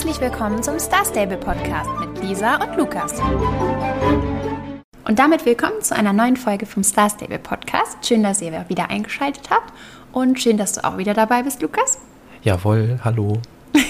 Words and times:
Herzlich 0.00 0.22
willkommen 0.22 0.62
zum 0.62 0.78
Star 0.78 1.04
Stable 1.04 1.36
Podcast 1.36 1.90
mit 2.00 2.22
Lisa 2.22 2.56
und 2.64 2.74
Lukas. 2.78 3.20
Und 5.04 5.18
damit 5.18 5.44
willkommen 5.44 5.82
zu 5.82 5.94
einer 5.94 6.14
neuen 6.14 6.38
Folge 6.38 6.64
vom 6.64 6.82
Star 6.82 7.10
Stable 7.10 7.38
Podcast. 7.38 7.98
Schön, 8.08 8.22
dass 8.22 8.40
ihr 8.40 8.64
wieder 8.68 8.88
eingeschaltet 8.88 9.50
habt 9.50 9.74
und 10.12 10.40
schön, 10.40 10.56
dass 10.56 10.72
du 10.72 10.84
auch 10.84 10.96
wieder 10.96 11.12
dabei 11.12 11.42
bist, 11.42 11.60
Lukas. 11.60 11.98
Jawohl, 12.42 12.98
hallo. 13.04 13.42
ich 13.74 13.82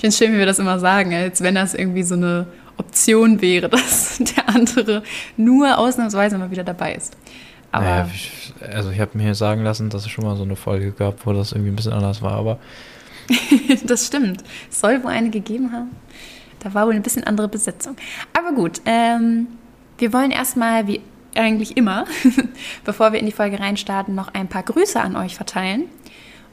finde 0.00 0.08
es 0.08 0.18
schön, 0.18 0.32
wie 0.32 0.38
wir 0.38 0.46
das 0.46 0.58
immer 0.58 0.80
sagen, 0.80 1.14
als 1.14 1.42
wenn 1.42 1.54
das 1.54 1.74
irgendwie 1.74 2.02
so 2.02 2.16
eine 2.16 2.48
Option 2.76 3.40
wäre, 3.40 3.68
dass 3.68 4.18
der 4.18 4.48
andere 4.48 5.04
nur 5.36 5.78
ausnahmsweise 5.78 6.38
mal 6.38 6.50
wieder 6.50 6.64
dabei 6.64 6.96
ist. 6.96 7.16
Aber 7.70 7.84
naja, 7.84 8.08
also 8.74 8.90
ich 8.90 8.98
habe 8.98 9.16
mir 9.16 9.36
sagen 9.36 9.62
lassen, 9.62 9.90
dass 9.90 10.06
es 10.06 10.10
schon 10.10 10.24
mal 10.24 10.34
so 10.34 10.42
eine 10.42 10.56
Folge 10.56 10.90
gab, 10.90 11.24
wo 11.24 11.32
das 11.32 11.52
irgendwie 11.52 11.70
ein 11.70 11.76
bisschen 11.76 11.92
anders 11.92 12.20
war, 12.20 12.32
aber 12.32 12.58
das 13.84 14.06
stimmt. 14.06 14.42
Es 14.70 14.80
soll 14.80 15.02
wohl 15.02 15.10
eine 15.10 15.30
gegeben 15.30 15.72
haben. 15.72 15.90
Da 16.60 16.74
war 16.74 16.86
wohl 16.86 16.94
ein 16.94 17.02
bisschen 17.02 17.24
andere 17.24 17.48
Besetzung. 17.48 17.96
Aber 18.36 18.52
gut, 18.52 18.80
ähm, 18.86 19.48
wir 19.98 20.12
wollen 20.12 20.30
erstmal, 20.30 20.86
wie 20.86 21.00
eigentlich 21.34 21.76
immer, 21.76 22.04
bevor 22.84 23.12
wir 23.12 23.18
in 23.18 23.26
die 23.26 23.32
Folge 23.32 23.58
reinstarten, 23.58 24.14
noch 24.14 24.32
ein 24.34 24.48
paar 24.48 24.62
Grüße 24.62 25.00
an 25.00 25.16
euch 25.16 25.34
verteilen. 25.34 25.84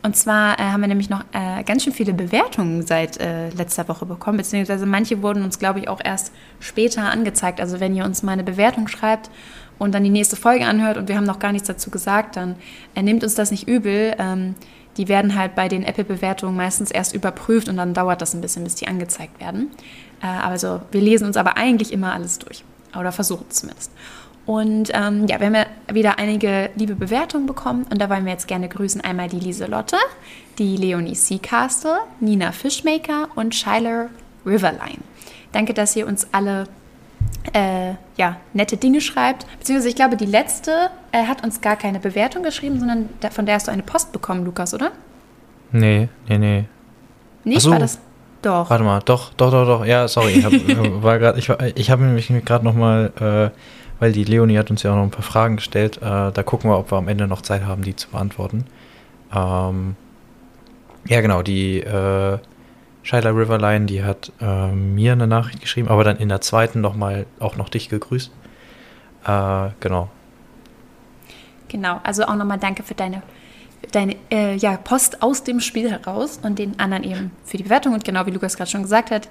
Und 0.01 0.15
zwar 0.15 0.57
äh, 0.59 0.63
haben 0.63 0.81
wir 0.81 0.87
nämlich 0.87 1.09
noch 1.09 1.25
äh, 1.33 1.63
ganz 1.63 1.83
schön 1.83 1.91
viele 1.91 2.13
Bewertungen 2.13 2.85
seit 2.85 3.19
äh, 3.19 3.49
letzter 3.49 3.88
Woche 3.89 4.05
bekommen, 4.05 4.38
beziehungsweise 4.38 4.85
manche 4.85 5.21
wurden 5.21 5.43
uns, 5.43 5.59
glaube 5.59 5.79
ich, 5.79 5.89
auch 5.89 5.99
erst 6.03 6.31
später 6.59 7.03
angezeigt. 7.03 7.59
Also 7.59 7.79
wenn 7.79 7.93
ihr 7.93 8.05
uns 8.05 8.23
mal 8.23 8.31
eine 8.31 8.43
Bewertung 8.43 8.88
schreibt 8.88 9.29
und 9.77 9.93
dann 9.93 10.03
die 10.03 10.09
nächste 10.09 10.38
Folge 10.38 10.65
anhört 10.65 10.97
und 10.97 11.09
wir 11.09 11.17
haben 11.17 11.25
noch 11.25 11.39
gar 11.39 11.51
nichts 11.51 11.67
dazu 11.67 11.89
gesagt, 11.89 12.38
dann 12.38 12.55
äh, 12.95 13.01
nehmt 13.01 13.23
uns 13.23 13.35
das 13.35 13.51
nicht 13.51 13.67
übel. 13.67 14.15
Ähm, 14.17 14.55
die 14.99 15.08
werden 15.08 15.35
halt 15.35 15.55
bei 15.55 15.70
den 15.70 15.84
Apple-Bewertungen 15.84 16.58
meistens 16.58 16.91
erst 16.91 17.16
überprüft 17.16 17.70
und 17.70 17.77
dann 17.77 17.94
dauert 17.94 18.21
das 18.21 18.34
ein 18.34 18.41
bisschen, 18.41 18.66
bis 18.66 18.76
die 18.76 18.88
angezeigt 18.89 19.39
werden. 19.39 19.72
Äh, 20.22 20.27
also 20.27 20.81
wir 20.91 20.99
lesen 20.99 21.25
uns 21.25 21.38
aber 21.38 21.56
eigentlich 21.56 21.94
immer 21.94 22.14
alles 22.14 22.38
durch. 22.38 22.66
Oder 23.00 23.14
versuchen 23.14 23.45
es 23.50 23.56
zumindest. 23.56 23.91
Und 24.45 24.91
ähm, 24.94 25.25
ja, 25.28 25.39
wir 25.39 25.47
haben 25.47 25.56
ja 25.56 25.66
wieder 25.94 26.19
einige 26.19 26.69
liebe 26.75 26.95
Bewertungen 26.95 27.45
bekommen 27.45 27.86
und 27.89 28.02
da 28.02 28.09
wollen 28.09 28.25
wir 28.25 28.33
jetzt 28.33 28.47
gerne 28.47 28.67
grüßen 28.67 29.00
einmal 29.00 29.30
die 29.30 29.39
Lieselotte, 29.39 29.95
die 30.58 30.75
Leonie 30.75 31.16
Seacastle, 31.16 32.00
Nina 32.19 32.52
Fishmaker 32.52 33.30
und 33.36 33.56
Shyler 33.56 34.09
Riverline. 34.45 35.00
Danke, 35.53 35.73
dass 35.73 35.95
ihr 35.95 36.08
uns 36.08 36.28
alle 36.34 36.67
äh, 37.53 37.94
ja, 38.17 38.38
nette 38.53 38.78
Dinge 38.78 39.02
schreibt. 39.02 39.45
Beziehungsweise 39.59 39.89
ich 39.89 39.95
glaube, 39.95 40.17
die 40.17 40.25
letzte 40.25 40.89
äh, 41.12 41.25
hat 41.25 41.44
uns 41.44 41.62
gar 41.62 41.75
keine 41.75 42.00
Bewertung 42.00 42.44
geschrieben, 42.44 42.80
sondern 42.80 43.09
da, 43.20 43.30
von 43.30 43.45
der 43.45 43.56
hast 43.56 43.67
du 43.67 43.72
eine 43.72 43.84
Post 43.84 44.12
bekommen, 44.12 44.45
Lukas, 44.45 44.73
oder? 44.73 44.92
Nee, 45.72 46.09
nee, 46.28 46.38
nee. 46.38 46.66
Nicht? 47.44 47.62
So. 47.62 47.72
War 47.72 47.80
das? 47.80 48.00
Doch. 48.42 48.70
Warte 48.70 48.84
mal, 48.84 49.02
doch, 49.03 49.34
doch, 49.34 49.52
doch, 49.52 49.66
doch. 49.66 49.86
Ja, 49.86 50.08
sorry. 50.08 50.31
Ich 50.31 50.45
habe 50.45 50.56
ich, 51.38 51.50
ich 51.75 51.92
hab 51.92 52.00
nämlich 52.00 52.31
gerade 52.45 52.64
noch 52.64 52.73
mal, 52.73 53.12
äh, 53.20 53.58
weil 54.00 54.14
die 54.14 54.23
Leonie 54.23 54.58
hat 54.58 54.72
uns 54.72 54.84
ja 54.84 54.92
auch 54.92 54.95
noch 54.95 55.03
ein 55.03 55.12
paar 55.12 55.23
Fragen 55.23 55.58
gestellt. 55.58 55.97
Äh, 55.97 56.31
da 56.31 56.44
gucken 56.44 56.70
wir, 56.70 56.78
ob 56.78 56.92
wir 56.92 56.97
am 56.97 57.08
Ende 57.08 57.28
noch 57.28 57.42
Zeit 57.42 57.66
haben, 57.66 57.81
die 57.81 57.95
zu 57.95 58.09
beantworten. 58.09 58.66
Ähm, 59.36 59.95
ja, 61.08 61.22
genau, 61.22 61.42
die 61.42 61.80
äh, 61.80 62.38
Shyla 63.09 63.31
Riverline, 63.31 63.88
die 63.88 64.03
hat 64.03 64.31
äh, 64.39 64.67
mir 64.67 65.13
eine 65.13 65.25
Nachricht 65.25 65.61
geschrieben, 65.61 65.88
aber 65.88 66.03
dann 66.03 66.17
in 66.17 66.29
der 66.29 66.41
zweiten 66.41 66.79
nochmal 66.79 67.25
auch 67.39 67.55
noch 67.55 67.69
dich 67.69 67.89
gegrüßt. 67.89 68.31
Äh, 69.25 69.69
genau. 69.79 70.09
Genau, 71.69 71.99
also 72.03 72.25
auch 72.25 72.35
nochmal 72.35 72.59
danke 72.59 72.83
für 72.83 72.93
deine, 72.93 73.23
deine 73.91 74.16
äh, 74.29 74.55
ja, 74.57 74.77
Post 74.77 75.23
aus 75.23 75.43
dem 75.43 75.59
Spiel 75.59 75.89
heraus 75.89 76.39
und 76.43 76.59
den 76.59 76.79
anderen 76.79 77.03
eben 77.03 77.31
für 77.45 77.57
die 77.57 77.63
Bewertung. 77.63 77.95
Und 77.95 78.03
genau 78.03 78.27
wie 78.27 78.31
Lukas 78.31 78.55
gerade 78.55 78.69
schon 78.69 78.83
gesagt 78.83 79.09
hat, 79.09 79.27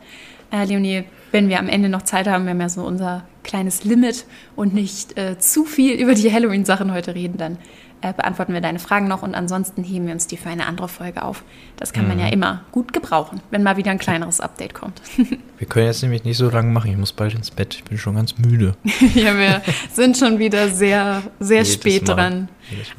äh, 0.50 0.64
Leonie, 0.64 1.04
wenn 1.30 1.48
wir 1.48 1.60
am 1.60 1.68
Ende 1.68 1.88
noch 1.88 2.02
Zeit 2.02 2.26
haben, 2.26 2.46
wir 2.46 2.50
haben 2.50 2.60
ja 2.60 2.68
so 2.68 2.82
unser 2.82 3.26
kleines 3.44 3.84
Limit 3.84 4.26
und 4.56 4.74
nicht 4.74 5.16
äh, 5.16 5.38
zu 5.38 5.64
viel 5.64 5.94
über 5.94 6.14
die 6.14 6.32
Halloween-Sachen 6.32 6.92
heute 6.92 7.14
reden, 7.14 7.38
dann 7.38 7.58
äh, 8.00 8.12
beantworten 8.12 8.52
wir 8.52 8.60
deine 8.60 8.78
Fragen 8.78 9.08
noch 9.08 9.22
und 9.22 9.34
ansonsten 9.34 9.82
heben 9.82 10.06
wir 10.06 10.12
uns 10.12 10.26
die 10.26 10.36
für 10.36 10.48
eine 10.48 10.66
andere 10.66 10.88
Folge 10.88 11.22
auf. 11.22 11.42
Das 11.76 11.92
kann 11.92 12.04
mhm. 12.04 12.08
man 12.10 12.18
ja 12.20 12.26
mhm. 12.26 12.32
immer 12.32 12.64
gut 12.72 12.92
gebrauchen, 12.92 13.40
wenn 13.50 13.62
mal 13.62 13.76
wieder 13.76 13.90
ein 13.90 13.98
kleineres 13.98 14.40
Update 14.40 14.74
kommt. 14.74 15.02
wir 15.58 15.66
können 15.66 15.86
jetzt 15.86 16.02
nämlich 16.02 16.24
nicht 16.24 16.36
so 16.36 16.48
lange 16.48 16.70
machen. 16.70 16.90
Ich 16.90 16.96
muss 16.96 17.12
bald 17.12 17.34
ins 17.34 17.50
Bett. 17.50 17.74
Ich 17.74 17.84
bin 17.84 17.98
schon 17.98 18.14
ganz 18.14 18.38
müde. 18.38 18.76
ja, 19.14 19.36
wir 19.36 19.62
sind 19.92 20.16
schon 20.16 20.38
wieder 20.38 20.68
sehr, 20.68 21.22
sehr 21.40 21.62
Jedes 21.62 21.74
spät 21.74 22.06
Mal. 22.08 22.14
dran. 22.14 22.48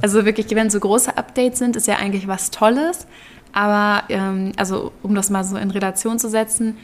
Also 0.01 0.25
wirklich, 0.25 0.47
wenn 0.51 0.69
so 0.69 0.79
große 0.79 1.15
Updates 1.17 1.59
sind, 1.59 1.75
ist 1.75 1.87
ja 1.87 1.97
eigentlich 1.97 2.27
was 2.27 2.51
Tolles. 2.51 3.07
Aber 3.53 4.03
ähm, 4.09 4.51
also 4.57 4.91
um 5.01 5.15
das 5.15 5.29
mal 5.29 5.43
so 5.43 5.57
in 5.57 5.71
Relation 5.71 6.19
zu 6.19 6.29
setzen, 6.29 6.77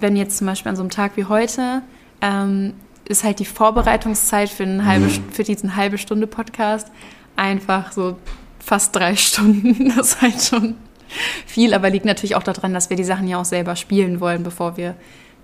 wenn 0.00 0.16
jetzt 0.16 0.38
zum 0.38 0.46
Beispiel 0.46 0.70
an 0.70 0.76
so 0.76 0.82
einem 0.82 0.90
Tag 0.90 1.16
wie 1.16 1.24
heute 1.24 1.82
ähm, 2.20 2.74
ist 3.04 3.24
halt 3.24 3.38
die 3.38 3.44
Vorbereitungszeit 3.44 4.50
für, 4.50 4.64
eine 4.64 4.84
halbe, 4.84 5.06
mhm. 5.06 5.32
für 5.32 5.42
diesen 5.42 5.76
halbe 5.76 5.98
Stunde 5.98 6.26
Podcast 6.26 6.88
einfach 7.38 7.92
so 7.92 8.18
fast 8.58 8.94
drei 8.94 9.16
Stunden. 9.16 9.92
Das 9.96 10.14
ist 10.14 10.22
halt 10.22 10.42
schon 10.42 10.74
viel, 11.46 11.74
aber 11.74 11.90
liegt 11.90 12.04
natürlich 12.04 12.36
auch 12.36 12.42
daran, 12.42 12.74
dass 12.74 12.90
wir 12.90 12.96
die 12.96 13.04
Sachen 13.04 13.26
ja 13.28 13.40
auch 13.40 13.44
selber 13.44 13.76
spielen 13.76 14.20
wollen, 14.20 14.42
bevor 14.42 14.76
wir 14.76 14.94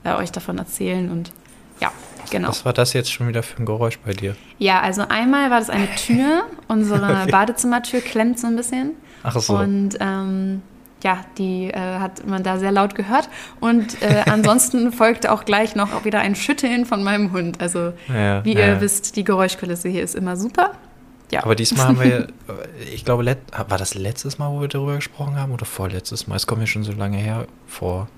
äh, 0.05 0.15
euch 0.15 0.31
davon 0.31 0.59
erzählen. 0.59 1.11
Und 1.11 1.33
ja, 1.81 1.91
genau. 2.31 2.49
Was 2.49 2.65
war 2.65 2.73
das 2.73 2.93
jetzt 2.93 3.13
schon 3.13 3.29
wieder 3.29 3.43
für 3.43 3.63
ein 3.63 3.67
Geräusch 3.67 3.99
bei 3.99 4.13
dir? 4.13 4.37
Ja, 4.59 4.81
also 4.81 5.03
einmal 5.09 5.51
war 5.51 5.59
das 5.59 5.71
eine 5.71 5.89
Tür. 5.97 6.45
Unsere 6.69 7.23
okay. 7.23 7.31
Badezimmertür 7.31 8.01
klemmt 8.01 8.39
so 8.39 8.47
ein 8.47 8.57
bisschen. 8.57 8.93
Ach 9.23 9.39
so. 9.39 9.57
Und 9.57 9.97
ähm, 10.01 10.63
ja, 11.03 11.21
die 11.39 11.71
äh, 11.71 11.99
hat 11.99 12.27
man 12.27 12.43
da 12.43 12.59
sehr 12.59 12.73
laut 12.73 12.95
gehört. 12.95 13.29
Und 13.61 14.03
äh, 14.03 14.25
ansonsten 14.31 14.93
folgte 14.93 15.33
auch 15.33 15.45
gleich 15.45 15.75
noch 15.77 16.05
wieder 16.05 16.21
ein 16.21 16.35
Schütteln 16.35 16.85
von 16.85 17.03
meinem 17.03 17.33
Hund. 17.33 17.61
Also, 17.61 17.93
ja, 18.09 18.45
wie 18.45 18.55
ja. 18.55 18.69
ihr 18.69 18.81
wisst, 18.81 19.17
die 19.17 19.25
Geräuschkulisse 19.25 19.89
hier 19.89 20.03
ist 20.03 20.15
immer 20.15 20.37
super. 20.37 20.73
Ja. 21.35 21.43
Aber 21.43 21.57
diesmal 21.57 21.89
haben 21.89 22.01
wir, 22.01 22.29
ich 22.95 23.05
glaube, 23.05 23.25
war 23.27 23.79
das 23.79 23.95
letztes 23.95 24.39
Mal, 24.39 24.53
wo 24.53 24.61
wir 24.61 24.69
darüber 24.69 24.95
gesprochen 24.95 25.37
haben 25.37 25.53
oder 25.53 25.65
vorletztes 25.65 26.29
Mal? 26.29 26.37
Es 26.37 26.47
kommt 26.47 26.61
mir 26.61 26.69
schon 26.69 26.85
so 26.85 26.93
lange 26.93 27.17
her 27.17 27.47
vor. 27.67 28.09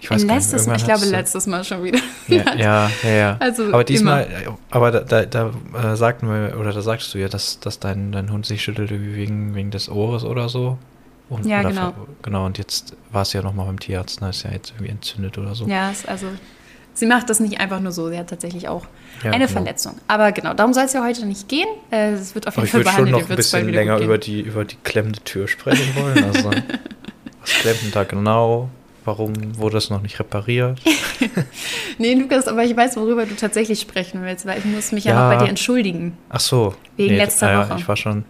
Ich 0.00 0.08
weiß 0.08 0.22
letztes 0.24 0.66
nicht, 0.66 0.76
ich 0.76 0.84
glaube, 0.84 1.06
letztes 1.06 1.46
Mal 1.46 1.64
schon 1.64 1.82
wieder. 1.82 1.98
Ja, 2.28 2.54
ja, 2.56 2.90
ja. 3.02 3.10
ja. 3.10 3.36
Also 3.40 3.64
aber 3.64 3.82
diesmal, 3.82 4.24
immer. 4.24 4.58
aber 4.70 4.90
da, 4.92 5.00
da, 5.00 5.24
da 5.24 5.92
äh, 5.92 5.96
sagten 5.96 6.28
wir, 6.28 6.58
oder 6.60 6.72
da 6.72 6.80
sagst 6.80 7.12
du 7.12 7.18
ja, 7.18 7.28
dass, 7.28 7.58
dass 7.58 7.80
dein, 7.80 8.12
dein 8.12 8.30
Hund 8.30 8.46
sich 8.46 8.62
schüttelte 8.62 9.00
wegen, 9.00 9.54
wegen 9.54 9.70
des 9.70 9.88
Ohres 9.88 10.24
oder 10.24 10.48
so. 10.48 10.78
Und, 11.28 11.44
ja, 11.46 11.62
genau. 11.62 11.92
genau, 12.22 12.46
und 12.46 12.58
jetzt 12.58 12.96
war 13.10 13.22
es 13.22 13.32
ja 13.32 13.42
nochmal 13.42 13.66
beim 13.66 13.80
Tierarzt, 13.80 14.20
da 14.20 14.26
ne? 14.26 14.30
ist 14.30 14.44
ja 14.44 14.52
jetzt 14.52 14.72
irgendwie 14.76 14.92
entzündet 14.92 15.38
oder 15.38 15.54
so. 15.54 15.66
Ja, 15.66 15.92
also 16.06 16.26
sie 16.94 17.06
macht 17.06 17.28
das 17.28 17.40
nicht 17.40 17.60
einfach 17.60 17.80
nur 17.80 17.92
so, 17.92 18.08
sie 18.08 18.18
hat 18.18 18.30
tatsächlich 18.30 18.68
auch 18.68 18.86
ja, 19.22 19.30
eine 19.30 19.46
genau. 19.46 19.58
Verletzung. 19.58 19.94
Aber 20.08 20.32
genau, 20.32 20.54
darum 20.54 20.72
soll 20.72 20.84
es 20.84 20.92
ja 20.92 21.04
heute 21.04 21.26
nicht 21.26 21.48
gehen. 21.48 21.68
Äh, 21.90 22.12
es 22.12 22.34
wird 22.34 22.46
auf 22.46 22.56
jeden 22.56 22.68
Fall 22.68 22.84
behandelt. 22.84 23.08
Ich 23.22 23.28
würde 23.28 23.42
schon 23.42 23.60
noch 23.60 23.64
ein 23.64 23.66
bisschen 23.66 23.68
länger 23.68 23.98
über 23.98 24.18
die, 24.18 24.40
über 24.40 24.64
die 24.64 24.76
klemmende 24.82 25.20
Tür 25.20 25.48
sprechen 25.48 25.94
wollen. 25.96 26.24
Also, 26.24 26.50
was 27.40 27.50
klemmt 27.50 27.82
denn 27.82 27.90
da 27.92 28.04
genau? 28.04 28.70
Warum 29.04 29.58
wurde 29.58 29.74
das 29.74 29.90
noch 29.90 30.00
nicht 30.00 30.18
repariert? 30.18 30.80
nee, 31.98 32.14
Lukas, 32.14 32.48
aber 32.48 32.64
ich 32.64 32.74
weiß, 32.74 32.96
worüber 32.96 33.26
du 33.26 33.36
tatsächlich 33.36 33.80
sprechen 33.80 34.22
willst, 34.22 34.46
weil 34.46 34.58
ich 34.58 34.64
muss 34.64 34.92
mich 34.92 35.04
ja, 35.04 35.12
ja 35.12 35.28
noch 35.28 35.36
bei 35.36 35.44
dir 35.44 35.50
entschuldigen. 35.50 36.16
Ach 36.30 36.40
so. 36.40 36.74
Wegen 36.96 37.12
nee, 37.12 37.18
letzter 37.18 37.52
ja, 37.52 37.68
Woche. 37.68 37.78
Ich 37.78 37.86
war 37.86 37.96
schon. 37.96 38.24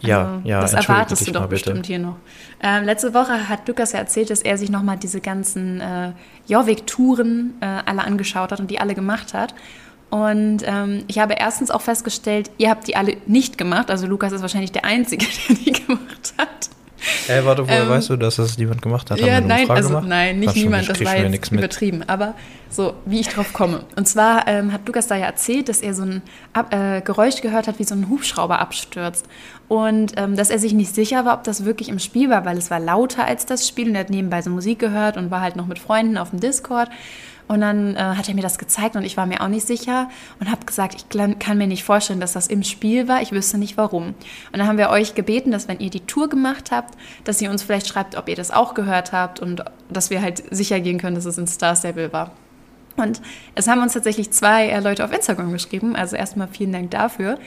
Ja, 0.00 0.36
also, 0.36 0.48
ja. 0.48 0.60
Das 0.60 0.72
erwartest 0.72 1.26
du 1.26 1.32
doch 1.32 1.48
bestimmt 1.48 1.86
hier 1.86 1.98
noch. 1.98 2.16
Ähm, 2.62 2.84
letzte 2.84 3.14
Woche 3.14 3.48
hat 3.48 3.68
Lukas 3.68 3.92
ja 3.92 3.98
erzählt, 3.98 4.30
dass 4.30 4.42
er 4.42 4.58
sich 4.58 4.70
nochmal 4.70 4.96
diese 4.96 5.20
ganzen 5.20 5.80
äh, 5.80 6.12
Jorvik-Touren 6.48 7.54
äh, 7.60 7.66
alle 7.84 8.02
angeschaut 8.04 8.52
hat 8.52 8.60
und 8.60 8.70
die 8.70 8.80
alle 8.80 8.94
gemacht 8.94 9.34
hat. 9.34 9.54
Und 10.08 10.58
ähm, 10.64 11.04
ich 11.08 11.18
habe 11.18 11.34
erstens 11.34 11.70
auch 11.70 11.82
festgestellt, 11.82 12.50
ihr 12.58 12.70
habt 12.70 12.86
die 12.86 12.96
alle 12.96 13.16
nicht 13.26 13.58
gemacht. 13.58 13.90
Also 13.90 14.06
Lukas 14.06 14.32
ist 14.32 14.40
wahrscheinlich 14.40 14.72
der 14.72 14.84
Einzige, 14.84 15.26
der 15.48 15.56
die 15.56 15.72
gemacht 15.72 16.34
hat. 16.38 16.70
Ey, 17.28 17.44
warte, 17.44 17.66
woher 17.66 17.82
ähm, 17.82 17.88
weißt 17.88 18.10
du, 18.10 18.16
dass 18.16 18.36
das 18.36 18.58
niemand 18.58 18.82
gemacht 18.82 19.10
hat? 19.10 19.18
ja, 19.18 19.40
nein, 19.40 19.68
also 19.70 19.88
gemacht? 19.88 20.08
nein, 20.08 20.40
nicht 20.40 20.56
niemand, 20.56 20.88
das 20.88 21.04
war 21.04 21.16
jetzt 21.16 21.52
übertrieben. 21.52 21.98
Mit. 21.98 22.08
Aber 22.08 22.34
so, 22.70 22.94
wie 23.04 23.20
ich 23.20 23.28
drauf 23.28 23.52
komme. 23.52 23.84
Und 23.96 24.06
zwar 24.06 24.46
ähm, 24.48 24.72
hat 24.72 24.86
Lukas 24.86 25.06
da 25.06 25.16
ja 25.16 25.26
erzählt, 25.26 25.68
dass 25.68 25.80
er 25.80 25.94
so 25.94 26.02
ein 26.02 26.22
äh, 26.70 27.00
Geräusch 27.00 27.40
gehört 27.40 27.68
hat, 27.68 27.78
wie 27.78 27.84
so 27.84 27.94
ein 27.94 28.08
Hubschrauber 28.08 28.58
abstürzt. 28.58 29.26
Und 29.68 30.12
ähm, 30.16 30.36
dass 30.36 30.50
er 30.50 30.58
sich 30.58 30.72
nicht 30.72 30.94
sicher 30.94 31.24
war, 31.24 31.34
ob 31.34 31.44
das 31.44 31.64
wirklich 31.64 31.88
im 31.88 31.98
Spiel 31.98 32.30
war, 32.30 32.44
weil 32.44 32.58
es 32.58 32.70
war 32.70 32.80
lauter 32.80 33.24
als 33.24 33.46
das 33.46 33.66
Spiel 33.66 33.88
und 33.88 33.94
er 33.94 34.00
hat 34.00 34.10
nebenbei 34.10 34.42
so 34.42 34.50
Musik 34.50 34.78
gehört 34.78 35.16
und 35.16 35.30
war 35.30 35.40
halt 35.40 35.56
noch 35.56 35.66
mit 35.66 35.78
Freunden 35.78 36.18
auf 36.18 36.30
dem 36.30 36.40
Discord. 36.40 36.88
Und 37.48 37.60
dann 37.60 37.94
äh, 37.94 37.98
hat 37.98 38.28
er 38.28 38.34
mir 38.34 38.42
das 38.42 38.58
gezeigt 38.58 38.96
und 38.96 39.04
ich 39.04 39.16
war 39.16 39.26
mir 39.26 39.40
auch 39.40 39.48
nicht 39.48 39.66
sicher 39.66 40.08
und 40.40 40.50
habe 40.50 40.66
gesagt, 40.66 40.96
ich 40.96 41.38
kann 41.38 41.58
mir 41.58 41.68
nicht 41.68 41.84
vorstellen, 41.84 42.18
dass 42.18 42.32
das 42.32 42.48
im 42.48 42.64
Spiel 42.64 43.06
war. 43.06 43.22
Ich 43.22 43.30
wüsste 43.30 43.56
nicht 43.56 43.76
warum. 43.76 44.08
Und 44.08 44.16
dann 44.52 44.66
haben 44.66 44.78
wir 44.78 44.90
euch 44.90 45.14
gebeten, 45.14 45.52
dass 45.52 45.68
wenn 45.68 45.78
ihr 45.78 45.90
die 45.90 46.00
Tour 46.00 46.28
gemacht 46.28 46.72
habt, 46.72 46.98
dass 47.24 47.40
ihr 47.40 47.50
uns 47.50 47.62
vielleicht 47.62 47.86
schreibt, 47.86 48.16
ob 48.16 48.28
ihr 48.28 48.36
das 48.36 48.50
auch 48.50 48.74
gehört 48.74 49.12
habt 49.12 49.38
und 49.38 49.64
dass 49.88 50.10
wir 50.10 50.22
halt 50.22 50.42
sicher 50.50 50.80
gehen 50.80 50.98
können, 50.98 51.14
dass 51.14 51.24
es 51.24 51.38
in 51.38 51.46
Star 51.46 51.76
Stable 51.76 52.12
war. 52.12 52.32
Und 52.96 53.20
es 53.54 53.68
haben 53.68 53.82
uns 53.82 53.92
tatsächlich 53.92 54.30
zwei 54.32 54.68
äh, 54.68 54.80
Leute 54.80 55.04
auf 55.04 55.12
Instagram 55.12 55.52
geschrieben. 55.52 55.94
Also 55.94 56.16
erstmal 56.16 56.48
vielen 56.48 56.72
Dank 56.72 56.90
dafür. 56.90 57.38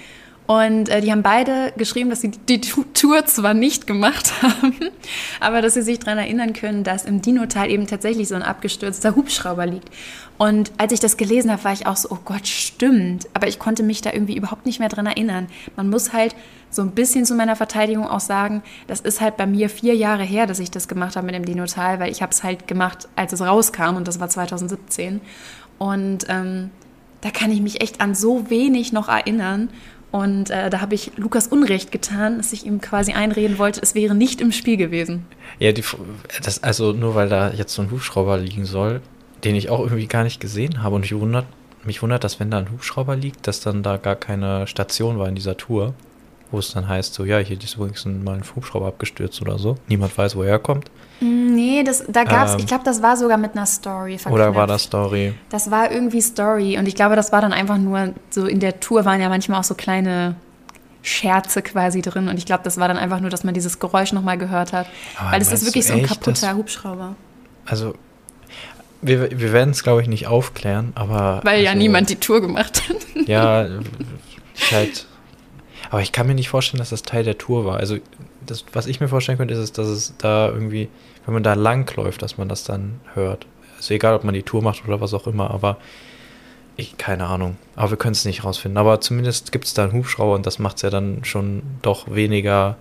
Und 0.50 0.90
äh, 0.90 1.00
die 1.00 1.12
haben 1.12 1.22
beide 1.22 1.72
geschrieben, 1.78 2.10
dass 2.10 2.22
sie 2.22 2.32
die 2.32 2.60
Tour 2.60 3.24
zwar 3.28 3.54
nicht 3.54 3.86
gemacht 3.86 4.34
haben, 4.42 4.74
aber 5.40 5.62
dass 5.62 5.76
sie 5.76 5.84
sich 5.84 6.00
daran 6.00 6.18
erinnern 6.18 6.54
können, 6.54 6.84
dass 6.84 7.06
im 7.06 7.22
Dino-Tal 7.22 7.70
eben 7.70 7.86
tatsächlich 7.86 8.30
so 8.30 8.34
ein 8.34 8.42
abgestürzter 8.42 9.16
Hubschrauber 9.16 9.68
liegt. 9.68 9.92
Und 10.40 10.72
als 10.80 10.92
ich 10.92 11.00
das 11.00 11.18
gelesen 11.18 11.52
habe, 11.52 11.64
war 11.66 11.74
ich 11.74 11.86
auch 11.86 11.98
so, 11.98 12.10
oh 12.10 12.18
Gott, 12.26 12.48
stimmt. 12.48 13.28
Aber 13.36 13.48
ich 13.48 13.60
konnte 13.60 13.84
mich 13.84 14.02
da 14.02 14.12
irgendwie 14.12 14.36
überhaupt 14.36 14.66
nicht 14.66 14.80
mehr 14.80 14.90
dran 14.90 15.06
erinnern. 15.06 15.50
Man 15.76 15.88
muss 15.88 16.14
halt 16.14 16.36
so 16.72 16.82
ein 16.82 16.92
bisschen 16.92 17.26
zu 17.26 17.36
meiner 17.36 17.56
Verteidigung 17.56 18.08
auch 18.08 18.20
sagen, 18.20 18.64
das 18.88 19.02
ist 19.02 19.22
halt 19.22 19.38
bei 19.38 19.46
mir 19.46 19.70
vier 19.70 19.96
Jahre 19.96 20.24
her, 20.24 20.48
dass 20.48 20.58
ich 20.58 20.72
das 20.72 20.88
gemacht 20.88 21.16
habe 21.16 21.28
mit 21.28 21.36
dem 21.36 21.46
Dino-Tal, 21.46 22.00
weil 22.00 22.12
ich 22.12 22.24
habe 22.24 22.32
es 22.32 22.42
halt 22.42 22.68
gemacht, 22.68 23.08
als 23.16 23.34
es 23.34 23.42
rauskam 23.42 23.98
und 23.98 24.08
das 24.08 24.20
war 24.20 24.30
2017. 24.30 25.22
Und 25.78 26.26
ähm, 26.28 26.72
da 27.22 27.30
kann 27.30 27.52
ich 27.52 27.62
mich 27.62 27.82
echt 27.82 28.02
an 28.02 28.16
so 28.16 28.50
wenig 28.50 28.94
noch 28.94 29.10
erinnern. 29.10 29.70
Und 30.12 30.50
äh, 30.50 30.70
da 30.70 30.82
habe 30.82 30.96
ich 30.96 31.12
Lukas 31.18 31.48
Unrecht 31.48 31.92
getan, 31.92 32.38
dass 32.38 32.52
ich 32.52 32.66
ihm 32.66 32.82
quasi 32.82 33.14
einreden 33.14 33.60
wollte, 33.60 33.80
es 33.82 33.94
wäre 33.94 34.16
nicht 34.16 34.42
im 34.42 34.52
Spiel 34.52 34.76
gewesen. 34.78 35.26
Ja, 35.60 35.72
die, 35.72 35.84
das, 36.44 36.64
also 36.64 36.94
nur 36.94 37.16
weil 37.16 37.30
da 37.30 37.52
jetzt 37.52 37.74
so 37.74 37.82
ein 37.82 37.92
Hubschrauber 37.92 38.38
liegen 38.38 38.66
soll, 38.66 39.02
den 39.44 39.56
ich 39.56 39.70
auch 39.70 39.80
irgendwie 39.80 40.08
gar 40.08 40.24
nicht 40.24 40.40
gesehen 40.40 40.82
habe. 40.82 40.96
Und 40.96 41.02
mich 41.02 41.16
wundert, 41.16 41.46
mich 41.84 42.02
wundert, 42.02 42.24
dass 42.24 42.40
wenn 42.40 42.50
da 42.50 42.58
ein 42.58 42.72
Hubschrauber 42.72 43.16
liegt, 43.16 43.46
dass 43.46 43.62
dann 43.62 43.84
da 43.84 43.98
gar 43.98 44.16
keine 44.16 44.66
Station 44.66 45.20
war 45.20 45.28
in 45.28 45.36
dieser 45.36 45.58
Tour 45.58 45.94
wo 46.52 46.60
es 46.60 46.72
dann 46.72 46.88
heißt, 46.88 47.14
so, 47.14 47.26
ja, 47.26 47.38
hier 47.40 47.62
ist 47.62 47.76
übrigens 47.76 48.06
mal 48.06 48.36
ein 48.36 48.44
Hubschrauber 48.56 48.88
abgestürzt 48.88 49.42
oder 49.42 49.60
so. 49.60 49.76
Niemand 49.88 50.18
weiß, 50.18 50.36
woher 50.36 50.52
er 50.52 50.60
kommt. 50.60 50.90
Nee, 51.22 51.84
das, 51.84 52.06
da 52.08 52.24
gab's, 52.24 52.54
ähm, 52.54 52.60
ich 52.60 52.68
glaube, 52.68 52.84
das 52.84 53.02
war 53.02 53.18
sogar 53.18 53.38
mit 53.38 53.54
einer 53.54 53.66
Story 53.66 54.18
verknüpft. 54.18 54.48
Oder 54.48 54.56
war 54.56 54.68
das 54.68 54.84
Story? 54.84 55.34
Das 55.50 55.70
war 55.70 55.92
irgendwie 55.92 56.22
Story 56.22 56.78
und 56.78 56.88
ich 56.88 56.96
glaube, 56.96 57.16
das 57.16 57.32
war 57.32 57.42
dann 57.42 57.54
einfach 57.54 57.78
nur 57.78 58.14
so, 58.30 58.46
in 58.46 58.60
der 58.60 58.80
Tour 58.80 59.06
waren 59.06 59.20
ja 59.20 59.30
manchmal 59.30 59.60
auch 59.60 59.64
so 59.66 59.76
kleine 59.76 60.36
Scherze 61.02 61.62
quasi 61.62 62.02
drin 62.02 62.28
und 62.30 62.38
ich 62.38 62.46
glaube, 62.46 62.64
das 62.64 62.78
war 62.78 62.88
dann 62.88 62.98
einfach 62.98 63.20
nur, 63.20 63.30
dass 63.30 63.44
man 63.44 63.54
dieses 63.54 63.80
Geräusch 63.80 64.14
nochmal 64.14 64.38
gehört 64.38 64.74
hat. 64.74 64.88
Aber 65.18 65.32
weil 65.32 65.42
es 65.42 65.52
ist 65.52 65.66
wirklich 65.66 65.86
so 65.86 65.94
ein 65.94 66.04
kaputter 66.04 66.56
Hubschrauber. 66.56 67.16
Also, 67.66 67.96
wir, 69.02 69.32
wir 69.32 69.54
werden 69.54 69.72
es, 69.72 69.84
glaube 69.84 70.02
ich, 70.02 70.08
nicht 70.08 70.28
aufklären, 70.28 70.92
aber. 70.96 71.42
Weil 71.44 71.56
also, 71.56 71.66
ja 71.66 71.76
niemand 71.76 72.10
die 72.10 72.18
Tour 72.18 72.42
gemacht 72.42 72.84
hat. 72.90 73.28
Ja, 73.28 73.68
halt 74.72 75.06
aber 75.90 76.02
ich 76.02 76.12
kann 76.12 76.28
mir 76.28 76.36
nicht 76.36 76.50
vorstellen, 76.50 76.80
dass 76.80 76.90
das 76.90 77.04
Teil 77.04 77.24
der 77.24 77.38
Tour 77.38 77.66
war. 77.66 77.78
Also, 77.78 77.98
das, 78.46 78.66
was 78.74 78.88
ich 78.88 79.00
mir 79.00 79.08
vorstellen 79.08 79.38
könnte, 79.38 79.54
ist, 79.54 79.78
dass 79.78 79.88
es 79.88 80.14
da 80.18 80.48
irgendwie, 80.48 80.90
wenn 81.26 81.34
man 81.34 81.44
da 81.44 81.54
langläuft, 81.54 82.22
dass 82.22 82.38
man 82.38 82.50
das 82.50 82.64
dann 82.64 83.00
hört. 83.14 83.46
Also 83.78 83.94
egal, 83.94 84.16
ob 84.16 84.24
man 84.24 84.34
die 84.34 84.44
Tour 84.44 84.62
macht 84.62 84.86
oder 84.88 85.00
was 85.02 85.14
auch 85.14 85.28
immer, 85.28 85.52
aber 85.52 85.78
ich, 86.76 86.98
keine 86.98 87.26
Ahnung. 87.26 87.58
Aber 87.76 87.92
wir 87.92 87.98
können 87.98 88.14
es 88.14 88.26
nicht 88.26 88.44
rausfinden. 88.44 88.78
Aber 88.78 89.02
zumindest 89.02 89.52
gibt 89.52 89.66
es 89.66 89.74
da 89.74 89.84
einen 89.84 89.94
Hubschrauber 89.94 90.36
und 90.36 90.46
das 90.46 90.60
macht 90.60 90.78
es 90.78 90.82
ja 90.82 90.90
dann 90.90 91.24
schon 91.24 91.62
doch 91.82 92.14
weniger 92.14 92.78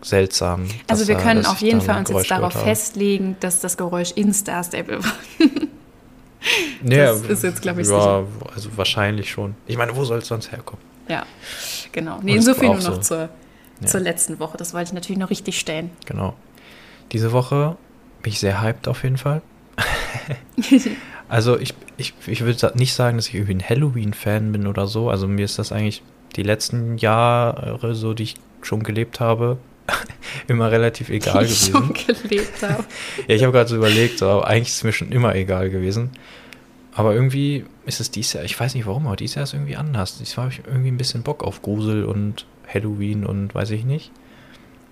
seltsam. 0.00 0.66
Also 0.88 1.06
wir 1.08 1.16
können 1.16 1.46
auf 1.46 1.60
jeden 1.60 1.80
Fall 1.80 1.98
uns 1.98 2.10
jetzt 2.10 2.30
darauf 2.30 2.52
festlegen, 2.54 3.36
dass 3.40 3.60
das 3.60 3.76
Geräusch 3.76 4.12
in 4.12 4.32
Star 4.32 4.64
Stable 4.64 5.02
war. 5.04 5.12
das 6.82 7.22
ist 7.22 7.44
jetzt, 7.44 7.62
glaube 7.62 7.82
ich, 7.82 7.88
ja, 7.88 8.24
sicher. 8.24 8.26
also 8.54 8.70
wahrscheinlich 8.76 9.30
schon. 9.30 9.54
Ich 9.66 9.76
meine, 9.76 9.94
wo 9.94 10.04
soll 10.04 10.18
es 10.18 10.28
sonst 10.28 10.50
herkommen? 10.50 10.82
Ja, 11.08 11.24
genau. 11.92 12.18
Nee, 12.22 12.38
so 12.40 12.54
viel 12.54 12.68
nur 12.68 12.76
noch 12.76 12.94
so. 12.94 12.96
zur, 12.96 13.28
ja. 13.82 13.88
zur 13.88 14.00
letzten 14.00 14.38
Woche. 14.38 14.56
Das 14.56 14.74
wollte 14.74 14.88
ich 14.88 14.92
natürlich 14.92 15.18
noch 15.18 15.30
richtig 15.30 15.58
stellen. 15.58 15.90
Genau. 16.06 16.34
Diese 17.12 17.32
Woche 17.32 17.76
bin 18.22 18.32
ich 18.32 18.40
sehr 18.40 18.62
hyped 18.62 18.88
auf 18.88 19.02
jeden 19.02 19.18
Fall. 19.18 19.42
also 21.28 21.58
ich, 21.58 21.74
ich, 21.96 22.14
ich 22.26 22.42
würde 22.42 22.72
nicht 22.74 22.94
sagen, 22.94 23.16
dass 23.16 23.28
ich 23.28 23.34
irgendwie 23.34 23.54
ein 23.54 23.68
Halloween-Fan 23.68 24.52
bin 24.52 24.66
oder 24.66 24.86
so. 24.86 25.10
Also 25.10 25.28
mir 25.28 25.44
ist 25.44 25.58
das 25.58 25.72
eigentlich 25.72 26.02
die 26.36 26.42
letzten 26.42 26.98
Jahre, 26.98 27.94
so 27.94 28.14
die 28.14 28.24
ich 28.24 28.34
schon 28.62 28.82
gelebt 28.82 29.20
habe, 29.20 29.58
immer 30.48 30.70
relativ 30.70 31.10
egal 31.10 31.44
die 31.44 31.52
gewesen. 31.52 31.72
schon 31.72 31.92
gelebt 31.92 32.62
habe. 32.62 32.84
ja, 33.28 33.34
ich 33.34 33.42
habe 33.42 33.52
gerade 33.52 33.68
so 33.68 33.76
überlegt, 33.76 34.18
so, 34.18 34.42
eigentlich 34.42 34.68
ist 34.68 34.76
es 34.76 34.84
mir 34.84 34.92
schon 34.92 35.12
immer 35.12 35.34
egal 35.34 35.70
gewesen. 35.70 36.10
Aber 36.94 37.14
irgendwie 37.14 37.64
ist 37.86 38.00
es 38.00 38.10
dieses 38.10 38.34
Jahr, 38.34 38.44
ich 38.44 38.58
weiß 38.58 38.74
nicht 38.74 38.86
warum, 38.86 39.06
aber 39.06 39.16
dieses 39.16 39.36
Jahr 39.36 39.44
ist 39.44 39.54
irgendwie 39.54 39.76
anders. 39.76 40.18
Dieses 40.18 40.36
Jahr 40.36 40.44
habe 40.44 40.54
ich 40.54 40.66
irgendwie 40.66 40.90
ein 40.90 40.98
bisschen 40.98 41.22
Bock 41.22 41.42
auf 41.42 41.62
Grusel 41.62 42.04
und 42.04 42.46
Halloween 42.72 43.24
und 43.24 43.54
weiß 43.54 43.70
ich 43.70 43.84
nicht. 43.84 44.12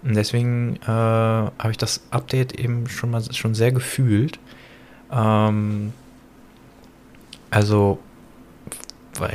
Und 0.02 0.16
deswegen 0.16 0.76
äh, 0.76 0.86
habe 0.86 1.70
ich 1.70 1.76
das 1.76 2.00
Update 2.10 2.58
eben 2.58 2.88
schon 2.88 3.10
mal 3.10 3.22
schon 3.32 3.54
sehr 3.54 3.70
gefühlt. 3.70 4.38
Ähm, 5.12 5.92
also, 7.50 7.98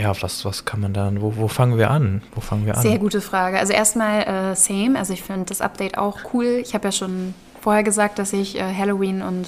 ja, 0.01 0.19
was, 0.21 0.43
was 0.43 0.65
kann 0.65 0.79
man 0.79 0.93
dann, 0.93 1.21
wo, 1.21 1.35
wo 1.35 1.47
fangen 1.47 1.77
wir 1.77 1.91
an? 1.91 2.23
Wo 2.33 2.41
fangen 2.41 2.65
wir 2.65 2.75
an? 2.75 2.81
Sehr 2.81 2.97
gute 2.97 3.21
Frage. 3.21 3.59
Also 3.59 3.73
erstmal 3.73 4.23
äh, 4.23 4.55
same, 4.55 4.97
also 4.97 5.13
ich 5.13 5.21
finde 5.21 5.45
das 5.45 5.61
Update 5.61 5.99
auch 5.99 6.17
cool. 6.33 6.59
Ich 6.63 6.73
habe 6.73 6.87
ja 6.87 6.91
schon 6.91 7.35
vorher 7.61 7.83
gesagt, 7.83 8.17
dass 8.17 8.33
ich 8.33 8.57
äh, 8.57 8.73
Halloween 8.73 9.21
und 9.21 9.47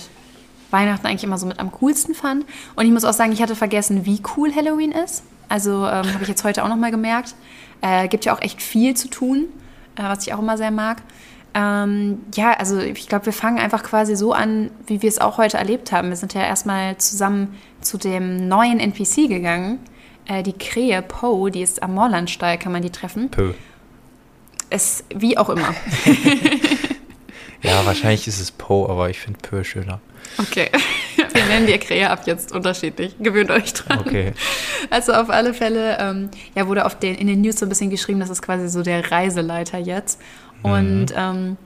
Weihnachten 0.71 1.07
eigentlich 1.07 1.23
immer 1.23 1.37
so 1.37 1.45
mit 1.45 1.59
am 1.59 1.71
coolsten 1.71 2.13
fand. 2.13 2.45
Und 2.75 2.85
ich 2.85 2.91
muss 2.91 3.05
auch 3.05 3.13
sagen, 3.13 3.31
ich 3.31 3.41
hatte 3.41 3.55
vergessen, 3.55 4.05
wie 4.05 4.21
cool 4.35 4.53
Halloween 4.53 4.91
ist. 4.91 5.23
Also 5.49 5.85
ähm, 5.85 6.13
habe 6.13 6.23
ich 6.23 6.27
jetzt 6.27 6.43
heute 6.43 6.63
auch 6.63 6.69
nochmal 6.69 6.91
gemerkt. 6.91 7.35
Äh, 7.81 8.07
gibt 8.07 8.25
ja 8.25 8.35
auch 8.35 8.41
echt 8.41 8.61
viel 8.61 8.95
zu 8.95 9.09
tun, 9.09 9.45
äh, 9.95 10.03
was 10.03 10.25
ich 10.25 10.33
auch 10.33 10.39
immer 10.39 10.57
sehr 10.57 10.71
mag. 10.71 11.01
Ähm, 11.53 12.19
ja, 12.35 12.53
also 12.53 12.79
ich 12.79 13.07
glaube, 13.07 13.27
wir 13.27 13.33
fangen 13.33 13.57
einfach 13.57 13.83
quasi 13.83 14.15
so 14.15 14.33
an, 14.33 14.69
wie 14.85 15.01
wir 15.01 15.09
es 15.09 15.19
auch 15.19 15.37
heute 15.37 15.57
erlebt 15.57 15.91
haben. 15.91 16.09
Wir 16.09 16.15
sind 16.15 16.33
ja 16.33 16.41
erstmal 16.41 16.97
zusammen 16.97 17.55
zu 17.81 17.97
dem 17.97 18.47
neuen 18.47 18.79
NPC 18.79 19.27
gegangen. 19.27 19.79
Äh, 20.25 20.43
die 20.43 20.53
Krähe 20.53 21.01
Poe, 21.01 21.49
die 21.49 21.61
ist 21.61 21.81
am 21.81 21.93
Moorlandstall, 21.95 22.57
kann 22.57 22.71
man 22.71 22.81
die 22.81 22.89
treffen. 22.89 23.29
Pö. 23.29 23.53
Es, 24.69 25.05
wie 25.15 25.37
auch 25.37 25.49
immer. 25.49 25.73
ja, 27.61 27.85
wahrscheinlich 27.85 28.27
ist 28.27 28.39
es 28.39 28.51
Poe, 28.51 28.89
aber 28.89 29.09
ich 29.09 29.19
finde 29.19 29.39
Pö 29.39 29.63
schöner. 29.63 30.01
Okay, 30.37 30.69
wir 31.15 31.45
nennen 31.45 31.67
die 31.67 31.77
Krähe 31.77 32.09
ab 32.09 32.21
jetzt 32.25 32.51
unterschiedlich. 32.51 33.15
Gewöhnt 33.19 33.51
euch 33.51 33.73
dran. 33.73 33.99
Okay. 33.99 34.33
Also 34.89 35.13
auf 35.13 35.29
alle 35.29 35.53
Fälle, 35.53 35.97
ähm, 35.99 36.29
ja, 36.55 36.67
wurde 36.67 36.85
auf 36.85 36.97
den, 36.97 37.15
in 37.15 37.27
den 37.27 37.41
News 37.41 37.59
so 37.59 37.65
ein 37.65 37.69
bisschen 37.69 37.89
geschrieben, 37.89 38.19
das 38.19 38.29
ist 38.29 38.41
quasi 38.41 38.69
so 38.69 38.83
der 38.83 39.11
Reiseleiter 39.11 39.77
jetzt. 39.77 40.19
Und 40.63 41.07
mhm. 41.07 41.15
ähm, 41.15 41.57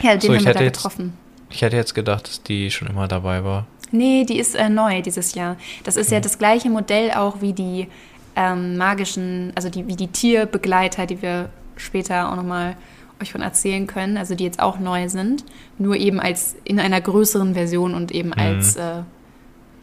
ja, 0.00 0.12
den 0.12 0.20
so, 0.20 0.34
haben 0.34 0.44
wir 0.44 0.54
da 0.54 0.62
jetzt, 0.62 0.76
getroffen. 0.76 1.12
Ich 1.50 1.62
hätte 1.62 1.76
jetzt 1.76 1.94
gedacht, 1.94 2.28
dass 2.28 2.42
die 2.42 2.70
schon 2.70 2.88
immer 2.88 3.08
dabei 3.08 3.44
war. 3.44 3.66
Nee, 3.90 4.24
die 4.24 4.38
ist 4.38 4.54
äh, 4.54 4.68
neu 4.68 5.02
dieses 5.02 5.34
Jahr. 5.34 5.56
Das 5.84 5.96
ist 5.96 6.10
mhm. 6.10 6.14
ja 6.14 6.20
das 6.20 6.38
gleiche 6.38 6.70
Modell 6.70 7.12
auch 7.12 7.40
wie 7.40 7.52
die 7.52 7.88
ähm, 8.36 8.76
magischen, 8.76 9.52
also 9.54 9.68
die, 9.68 9.86
wie 9.86 9.96
die 9.96 10.08
Tierbegleiter, 10.08 11.06
die 11.06 11.22
wir 11.22 11.50
später 11.76 12.30
auch 12.30 12.36
nochmal 12.36 12.76
euch 13.24 13.32
von 13.32 13.42
erzählen 13.42 13.86
können, 13.86 14.16
also 14.16 14.34
die 14.34 14.44
jetzt 14.44 14.60
auch 14.60 14.78
neu 14.78 15.08
sind, 15.08 15.44
nur 15.78 15.96
eben 15.96 16.20
als 16.20 16.54
in 16.64 16.78
einer 16.78 17.00
größeren 17.00 17.54
Version 17.54 17.94
und 17.94 18.12
eben 18.12 18.28
mhm. 18.28 18.38
als, 18.38 18.76
äh, 18.76 19.02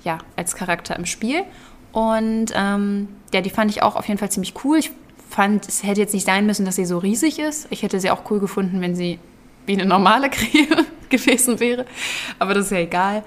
ja, 0.03 0.19
als 0.35 0.55
Charakter 0.55 0.95
im 0.95 1.05
Spiel. 1.05 1.43
Und 1.91 2.47
ähm, 2.55 3.09
ja, 3.33 3.41
die 3.41 3.49
fand 3.49 3.71
ich 3.71 3.83
auch 3.83 3.95
auf 3.95 4.07
jeden 4.07 4.19
Fall 4.19 4.31
ziemlich 4.31 4.53
cool. 4.63 4.77
Ich 4.77 4.91
fand, 5.29 5.67
es 5.67 5.83
hätte 5.83 5.99
jetzt 5.99 6.13
nicht 6.13 6.25
sein 6.25 6.45
müssen, 6.45 6.65
dass 6.65 6.75
sie 6.75 6.85
so 6.85 6.97
riesig 6.97 7.39
ist. 7.39 7.67
Ich 7.69 7.83
hätte 7.83 7.99
sie 7.99 8.11
auch 8.11 8.29
cool 8.29 8.39
gefunden, 8.39 8.79
wenn 8.81 8.95
sie 8.95 9.19
wie 9.65 9.73
eine 9.73 9.85
normale 9.85 10.29
Krähe 10.31 10.85
gewesen 11.09 11.59
wäre. 11.59 11.85
Aber 12.39 12.53
das 12.53 12.65
ist 12.65 12.71
ja 12.71 12.79
egal. 12.79 13.23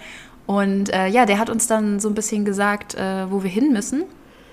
Und 0.47 0.93
äh, 0.93 1.09
ja, 1.09 1.27
der 1.27 1.39
hat 1.39 1.51
uns 1.51 1.67
dann 1.67 2.01
so 2.01 2.09
ein 2.09 2.15
bisschen 2.15 2.45
gesagt, 2.45 2.95
äh, 2.95 3.31
wo 3.31 3.43
wir 3.43 3.51
hin 3.51 3.73
müssen. 3.73 4.05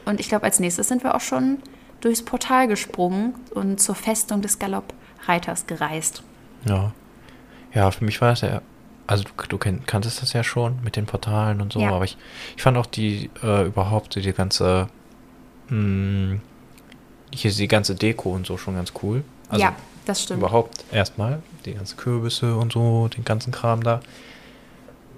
Und 0.06 0.20
ich 0.20 0.30
glaube, 0.30 0.46
als 0.46 0.60
nächstes 0.60 0.88
sind 0.88 1.04
wir 1.04 1.16
auch 1.16 1.22
schon 1.22 1.60
durchs 2.02 2.24
Portal 2.24 2.68
gesprungen 2.68 3.36
und 3.54 3.80
zur 3.80 3.96
Festung 3.96 4.42
des 4.42 4.60
Galopp. 4.60 4.94
Reiters 5.28 5.68
gereist. 5.68 6.24
Ja. 6.66 6.94
Ja, 7.74 7.92
für 7.92 8.04
mich 8.04 8.20
war 8.22 8.30
das 8.30 8.42
ja, 8.42 8.62
also 9.08 9.24
du, 9.24 9.48
du 9.48 9.58
kenn, 9.58 9.86
kanntest 9.86 10.22
das 10.22 10.34
ja 10.34 10.44
schon 10.44 10.80
mit 10.84 10.96
den 10.96 11.06
Portalen 11.06 11.62
und 11.62 11.74
so, 11.74 11.80
ja. 11.80 11.92
aber 11.92 12.04
ich, 12.04 12.18
ich 12.56 12.64
fand 12.64 12.78
auch 12.78 12.86
die 12.86 13.30
äh, 13.44 13.66
überhaupt 13.66 14.16
die 14.16 14.34
ganze, 14.34 14.88
mh, 15.70 15.76
hm, 15.76 16.42
hier 17.34 17.52
die 17.52 17.68
ganze 17.68 17.96
Deko 17.96 18.32
und 18.32 18.46
so 18.46 18.58
schon 18.58 18.76
ganz 18.76 18.92
cool. 19.02 19.24
Also 19.50 19.64
ja, 19.64 19.76
das 20.06 20.24
stimmt. 20.24 20.40
Überhaupt 20.40 20.84
erstmal 20.92 21.42
die 21.66 21.74
ganzen 21.74 21.98
Kürbisse 21.98 22.56
und 22.56 22.74
so, 22.74 23.08
den 23.08 23.24
ganzen 23.24 23.52
Kram 23.52 23.84
da. 23.84 24.02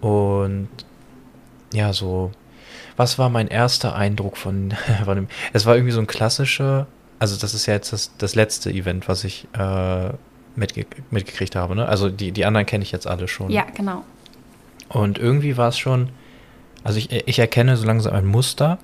Und 0.01 0.69
ja, 1.73 1.93
so, 1.93 2.31
was 2.97 3.17
war 3.17 3.29
mein 3.29 3.47
erster 3.47 3.95
Eindruck 3.95 4.37
von, 4.37 4.73
von 5.05 5.15
dem? 5.15 5.27
Es 5.53 5.65
war 5.65 5.75
irgendwie 5.75 5.93
so 5.93 5.99
ein 5.99 6.07
klassischer 6.07 6.87
also 7.19 7.37
das 7.37 7.53
ist 7.53 7.65
ja 7.65 7.73
jetzt 7.73 7.93
das, 7.93 8.11
das 8.17 8.35
letzte 8.35 8.71
Event, 8.71 9.07
was 9.07 9.23
ich 9.23 9.47
äh, 9.57 10.09
mitge 10.55 10.85
mitgekriegt 11.11 11.55
habe. 11.55 11.75
Ne? 11.75 11.87
Also 11.87 12.09
die, 12.09 12.31
die 12.31 12.45
anderen 12.45 12.65
kenne 12.65 12.83
ich 12.83 12.91
jetzt 12.91 13.07
alle 13.07 13.27
schon. 13.27 13.49
Ja, 13.49 13.65
genau. 13.73 14.03
Und 14.89 15.17
irgendwie 15.17 15.57
war 15.57 15.69
es 15.69 15.77
schon, 15.77 16.09
also 16.83 16.97
ich, 16.97 17.11
ich 17.11 17.39
erkenne 17.39 17.77
so 17.77 17.85
langsam 17.85 18.13
ein 18.13 18.25
Muster, 18.25 18.77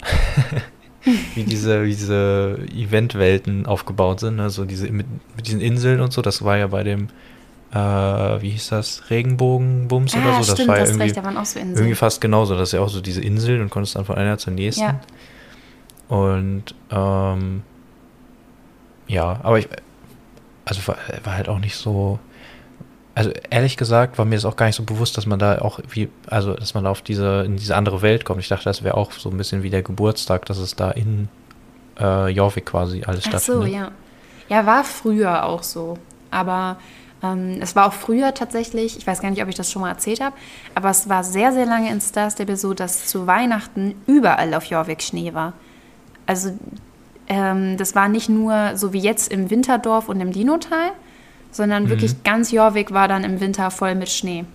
wie 1.35 1.43
diese, 1.43 1.83
wie 1.83 1.89
diese 1.95 2.59
Eventwelten 2.73 3.65
aufgebaut 3.65 4.19
sind. 4.21 4.37
Ne? 4.37 4.49
So 4.49 4.65
diese, 4.65 4.89
mit, 4.89 5.05
mit 5.35 5.47
diesen 5.47 5.61
Inseln 5.61 6.01
und 6.01 6.13
so, 6.13 6.21
das 6.21 6.43
war 6.43 6.57
ja 6.57 6.67
bei 6.67 6.83
dem 6.83 7.09
äh, 7.71 7.77
wie 8.41 8.49
hieß 8.49 8.69
das, 8.69 9.03
Regenbogenbums 9.09 10.15
ah, 10.15 10.17
oder 10.17 10.31
so. 10.33 10.39
Das 10.39 10.51
stimmt, 10.51 10.69
war 10.69 10.77
ja 10.77 10.85
irgendwie, 10.85 11.03
recht, 11.03 11.17
da 11.17 11.23
waren 11.23 11.37
auch 11.37 11.45
so 11.45 11.59
Inseln. 11.59 11.77
irgendwie 11.77 11.95
fast 11.95 12.19
genauso. 12.21 12.55
Das 12.55 12.69
ist 12.69 12.73
ja 12.73 12.79
auch 12.79 12.89
so 12.89 13.01
diese 13.01 13.21
Inseln 13.21 13.61
und 13.61 13.69
konntest 13.69 13.95
dann 13.95 14.05
von 14.05 14.15
einer 14.15 14.37
zur 14.37 14.53
nächsten. 14.53 14.83
Ja. 14.83 14.99
Und 16.07 16.73
ähm, 16.89 17.61
ja, 19.09 19.39
aber 19.43 19.59
ich, 19.59 19.67
also 20.65 20.87
war, 20.87 20.97
war 21.23 21.35
halt 21.35 21.49
auch 21.49 21.59
nicht 21.59 21.75
so, 21.75 22.19
also 23.15 23.31
ehrlich 23.49 23.75
gesagt 23.75 24.17
war 24.17 24.23
mir 24.23 24.35
das 24.35 24.45
auch 24.45 24.55
gar 24.55 24.67
nicht 24.67 24.75
so 24.75 24.83
bewusst, 24.83 25.17
dass 25.17 25.25
man 25.25 25.39
da 25.39 25.59
auch 25.59 25.79
wie, 25.89 26.09
also 26.27 26.53
dass 26.53 26.73
man 26.75 26.87
auf 26.87 27.01
diese, 27.01 27.43
in 27.45 27.57
diese 27.57 27.75
andere 27.75 28.01
Welt 28.01 28.23
kommt. 28.23 28.39
Ich 28.39 28.47
dachte, 28.47 28.65
das 28.65 28.83
wäre 28.83 28.95
auch 28.95 29.11
so 29.11 29.29
ein 29.29 29.37
bisschen 29.37 29.63
wie 29.63 29.69
der 29.69 29.81
Geburtstag, 29.81 30.45
dass 30.45 30.57
es 30.59 30.75
da 30.75 30.91
in 30.91 31.27
äh, 31.99 32.29
Jorvik 32.29 32.67
quasi 32.67 33.03
alles 33.03 33.25
Ach 33.27 33.31
so, 33.33 33.63
stattfindet. 33.63 33.73
ja. 33.73 33.91
Ja, 34.47 34.65
war 34.65 34.83
früher 34.83 35.45
auch 35.45 35.61
so. 35.61 35.97
Aber 36.31 36.77
ähm, 37.21 37.59
es 37.61 37.75
war 37.75 37.87
auch 37.87 37.93
früher 37.93 38.33
tatsächlich, 38.33 38.97
ich 38.97 39.05
weiß 39.05 39.21
gar 39.21 39.29
nicht, 39.29 39.41
ob 39.43 39.49
ich 39.49 39.55
das 39.55 39.71
schon 39.71 39.81
mal 39.81 39.89
erzählt 39.89 40.21
habe, 40.21 40.35
aber 40.75 40.89
es 40.89 41.09
war 41.09 41.23
sehr, 41.23 41.51
sehr 41.51 41.65
lange 41.65 41.91
in 41.91 42.01
Star 42.01 42.31
Stable 42.31 42.57
so, 42.57 42.73
dass 42.73 43.07
zu 43.07 43.27
Weihnachten 43.27 43.95
überall 44.07 44.53
auf 44.53 44.65
Jorvik 44.65 45.01
Schnee 45.01 45.33
war. 45.33 45.53
Also 46.25 46.57
ähm, 47.29 47.77
das 47.77 47.95
war 47.95 48.09
nicht 48.09 48.27
nur 48.29 48.75
so 48.75 48.91
wie 48.93 48.99
jetzt 48.99 49.31
im 49.31 49.49
Winterdorf 49.49 50.09
und 50.09 50.19
im 50.19 50.31
Dinotal, 50.33 50.91
sondern 51.51 51.83
Mhm. 51.85 51.89
wirklich 51.89 52.23
ganz 52.23 52.51
Jorvik 52.51 52.91
war 52.91 53.07
dann 53.07 53.23
im 53.23 53.39
Winter 53.39 53.71
voll 53.71 53.95
mit 53.95 54.09
Schnee. 54.09 54.45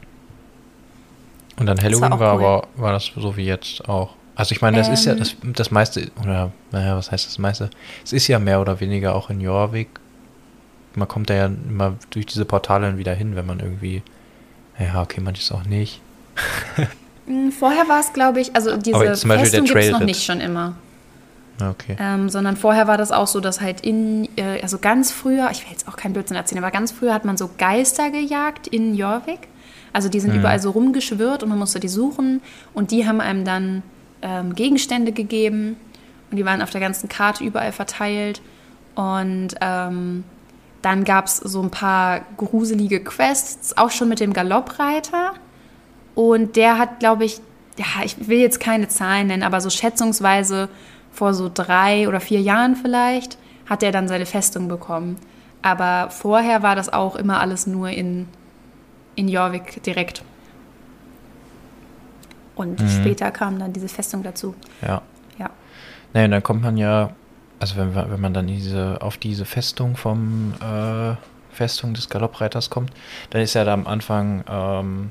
Und 1.57 1.67
dann 1.67 1.79
war 1.79 1.85
Halloween 1.85 2.13
auch 2.13 2.19
war, 2.21 2.35
cool. 2.37 2.45
aber 2.45 2.69
war 2.77 2.93
das 2.93 3.11
so 3.17 3.37
wie 3.37 3.47
jetzt 3.47 3.89
auch. 3.89 4.15
Also 4.37 4.53
ich 4.53 4.61
meine, 4.61 4.77
das 4.79 4.89
ist 4.89 5.05
ja 5.05 5.13
Ähm. 5.13 5.19
das, 5.21 5.37
das 5.43 5.71
meiste, 5.71 6.11
oder 6.21 6.51
naja, 6.73 6.97
was 6.97 7.13
heißt 7.13 7.27
das 7.27 7.39
meiste? 7.39 7.71
Es 8.05 8.13
ist 8.13 8.27
ja 8.27 8.39
mehr 8.41 8.61
oder 8.61 8.81
weniger 8.81 9.15
auch 9.15 9.31
in 9.31 9.41
Jorvik. 9.41 9.89
Man 10.97 11.07
kommt 11.09 11.31
da 11.31 11.35
ja 11.35 11.47
immer 11.47 11.95
durch 12.11 12.27
diese 12.27 12.45
Portale 12.45 12.87
dann 12.87 12.99
wieder 12.99 13.15
hin, 13.15 13.37
wenn 13.37 13.47
man 13.47 13.61
irgendwie. 13.61 14.03
Ja, 14.79 15.03
okay, 15.03 15.21
manches 15.21 15.53
auch 15.53 15.65
nicht. 15.65 16.01
Mm, 17.27 17.51
Vorher 17.59 17.89
war 17.89 18.01
es, 18.01 18.13
glaube 18.13 18.41
ich, 18.41 18.55
also 18.57 18.77
diese 18.77 18.97
Aber 18.97 19.05
Festung 19.15 19.65
gibt 19.65 19.79
es 19.79 19.91
noch 19.93 20.01
nicht 20.01 20.25
schon 20.25 20.41
immer. 20.41 20.75
Ja, 21.61 21.71
Okay. 21.71 21.97
Ähm, 22.01 22.29
sondern 22.29 22.57
vorher 22.57 22.87
war 22.89 22.97
das 22.99 23.13
auch 23.13 23.27
so, 23.27 23.41
dass 23.41 23.61
halt 23.61 23.81
in, 23.83 24.29
äh, 24.37 24.61
also 24.63 24.79
ganz 24.79 25.13
früher, 25.13 25.49
ich 25.53 25.63
will 25.63 25.71
jetzt 25.71 25.87
auch 25.89 25.97
keinen 25.97 26.13
Blödsinn 26.13 26.37
erzählen, 26.37 26.63
aber 26.63 26.73
ganz 26.73 26.91
früher 26.93 27.15
hat 27.15 27.25
man 27.25 27.37
so 27.37 27.49
Geister 27.59 28.11
gejagt 28.11 28.67
in 28.67 28.95
Jorvik. 28.95 29.49
Also 29.93 30.09
die 30.09 30.19
sind 30.19 30.33
Mhm. 30.33 30.41
überall 30.41 30.61
so 30.61 30.71
rumgeschwirrt 30.71 31.43
und 31.45 31.49
man 31.51 31.59
musste 31.59 31.79
die 31.79 31.89
suchen 31.89 32.43
und 32.73 32.91
die 32.91 33.07
haben 33.07 33.21
einem 33.21 33.45
dann 33.45 33.83
ähm, 34.23 34.55
Gegenstände 34.55 35.13
gegeben 35.13 35.77
und 36.31 36.37
die 36.39 36.45
waren 36.45 36.63
auf 36.63 36.71
der 36.71 36.81
ganzen 36.81 37.09
Karte 37.09 37.45
überall 37.45 37.71
verteilt. 37.73 38.41
Und 38.97 39.49
ähm, 39.61 40.25
dann 40.83 41.05
gab 41.05 41.27
es 41.27 41.37
so 41.37 41.63
ein 41.63 41.71
paar 41.71 42.23
gruselige 42.37 43.01
Quests, 43.05 43.77
auch 43.77 43.91
schon 43.91 44.09
mit 44.09 44.19
dem 44.21 44.33
Galoppreiter. 44.33 45.35
Und 46.15 46.57
der 46.57 46.79
hat, 46.79 47.01
glaube 47.01 47.25
ich, 47.25 47.41
ja, 47.79 48.05
ich 48.05 48.29
will 48.29 48.39
jetzt 48.39 48.61
keine 48.61 48.89
Zahlen 48.89 49.27
nennen, 49.29 49.43
aber 49.43 49.61
so 49.61 49.69
schätzungsweise 49.71 50.69
vor 51.15 51.33
so 51.33 51.51
drei 51.53 52.09
oder 52.09 52.21
vier 52.21 52.41
Jahren 52.41 52.77
vielleicht, 52.77 53.39
hat 53.67 53.83
er 53.83 53.93
dann 53.93 54.09
seine 54.09 54.27
Festung 54.27 54.69
bekommen. 54.69 55.17
Aber 55.63 56.11
vorher 56.11 56.63
war 56.63 56.77
das 56.77 56.93
auch 56.93 57.17
immer 57.17 57.41
alles 57.41 57.67
nur 57.67 57.89
in, 57.89 58.29
in 59.15 59.29
Jorvik 59.29 59.83
direkt. 59.85 60.23
Und 62.55 62.81
Mhm. 62.81 62.89
später 62.89 63.31
kam 63.31 63.59
dann 63.59 63.73
diese 63.73 63.89
Festung 63.89 64.23
dazu. 64.23 64.55
Ja. 64.83 65.03
Ja. 65.39 65.51
Naja, 66.13 66.27
und 66.27 66.31
dann 66.33 66.43
kommt 66.43 66.63
man 66.63 66.77
ja, 66.77 67.11
also 67.59 67.77
wenn, 67.77 67.95
wenn 67.95 68.21
man 68.21 68.35
dann 68.35 68.47
diese, 68.47 68.99
auf 69.01 69.17
diese 69.17 69.45
Festung 69.45 69.97
vom 69.97 70.55
äh, 70.61 71.15
Festung 71.53 71.95
des 71.95 72.09
Galoppreiters 72.09 72.71
kommt, 72.71 72.93
dann 73.31 73.41
ist 73.41 73.55
ja 73.55 73.65
da 73.65 73.73
am 73.73 73.87
Anfang 73.87 74.45
ähm, 74.49 75.11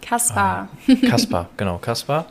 Kaspar. 0.00 0.68
Kaspar, 1.08 1.48
genau, 1.56 1.78
Kaspar. 1.78 2.26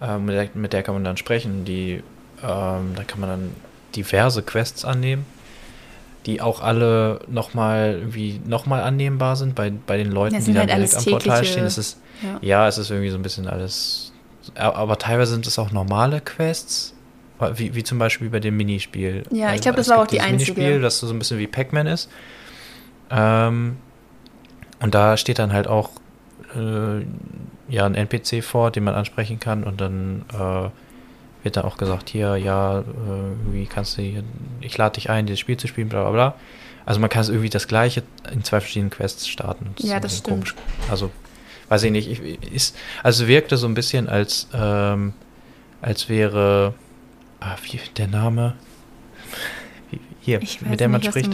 Ähm, 0.00 0.24
mit, 0.24 0.34
der, 0.34 0.48
mit 0.54 0.72
der 0.72 0.82
kann 0.82 0.94
man 0.94 1.04
dann 1.04 1.16
sprechen. 1.16 1.64
Die, 1.64 2.02
ähm, 2.42 2.92
da 2.96 3.04
kann 3.06 3.20
man 3.20 3.28
dann 3.30 3.50
diverse 3.96 4.42
Quests 4.42 4.84
annehmen, 4.84 5.24
die 6.26 6.40
auch 6.40 6.60
alle 6.62 7.20
nochmal 7.28 7.96
irgendwie 8.00 8.40
nochmal 8.46 8.82
annehmbar 8.82 9.36
sind 9.36 9.54
bei, 9.54 9.70
bei 9.70 9.96
den 9.96 10.10
Leuten, 10.12 10.34
die 10.34 10.40
sind 10.42 10.54
dann 10.54 10.68
halt 10.70 10.78
direkt 10.78 10.96
am 10.96 11.04
Portal 11.04 11.44
stehen. 11.44 11.64
Es 11.64 11.78
ist, 11.78 11.98
Ja. 12.22 12.38
ja, 12.42 12.68
es 12.68 12.78
ist 12.78 12.90
irgendwie 12.90 13.10
so 13.10 13.16
ein 13.16 13.22
bisschen 13.22 13.46
alles. 13.46 14.12
Aber 14.54 14.98
teilweise 14.98 15.32
sind 15.32 15.46
es 15.46 15.58
auch 15.58 15.70
normale 15.72 16.20
Quests. 16.20 16.94
Wie, 17.54 17.74
wie 17.76 17.84
zum 17.84 17.98
Beispiel 18.00 18.30
bei 18.30 18.40
dem 18.40 18.56
Minispiel. 18.56 19.22
Ja, 19.30 19.46
ich 19.46 19.50
Also 19.52 19.62
glaub, 19.62 19.76
das 19.76 19.88
war 19.88 20.02
auch 20.02 20.06
die 20.08 20.20
einzige. 20.20 20.54
Minispiel, 20.54 20.80
das 20.80 20.98
so 20.98 21.08
ein 21.08 21.18
bisschen 21.20 21.38
wie 21.38 21.46
Pac-Man 21.46 21.86
ist. 21.86 22.10
Ähm, 23.10 23.76
und 24.80 24.94
da 24.94 25.16
steht 25.16 25.38
dann 25.38 25.52
halt 25.52 25.68
auch 25.68 25.90
äh, 26.56 27.04
ja, 27.68 27.86
ein 27.86 27.94
NPC 27.94 28.42
vor, 28.42 28.70
den 28.70 28.84
man 28.84 28.94
ansprechen 28.94 29.38
kann 29.38 29.62
und 29.64 29.80
dann 29.80 30.24
äh, 30.32 30.68
wird 31.42 31.56
dann 31.56 31.64
auch 31.64 31.76
gesagt, 31.76 32.08
hier, 32.10 32.36
ja, 32.36 32.80
äh, 32.80 32.84
wie 33.52 33.66
kannst 33.66 33.98
du 33.98 34.02
hier, 34.02 34.24
ich 34.60 34.76
lade 34.76 34.94
dich 34.94 35.10
ein, 35.10 35.26
dieses 35.26 35.40
Spiel 35.40 35.56
zu 35.56 35.68
spielen, 35.68 35.88
bla 35.88 36.02
bla 36.02 36.10
bla. 36.10 36.34
Also 36.84 37.00
man 37.00 37.10
kann 37.10 37.20
es 37.20 37.28
irgendwie 37.28 37.50
das 37.50 37.68
gleiche 37.68 38.02
in 38.32 38.44
zwei 38.44 38.60
verschiedenen 38.60 38.90
Quests 38.90 39.28
starten. 39.28 39.74
Ja, 39.78 39.96
ein 39.96 40.02
das 40.02 40.18
stimmt. 40.18 40.36
Komisch. 40.36 40.54
Also, 40.90 41.10
weiß 41.68 41.82
ich 41.82 41.92
nicht, 41.92 42.10
ich, 42.10 42.52
ist, 42.52 42.76
also 43.02 43.28
wirkte 43.28 43.56
so 43.56 43.66
ein 43.66 43.74
bisschen 43.74 44.08
als, 44.08 44.48
ähm, 44.54 45.12
als 45.82 46.08
wäre, 46.08 46.74
ah, 47.40 47.56
wie 47.62 47.78
der 47.96 48.08
Name, 48.08 48.54
hier, 50.20 50.40
mit 50.68 50.80
der 50.80 50.88
man 50.88 51.00
nicht, 51.00 51.10
spricht. 51.10 51.30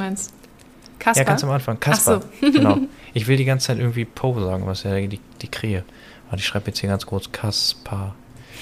Kaspar? 0.99 1.23
Ja, 1.23 1.29
ganz 1.29 1.45
am 1.45 1.51
Anfang. 1.51 1.79
Kaspar. 1.79 2.23
so. 2.41 2.51
genau. 2.51 2.79
Ich 3.13 3.27
will 3.27 3.37
die 3.37 3.45
ganze 3.45 3.69
Zeit 3.69 3.79
irgendwie 3.79 4.05
Po 4.05 4.39
sagen, 4.41 4.67
was 4.67 4.85
ja 4.85 4.99
die, 5.07 5.21
die 5.41 5.49
Krähe. 5.49 5.85
Warte, 6.29 6.41
ich 6.41 6.47
schreibe 6.47 6.69
jetzt 6.69 6.81
hier 6.81 6.89
ganz 6.89 7.07
kurz 7.07 7.31
Kaspar. 7.31 8.15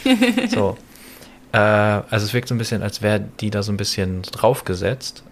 So. 0.48 0.76
Äh, 1.52 1.58
also 1.58 2.24
es 2.26 2.32
wirkt 2.34 2.48
so 2.48 2.54
ein 2.54 2.58
bisschen, 2.58 2.82
als 2.82 3.02
wäre 3.02 3.20
die 3.40 3.50
da 3.50 3.62
so 3.62 3.72
ein 3.72 3.76
bisschen 3.76 4.22
draufgesetzt. 4.22 5.22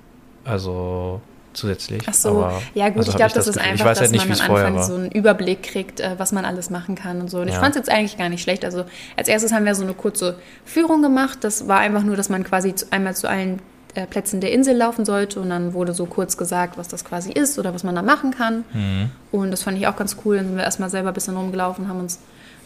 Also 0.45 1.21
zusätzlich. 1.53 2.03
Ach 2.09 2.15
so, 2.15 2.45
aber- 2.45 2.63
ja 2.75 2.89
gut, 2.89 2.99
also 2.99 3.11
ich 3.11 3.17
glaube, 3.17 3.33
das 3.35 3.47
das 3.47 3.57
ist. 3.57 3.57
Ich 3.57 3.63
einfach, 3.69 3.87
weiß 3.87 3.99
dass 3.99 4.09
halt 4.09 4.13
nicht, 4.13 4.29
man 4.29 4.41
am 4.51 4.57
Anfang 4.57 4.83
so 4.85 4.95
einen 4.95 5.11
Überblick 5.11 5.63
kriegt, 5.63 6.01
äh, 6.01 6.15
was 6.19 6.33
man 6.33 6.45
alles 6.45 6.71
machen 6.71 6.95
kann 6.95 7.21
und 7.21 7.29
so. 7.31 7.41
Und 7.41 7.49
ich 7.49 7.55
Ja. 7.55 7.61
fand 7.61 7.71
es 7.75 7.77
jetzt 7.81 7.91
eigentlich 7.91 8.17
gar 8.17 8.29
nicht 8.29 8.43
schlecht. 8.43 8.65
Also 8.65 8.85
als 9.17 9.29
erstes 9.29 9.53
haben 9.53 9.65
wir 9.65 9.75
so 9.75 9.83
eine 9.83 9.95
kurze 9.95 10.37
Führung 10.65 11.03
gemacht. 11.03 11.39
Das 11.43 11.67
war 11.69 11.79
einfach 11.81 12.03
nur, 12.03 12.17
dass 12.17 12.29
man 12.29 12.45
quasi 12.45 12.75
einmal 12.91 13.17
zu 13.17 13.29
allen 13.29 13.61
äh, 13.97 14.07
Plätzen 14.07 14.41
der 14.41 14.53
Insel 14.53 14.77
laufen 14.77 15.05
sollte 15.05 15.41
und 15.41 15.51
dann 15.51 15.73
wurde 15.75 15.93
so 15.95 16.07
kurz 16.07 16.37
gesagt, 16.37 16.79
was 16.79 16.87
das 16.87 17.05
quasi 17.05 17.33
ist 17.33 17.59
oder 17.59 17.75
was 17.75 17.83
man 17.83 17.97
da 17.97 18.03
machen 18.03 18.31
kann. 18.31 18.65
Mhm. 18.73 19.11
Und 19.33 19.51
das 19.51 19.65
fand 19.65 19.77
ich 19.79 19.89
auch 19.89 19.97
ganz 19.97 20.17
cool. 20.25 20.37
Dann 20.37 20.47
sind 20.47 20.57
wir 20.57 20.63
erstmal 20.63 20.91
selber 20.91 21.09
ein 21.09 21.15
bisschen 21.15 21.37
rumgelaufen, 21.37 21.89
haben 21.89 21.99
uns 21.99 22.21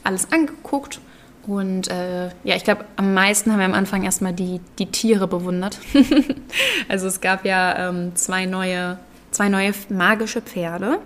alles 0.04 0.30
angeguckt. 0.30 1.00
Und 1.46 1.88
äh, 1.88 2.26
ja, 2.42 2.56
ich 2.56 2.64
glaube, 2.64 2.84
am 2.96 3.12
meisten 3.12 3.52
haben 3.52 3.58
wir 3.58 3.66
am 3.66 3.74
Anfang 3.74 4.04
erstmal 4.04 4.32
die, 4.32 4.60
die 4.78 4.86
Tiere 4.86 5.28
bewundert. 5.28 5.78
also 6.88 7.06
es 7.06 7.20
gab 7.20 7.44
ja 7.44 7.88
ähm, 7.88 8.14
zwei, 8.14 8.46
neue, 8.46 8.98
zwei 9.30 9.48
neue 9.48 9.72
magische 9.90 10.40
Pferde. 10.40 10.98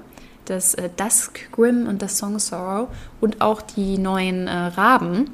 Das 0.45 0.75
äh, 0.75 0.89
Dusk 0.97 1.51
Grim 1.53 1.87
und 1.87 2.03
das 2.03 2.19
Song 2.19 2.39
Sorrow. 2.39 2.89
Und 3.21 3.41
auch 3.41 3.63
die 3.63 3.99
neuen 3.99 4.47
äh, 4.47 4.53
Raben. 4.53 5.31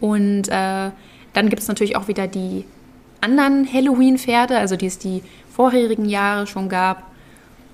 Und 0.00 0.48
äh, 0.48 0.90
dann 1.32 1.48
gibt 1.48 1.62
es 1.62 1.68
natürlich 1.68 1.96
auch 1.96 2.08
wieder 2.08 2.26
die 2.26 2.64
anderen 3.20 3.66
Halloween-Pferde, 3.72 4.58
also 4.58 4.76
die 4.76 4.86
es 4.86 4.98
die 4.98 5.22
vorherigen 5.54 6.04
Jahre 6.04 6.46
schon 6.46 6.68
gab. 6.68 7.11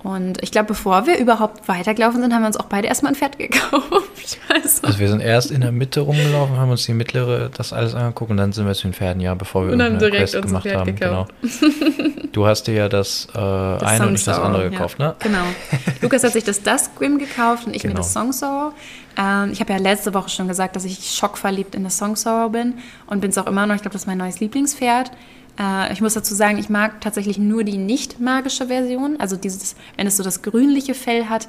Und 0.01 0.41
ich 0.41 0.51
glaube, 0.51 0.67
bevor 0.67 1.05
wir 1.07 1.17
überhaupt 1.17 1.67
weitergelaufen 1.67 2.21
sind, 2.21 2.33
haben 2.33 2.41
wir 2.43 2.47
uns 2.47 2.55
auch 2.57 2.67
beide 2.67 2.87
erstmal 2.87 3.11
ein 3.11 3.15
Pferd 3.15 3.37
gekauft. 3.37 4.37
Also, 4.47 4.87
Also 4.87 4.99
wir 4.99 5.09
sind 5.09 5.19
erst 5.21 5.51
in 5.51 5.59
der 5.61 5.71
Mitte 5.73 5.99
rumgelaufen, 6.01 6.57
haben 6.57 6.71
uns 6.71 6.85
die 6.85 6.93
mittlere 6.93 7.49
das 7.49 7.73
alles 7.73 7.95
angeguckt 7.95 8.31
und 8.31 8.37
dann 8.37 8.53
sind 8.53 8.65
wir 8.65 8.73
zu 8.73 8.83
den 8.87 8.93
Pferden, 8.93 9.21
ja, 9.21 9.33
bevor 9.35 9.65
wir 9.67 9.73
Und 9.73 9.81
haben 9.81 9.93
irgendeine 9.99 10.11
direkt 10.11 10.31
Quest 10.31 10.45
gemacht 10.45 10.63
Pferd 10.63 10.77
haben. 10.77 10.95
gekauft. 10.95 11.33
Genau. 11.41 12.09
Du 12.31 12.45
hast 12.45 12.67
dir 12.67 12.75
ja 12.75 12.89
das, 12.89 13.25
äh, 13.31 13.33
das 13.33 13.81
eine 13.83 14.05
und 14.05 14.13
nicht 14.13 14.27
das 14.27 14.37
andere 14.37 14.61
Sorrow, 14.61 14.71
gekauft, 14.71 14.99
ja. 14.99 15.07
ne? 15.07 15.15
Genau. 15.19 15.43
Lukas 16.01 16.23
hat 16.23 16.31
sich 16.33 16.43
das 16.43 16.61
Dusk 16.61 16.95
Grim 16.95 17.17
gekauft 17.17 17.65
und 17.65 17.75
ich 17.75 17.83
mir 17.83 17.89
Genau. 17.89 18.01
das 18.01 18.13
Song 18.13 18.31
Sorrow. 18.31 18.71
Ähm, 19.17 19.49
ich 19.51 19.59
habe 19.59 19.73
ja 19.73 19.79
letzte 19.79 20.13
Woche 20.13 20.29
schon 20.29 20.47
gesagt, 20.47 20.75
dass 20.75 20.85
ich 20.85 21.09
schockverliebt 21.15 21.73
in 21.73 21.83
das 21.83 21.97
Song 21.97 22.15
Sorrow 22.15 22.51
bin 22.51 22.75
und 23.07 23.19
bin 23.19 23.31
es 23.31 23.37
auch 23.39 23.47
immer 23.47 23.65
noch. 23.65 23.73
Ich 23.75 23.81
glaube, 23.81 23.93
das 23.93 24.03
ist 24.03 24.07
mein 24.07 24.19
neues 24.19 24.39
Lieblingspferd. 24.39 25.09
Äh, 25.59 25.91
ich 25.93 26.01
muss 26.01 26.13
dazu 26.13 26.33
sagen, 26.33 26.57
ich 26.57 26.69
mag 26.69 27.01
tatsächlich 27.01 27.37
nur 27.37 27.63
die 27.63 27.77
nicht 27.77 28.19
magische 28.19 28.67
Version. 28.67 29.19
Also 29.19 29.35
dieses, 29.35 29.75
wenn 29.97 30.07
es 30.07 30.17
so 30.17 30.23
das 30.23 30.41
grünliche 30.41 30.93
Fell 30.93 31.25
hat, 31.25 31.47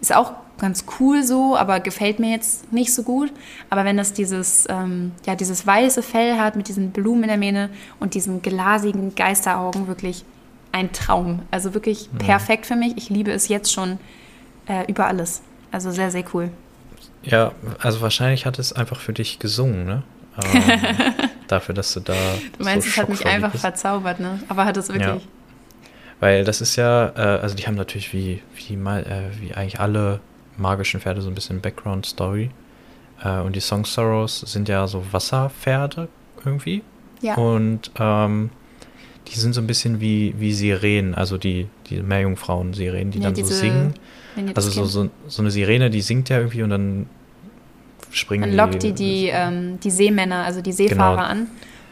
ist 0.00 0.14
auch 0.14 0.32
ganz 0.58 0.84
cool 0.98 1.22
so, 1.22 1.56
aber 1.56 1.80
gefällt 1.80 2.18
mir 2.18 2.30
jetzt 2.30 2.72
nicht 2.72 2.92
so 2.92 3.02
gut. 3.02 3.32
Aber 3.68 3.84
wenn 3.84 3.96
das 3.96 4.12
dieses, 4.12 4.66
ähm, 4.68 5.12
ja, 5.26 5.34
dieses 5.34 5.66
weiße 5.66 6.02
Fell 6.02 6.38
hat 6.38 6.56
mit 6.56 6.68
diesen 6.68 6.90
Blumen 6.90 7.24
in 7.24 7.28
der 7.28 7.38
Mähne 7.38 7.70
und 7.98 8.14
diesen 8.14 8.42
glasigen 8.42 9.14
Geisteraugen, 9.14 9.88
wirklich 9.88 10.24
ein 10.72 10.92
Traum. 10.92 11.40
Also 11.50 11.74
wirklich 11.74 12.08
perfekt 12.18 12.66
für 12.66 12.76
mich. 12.76 12.96
Ich 12.96 13.10
liebe 13.10 13.32
es 13.32 13.48
jetzt 13.48 13.72
schon 13.72 13.98
äh, 14.66 14.84
über 14.86 15.06
alles. 15.06 15.42
Also 15.72 15.90
sehr, 15.90 16.10
sehr 16.10 16.24
cool. 16.32 16.50
Ja, 17.22 17.52
also 17.80 18.00
wahrscheinlich 18.00 18.46
hat 18.46 18.58
es 18.58 18.72
einfach 18.72 19.00
für 19.00 19.12
dich 19.12 19.38
gesungen, 19.38 19.84
ne? 19.84 20.02
Ähm, 20.54 20.62
dafür, 21.48 21.74
dass 21.74 21.92
du 21.94 22.00
da. 22.00 22.14
Du 22.58 22.64
meinst, 22.64 22.86
so 22.86 22.90
es 22.92 22.96
hat 22.98 23.08
mich 23.08 23.26
einfach 23.26 23.52
bist. 23.52 23.62
verzaubert, 23.62 24.20
ne? 24.20 24.40
Aber 24.48 24.64
hat 24.64 24.76
es 24.76 24.88
wirklich. 24.88 25.26
Weil 26.20 26.44
das 26.44 26.60
ist 26.60 26.76
ja, 26.76 27.08
äh, 27.16 27.40
also 27.40 27.54
die 27.56 27.66
haben 27.66 27.76
natürlich 27.76 28.12
wie, 28.12 28.42
wie, 28.54 28.76
mal, 28.76 29.02
äh, 29.04 29.40
wie 29.40 29.54
eigentlich 29.54 29.80
alle 29.80 30.20
magischen 30.58 31.00
Pferde 31.00 31.22
so 31.22 31.28
ein 31.28 31.34
bisschen 31.34 31.60
Background-Story. 31.60 32.50
Äh, 33.24 33.38
und 33.40 33.56
die 33.56 33.60
Song 33.60 33.84
Sorrows 33.86 34.40
sind 34.40 34.68
ja 34.68 34.86
so 34.86 35.02
Wasserpferde 35.12 36.08
irgendwie. 36.44 36.82
Ja. 37.22 37.36
Und 37.36 37.90
ähm, 37.98 38.50
die 39.28 39.38
sind 39.38 39.54
so 39.54 39.60
ein 39.62 39.66
bisschen 39.66 40.00
wie, 40.00 40.34
wie 40.38 40.52
Sirenen, 40.52 41.14
also 41.14 41.38
die, 41.38 41.68
die 41.88 42.02
Meerjungfrauen-Sirenen, 42.02 43.10
die 43.12 43.18
Ja, 43.18 43.24
dann 43.24 43.34
diese- 43.34 43.54
so 43.54 43.60
singen. 43.60 43.94
Also 44.54 44.70
so, 44.70 44.84
so, 44.84 45.10
so 45.26 45.42
eine 45.42 45.50
Sirene, 45.50 45.90
die 45.90 46.00
singt 46.02 46.28
ja 46.28 46.38
irgendwie 46.38 46.62
und 46.62 46.70
dann 46.70 47.06
springen 48.10 48.56
Dann 48.56 48.70
lockt 48.70 48.82
die 48.82 48.92
die, 48.92 49.28
ähm, 49.32 49.78
die 49.80 49.90
Seemänner, 49.90 50.44
also 50.44 50.60
die 50.60 50.72
Seefahrer 50.72 51.16
Genau. 51.16 51.28
an. 51.28 51.46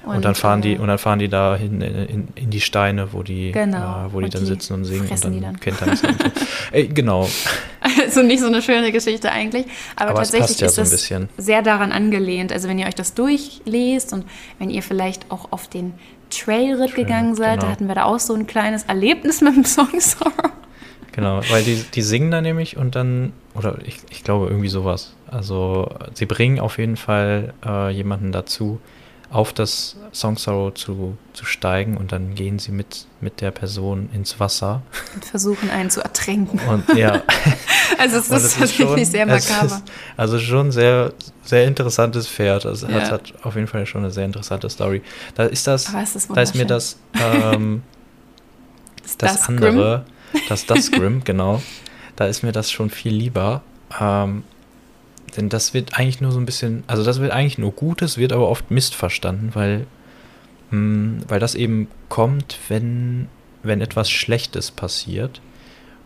und, 0.05 0.25
dann 0.25 0.35
fahren 0.35 0.63
die 0.63 0.75
äh, 0.75 0.79
und 0.79 0.89
dann 0.89 0.99
fahren 0.99 1.19
die 1.19 1.29
da 1.29 1.57
hin 1.57 1.81
in, 1.81 1.95
in, 2.07 2.29
in 2.35 2.51
die 2.51 2.61
Steine, 2.61 3.13
wo 3.13 3.23
die, 3.23 3.53
Genau. 3.53 4.07
äh, 4.07 4.13
wo 4.13 4.21
die 4.21 4.27
Und 4.27 4.35
dann 4.35 4.41
die 4.43 4.47
sitzen 4.47 4.75
und 4.75 4.85
singen 4.85 5.09
und 5.09 5.25
dann, 5.25 5.33
die 5.33 5.41
dann. 5.41 5.61
kennt 5.61 5.81
dann 5.81 5.97
so. 5.97 6.07
Ey, 6.73 6.89
genau, 6.89 7.29
Also 8.05 8.23
nicht 8.23 8.41
so 8.41 8.47
eine 8.47 8.63
schöne 8.63 8.93
Geschichte 8.93 9.31
eigentlich, 9.31 9.67
aber, 9.97 10.11
aber 10.11 10.19
tatsächlich 10.21 10.59
ja 10.61 10.67
ist 10.67 10.79
es 10.79 11.13
sehr 11.37 11.63
daran 11.63 11.93
angelehnt. 11.93 12.53
Also 12.53 12.69
wenn 12.69 12.79
ihr 12.79 12.87
euch 12.87 12.95
das 12.95 13.15
durchlest 13.15 14.13
und 14.13 14.25
wenn 14.59 14.71
ihr 14.71 14.83
vielleicht 14.83 15.31
auch 15.31 15.53
auf 15.53 15.69
den 15.69 15.95
Trailritt 16.31 16.93
Trail, 16.93 17.05
gegangen 17.05 17.35
seid, 17.35 17.57
da 17.59 17.61
genau. 17.63 17.73
hatten 17.73 17.89
wir 17.89 17.95
da 17.95 18.05
auch 18.05 18.21
so 18.21 18.35
ein 18.35 18.47
kleines 18.47 18.85
Erlebnis 18.85 19.41
mit 19.41 19.55
dem 19.57 19.65
Song 19.65 19.89
Sorrow. 20.01 20.33
Genau, 21.19 21.41
weil 21.51 21.65
die, 21.65 21.83
die 21.95 22.03
singen 22.03 22.31
da 22.31 22.41
nämlich 22.41 22.77
und 22.77 22.95
dann, 22.95 23.33
oder 23.55 23.79
ich, 23.85 23.99
ich 24.11 24.23
glaube 24.25 24.47
irgendwie 24.49 24.69
sowas. 24.69 25.15
Also 25.31 25.91
sie 26.15 26.27
bringen 26.27 26.61
auf 26.61 26.79
jeden 26.79 26.97
Fall 26.97 27.55
äh, 27.67 27.91
jemanden 27.91 28.31
dazu, 28.33 28.81
auf 29.31 29.53
das 29.53 29.97
Song 30.15 30.39
Sorrow 30.39 30.73
zu, 30.73 31.19
zu 31.35 31.45
steigen 31.45 31.97
und 31.99 32.13
dann 32.13 32.35
gehen 32.35 32.59
sie 32.59 32.73
mit, 32.73 33.07
mit 33.21 33.41
der 33.43 33.51
Person 33.51 34.09
ins 34.15 34.41
Wasser. 34.41 34.81
und 35.15 35.25
versuchen 35.25 35.69
einen 35.71 35.91
zu 35.91 36.01
ertränken. 36.03 36.59
Und 36.61 36.89
ja, 36.97 37.23
Also 37.99 38.19
es 38.19 38.31
ist 38.31 38.59
tatsächlich 38.59 39.09
sehr 39.09 39.27
makaber. 39.27 39.67
ist 39.67 39.83
also 40.17 40.39
schon 40.39 40.71
sehr, 40.71 41.13
sehr 41.43 41.67
interessantes 41.67 42.29
Pferd. 42.29 42.65
Also 42.65 42.87
es 42.87 42.93
Ja. 42.93 43.11
hat 43.11 43.35
auf 43.43 43.57
jeden 43.57 43.67
Fall 43.67 43.85
schon 43.87 44.03
eine 44.05 44.13
sehr 44.13 44.25
interessante 44.25 44.71
Story. 44.71 45.03
Da 45.35 45.45
ist 45.45 45.67
das, 45.67 45.93
ist 46.15 46.31
da 46.33 46.41
ist 46.41 46.55
mir 46.55 46.65
das, 46.65 46.97
ähm, 47.21 47.83
das, 49.19 49.47
Grim? 49.47 49.57
andere, 49.65 50.05
das 50.07 50.18
das 50.66 50.90
Grim, 50.90 51.23
genau, 51.25 51.62
da 52.16 52.26
ist 52.26 52.42
mir 52.42 52.52
das 52.52 52.70
schon 52.70 52.90
viel 52.90 53.12
lieber. 53.12 53.62
Ähm, 54.00 54.44
denn 55.37 55.49
das 55.49 55.75
wird 55.75 55.99
eigentlich 55.99 56.20
nur 56.20 56.32
so 56.32 56.38
ein 56.38 56.47
bisschen, 56.47 56.85
also 56.87 57.04
das 57.04 57.20
wird 57.20 57.32
eigentlich 57.32 57.58
nur 57.58 57.73
Gutes, 57.73 58.16
wird 58.18 58.32
aber 58.32 58.49
oft 58.49 58.70
missverstanden, 58.70 59.54
weil, 59.54 59.87
mh, 60.70 61.23
weil 61.28 61.40
das 61.40 61.54
eben 61.54 61.88
kommt, 62.08 62.58
wenn, 62.68 63.28
wenn 63.62 63.80
etwas 63.80 64.11
Schlechtes 64.11 64.70
passiert. 64.70 65.40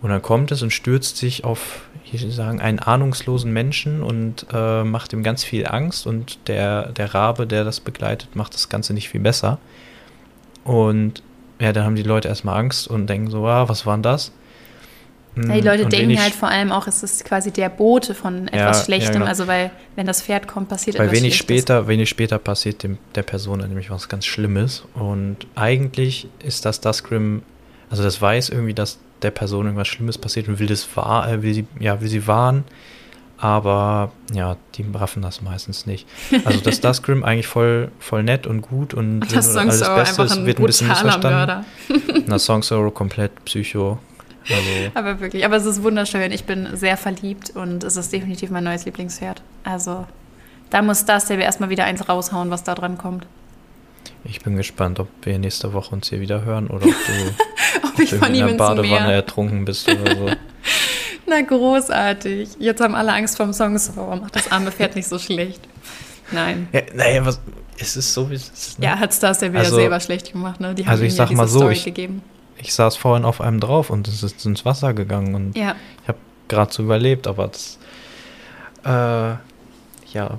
Und 0.02 0.10
dann 0.10 0.20
kommt 0.20 0.50
es 0.50 0.62
und 0.62 0.72
stürzt 0.72 1.16
sich 1.16 1.44
auf, 1.44 1.82
ich 2.10 2.26
sagen, 2.34 2.60
einen 2.60 2.80
ahnungslosen 2.80 3.52
Menschen 3.52 4.02
und 4.02 4.46
äh, 4.52 4.82
macht 4.82 5.12
ihm 5.12 5.22
ganz 5.22 5.44
viel 5.44 5.66
Angst. 5.66 6.08
Und 6.08 6.48
der, 6.48 6.90
der 6.90 7.14
Rabe, 7.14 7.46
der 7.46 7.62
das 7.62 7.78
begleitet, 7.78 8.34
macht 8.34 8.54
das 8.54 8.68
Ganze 8.68 8.94
nicht 8.94 9.08
viel 9.08 9.20
besser. 9.20 9.58
Und 10.64 11.22
ja, 11.62 11.72
dann 11.72 11.84
haben 11.84 11.94
die 11.96 12.02
Leute 12.02 12.28
erstmal 12.28 12.58
Angst 12.58 12.88
und 12.88 13.06
denken 13.06 13.30
so, 13.30 13.46
ah, 13.46 13.68
was 13.68 13.86
war 13.86 13.96
denn 13.96 14.02
das? 14.02 14.32
Ja, 15.34 15.54
die 15.54 15.60
Leute 15.62 15.84
und 15.84 15.92
denken 15.94 16.20
halt 16.20 16.34
vor 16.34 16.48
allem 16.50 16.72
auch, 16.72 16.86
es 16.86 17.02
ist 17.02 17.24
quasi 17.24 17.50
der 17.52 17.70
Bote 17.70 18.14
von 18.14 18.48
etwas 18.48 18.78
Ja, 18.80 18.84
Schlechtem. 18.84 19.06
ja, 19.06 19.18
genau. 19.20 19.26
Also 19.26 19.46
weil, 19.46 19.70
wenn 19.96 20.06
das 20.06 20.20
Pferd 20.22 20.46
kommt, 20.46 20.68
passiert 20.68 20.98
Weil 20.98 21.06
etwas 21.06 21.20
wenig 21.20 21.36
Schlechtes. 21.36 21.62
später, 21.62 21.88
wenig 21.88 22.08
später 22.10 22.38
passiert 22.38 22.82
dem, 22.82 22.98
der 23.14 23.22
Person 23.22 23.60
dann 23.60 23.68
nämlich 23.70 23.88
was 23.90 24.10
ganz 24.10 24.26
Schlimmes. 24.26 24.84
Und 24.94 25.38
eigentlich 25.54 26.28
ist 26.44 26.66
das 26.66 26.80
Duskrim, 26.82 27.42
also 27.88 28.02
das 28.02 28.20
weiß 28.20 28.50
irgendwie, 28.50 28.74
dass 28.74 28.98
der 29.22 29.30
Person 29.30 29.64
irgendwas 29.66 29.88
Schlimmes 29.88 30.18
passiert 30.18 30.48
und 30.48 30.58
will 30.58 30.66
das 30.66 30.86
wahr, 30.96 31.26
äh, 31.32 31.42
will 31.42 31.54
sie, 31.54 31.64
ja, 31.80 31.98
will 32.02 32.08
sie 32.08 32.26
warnen. 32.26 32.64
Aber 33.42 34.12
ja, 34.32 34.56
die 34.76 34.86
raffen 34.94 35.20
das 35.20 35.42
meistens 35.42 35.84
nicht. 35.84 36.06
Also 36.44 36.60
das 36.60 36.80
Duskrim 36.80 37.24
eigentlich 37.24 37.48
voll, 37.48 37.90
voll 37.98 38.22
nett 38.22 38.46
und 38.46 38.62
gut 38.62 38.94
und 38.94 39.20
Und 39.20 39.34
das 39.34 39.56
alles 39.56 39.80
Beste, 39.80 40.22
es 40.22 40.38
ein 40.38 40.46
wird 40.46 40.60
ein 40.60 40.66
bisschen 40.66 40.86
missverstanden. 40.86 41.64
Na, 42.26 42.38
Song 42.38 42.62
Sorrow 42.62 42.94
komplett 42.94 43.44
Psycho. 43.44 43.98
Also 44.48 44.68
Aber 44.94 45.18
wirklich, 45.18 45.44
aber 45.44 45.56
es 45.56 45.66
ist 45.66 45.82
wunderschön. 45.82 46.30
Ich 46.30 46.44
bin 46.44 46.68
sehr 46.76 46.96
verliebt 46.96 47.50
und 47.50 47.82
es 47.82 47.96
ist 47.96 48.12
definitiv 48.12 48.50
mein 48.50 48.62
neues 48.62 48.84
Lieblingspferd. 48.84 49.42
Also 49.64 50.06
da 50.70 50.80
muss 50.80 51.04
das 51.04 51.26
der 51.26 51.38
wir 51.38 51.44
erstmal 51.44 51.68
wieder 51.68 51.84
eins 51.84 52.08
raushauen, 52.08 52.48
was 52.50 52.62
da 52.62 52.76
dran 52.76 52.96
kommt. 52.96 53.26
ich 54.22 54.40
bin 54.40 54.56
gespannt, 54.56 55.00
ob 55.00 55.08
wir 55.22 55.36
nächste 55.40 55.72
Woche 55.72 55.96
uns 55.96 56.08
hier 56.10 56.20
wieder 56.20 56.44
hören 56.44 56.68
oder 56.68 56.86
ob 56.86 56.92
du 56.92 57.82
Ob 57.88 57.98
ich 57.98 58.12
ob 58.12 58.20
du 58.20 58.24
von 58.24 58.34
in 58.34 58.46
der 58.46 58.54
Badewanne 58.54 59.12
ertrunken 59.14 59.64
bist 59.64 59.88
oder 59.88 60.16
so. 60.16 60.26
Na 61.34 61.40
großartig. 61.40 62.50
Jetzt 62.58 62.80
haben 62.80 62.94
alle 62.94 63.12
Angst 63.12 63.36
vom 63.36 63.52
Song 63.52 63.78
Sorrow. 63.78 64.20
Macht 64.20 64.36
das 64.36 64.50
arme 64.52 64.70
Pferd 64.70 64.96
nicht 64.96 65.08
so 65.08 65.18
schlecht. 65.18 65.60
Nein. 66.30 66.68
Ja, 66.72 66.80
naja, 66.94 67.24
was, 67.24 67.40
es 67.78 67.96
ist 67.96 68.12
so, 68.12 68.30
wie 68.30 68.34
es 68.34 68.48
ist. 68.50 68.78
Ne? 68.78 68.86
Ja, 68.86 68.98
hat 68.98 69.14
Stars 69.14 69.38
der 69.38 69.50
wieder 69.52 69.60
Also- 69.60 69.76
selber 69.76 69.98
schlecht 70.00 70.32
gemacht, 70.32 70.60
ne? 70.60 70.74
Die 70.74 70.82
haben 70.84 70.90
also 70.92 71.04
ich 71.04 71.12
ja 71.16 71.26
sag 71.26 71.30
mal 71.36 71.44
diese 71.44 71.54
so, 71.54 71.58
Story 71.60 71.72
ich- 71.74 71.84
gegeben. 71.84 72.22
Ich 72.58 72.74
saß 72.74 72.96
vorhin 72.96 73.24
auf 73.24 73.40
einem 73.40 73.58
drauf 73.60 73.90
und 73.90 74.06
es 74.08 74.22
ist 74.22 74.44
ins 74.46 74.64
Wasser 74.64 74.94
gegangen 74.94 75.34
und 75.34 75.56
Ja, 75.56 75.74
ich 76.02 76.08
habe 76.08 76.18
gerade 76.48 76.72
so 76.72 76.82
überlebt, 76.84 77.26
aber 77.26 77.48
das, 77.48 77.78
äh, 78.84 78.88
ja. 80.12 80.38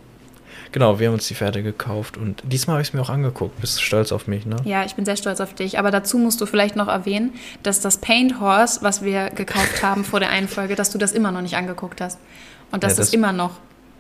Genau, 0.74 1.00
wir 1.00 1.08
haben 1.08 1.14
uns 1.14 1.28
die 1.28 1.36
Pferde 1.36 1.64
gekauft 1.64 2.18
und 2.18 2.44
diesmal 2.46 2.74
habe 2.76 2.82
ich 2.82 2.90
es 2.90 2.94
mir 2.94 3.02
auch 3.02 3.10
angeguckt. 3.10 3.62
Bist 3.62 3.78
du 3.78 3.82
stolz 3.82 4.12
auf 4.12 4.28
mich, 4.28 4.46
ne? 4.46 4.58
ja, 4.66 4.84
ich 4.84 4.96
bin 4.96 5.06
sehr 5.06 5.16
stolz 5.16 5.40
auf 5.40 5.54
dich. 5.54 5.80
Aber 5.80 5.92
dazu 5.92 6.18
musst 6.18 6.42
du 6.42 6.46
vielleicht 6.46 6.76
noch 6.76 6.88
erwähnen, 6.90 7.34
dass 7.64 7.80
das 7.80 7.98
Paint 7.98 8.40
Horse, 8.42 8.80
was 8.82 9.02
wir 9.04 9.30
gekauft 9.30 9.82
haben 9.84 10.04
vor 10.04 10.20
der 10.20 10.30
einen 10.30 10.48
Folge, 10.50 10.76
dass 10.76 10.90
du 10.92 10.98
das 10.98 11.12
immer 11.14 11.32
noch 11.32 11.42
nicht 11.42 11.56
angeguckt 11.56 12.02
hast. 12.02 12.20
Und 12.72 12.84
dass 12.84 12.94
Ja, 12.94 12.98
das- 12.98 13.08
das 13.08 13.14
immer 13.14 13.32
noch 13.32 13.52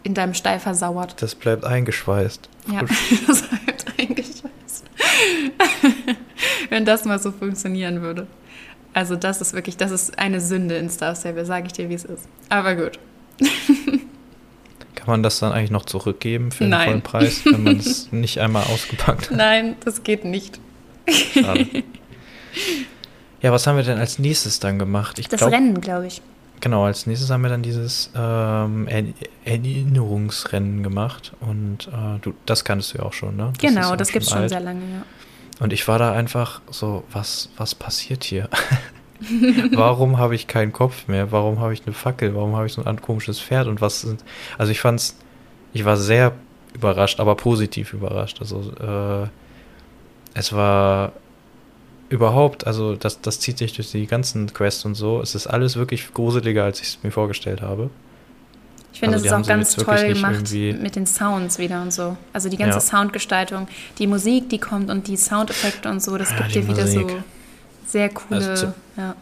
in 0.03 0.13
deinem 0.15 0.33
Stall 0.33 0.59
versauert. 0.59 1.15
Das 1.21 1.33
bleibt 1.35 1.63
eingeschweißt. 1.63 2.49
Ja, 2.71 2.81
das 3.27 3.43
bleibt 3.43 3.85
eingeschweißt. 3.99 4.83
Wenn 6.69 6.85
das 6.85 7.05
mal 7.05 7.19
so 7.19 7.31
funktionieren 7.31 8.01
würde. 8.01 8.27
Also 8.93 9.15
das 9.15 9.41
ist 9.41 9.53
wirklich, 9.53 9.77
das 9.77 9.91
ist 9.91 10.19
eine 10.19 10.41
Sünde 10.41 10.75
in 10.75 10.89
Star 10.89 11.15
Stable, 11.15 11.45
sage 11.45 11.67
ich 11.67 11.73
dir, 11.73 11.89
wie 11.89 11.93
es 11.95 12.03
ist. 12.05 12.27
Aber 12.49 12.75
gut. 12.75 12.99
Kann 15.03 15.11
man 15.15 15.23
das 15.23 15.39
dann 15.39 15.51
eigentlich 15.51 15.71
noch 15.71 15.85
zurückgeben 15.85 16.51
für 16.51 16.63
den 16.63 16.69
Nein. 16.69 16.87
vollen 16.87 17.01
Preis, 17.01 17.41
wenn 17.45 17.63
man 17.63 17.77
es 17.77 18.09
nicht 18.13 18.39
einmal 18.39 18.63
ausgepackt 18.63 19.29
hat? 19.31 19.37
Nein, 19.37 19.75
das 19.83 20.03
geht 20.03 20.23
nicht. 20.25 20.59
Schade. 21.09 21.67
Ja, 23.41 23.51
was 23.51 23.67
haben 23.67 23.75
wir 23.75 23.83
denn 23.83 23.97
als 23.97 24.19
nächstes 24.19 24.61
dann 24.61 24.79
gemacht? 24.79 25.19
Ich 25.19 25.27
Das 25.27 25.39
glaub, 25.39 25.51
Rennen, 25.51 25.81
glaube 25.81 26.07
ich. 26.07 26.21
Genau, 26.61 26.85
als 26.85 27.05
nächstes 27.07 27.29
haben 27.29 27.41
wir 27.41 27.49
dann 27.49 27.61
dieses 27.61 28.09
ähm, 28.15 28.87
Er- 28.87 29.03
Erinnerungsrennen 29.43 30.81
gemacht 30.81 31.33
und 31.41 31.87
äh, 31.89 32.19
du, 32.21 32.33
das 32.45 32.63
kanntest 32.63 32.93
du 32.93 32.99
ja 32.99 33.03
auch 33.03 33.11
schon, 33.11 33.35
ne? 33.35 33.51
Das 33.59 33.69
Genau, 33.73 33.95
das 33.97 34.09
gibt 34.13 34.23
es 34.23 34.29
schon 34.31 34.39
alt. 34.43 34.49
sehr 34.49 34.61
lange, 34.61 34.79
ja. 34.79 35.03
Und 35.59 35.73
ich 35.73 35.85
war 35.89 35.99
da 35.99 36.13
einfach 36.13 36.61
so, 36.71 37.03
was, 37.11 37.49
was 37.57 37.75
passiert 37.75 38.23
hier? 38.23 38.47
Warum 39.73 40.17
habe 40.17 40.35
ich 40.35 40.47
keinen 40.47 40.73
Kopf 40.73 41.07
mehr? 41.07 41.31
Warum 41.31 41.59
habe 41.59 41.73
ich 41.73 41.83
eine 41.85 41.93
Fackel? 41.93 42.35
Warum 42.35 42.55
habe 42.55 42.65
ich 42.67 42.73
so 42.73 42.83
ein 42.83 43.01
komisches 43.01 43.39
Pferd? 43.39 43.67
Und 43.67 43.81
was 43.81 44.01
sind. 44.01 44.23
Also 44.57 44.71
ich 44.71 44.79
fand's, 44.79 45.17
ich 45.73 45.85
war 45.85 45.97
sehr 45.97 46.33
überrascht, 46.73 47.19
aber 47.19 47.35
positiv 47.35 47.93
überrascht. 47.93 48.39
Also 48.41 48.71
äh, 48.79 49.27
es 50.33 50.53
war 50.53 51.13
überhaupt, 52.09 52.67
also 52.67 52.95
das, 52.95 53.21
das 53.21 53.39
zieht 53.39 53.57
sich 53.57 53.73
durch 53.73 53.91
die 53.91 54.05
ganzen 54.07 54.53
Quests 54.53 54.85
und 54.85 54.95
so. 54.95 55.21
Es 55.21 55.35
ist 55.35 55.47
alles 55.47 55.75
wirklich 55.75 56.13
gruseliger, 56.13 56.63
als 56.63 56.81
ich 56.81 56.87
es 56.87 56.99
mir 57.03 57.11
vorgestellt 57.11 57.61
habe. 57.61 57.89
Ich 58.93 58.99
finde, 58.99 59.15
Also 59.15 59.25
das 59.27 59.39
ist 59.39 59.43
auch 59.43 59.47
ganz 59.47 59.75
toll 59.75 60.13
gemacht 60.13 60.51
mit 60.51 60.95
den 60.95 61.07
Sounds 61.07 61.57
wieder 61.57 61.81
und 61.81 61.91
so. 61.91 62.15
Also 62.31 62.49
die 62.49 62.57
ganze 62.57 62.77
Ja. 62.77 62.81
Soundgestaltung, 62.81 63.67
die 63.97 64.05
Musik, 64.05 64.49
die 64.49 64.59
kommt 64.59 64.91
und 64.91 65.07
die 65.07 65.17
Soundeffekte 65.17 65.89
und 65.89 66.03
so, 66.03 66.15
das 66.17 66.29
Ja, 66.29 66.37
gibt 66.37 66.49
die 66.49 66.61
dir 66.61 66.67
wieder 66.67 66.85
so. 66.87 67.07
Sehr 67.93 68.09
coole. 68.09 68.35
Also 68.47 68.67
zu- 68.67 68.73
ja. 68.97 69.15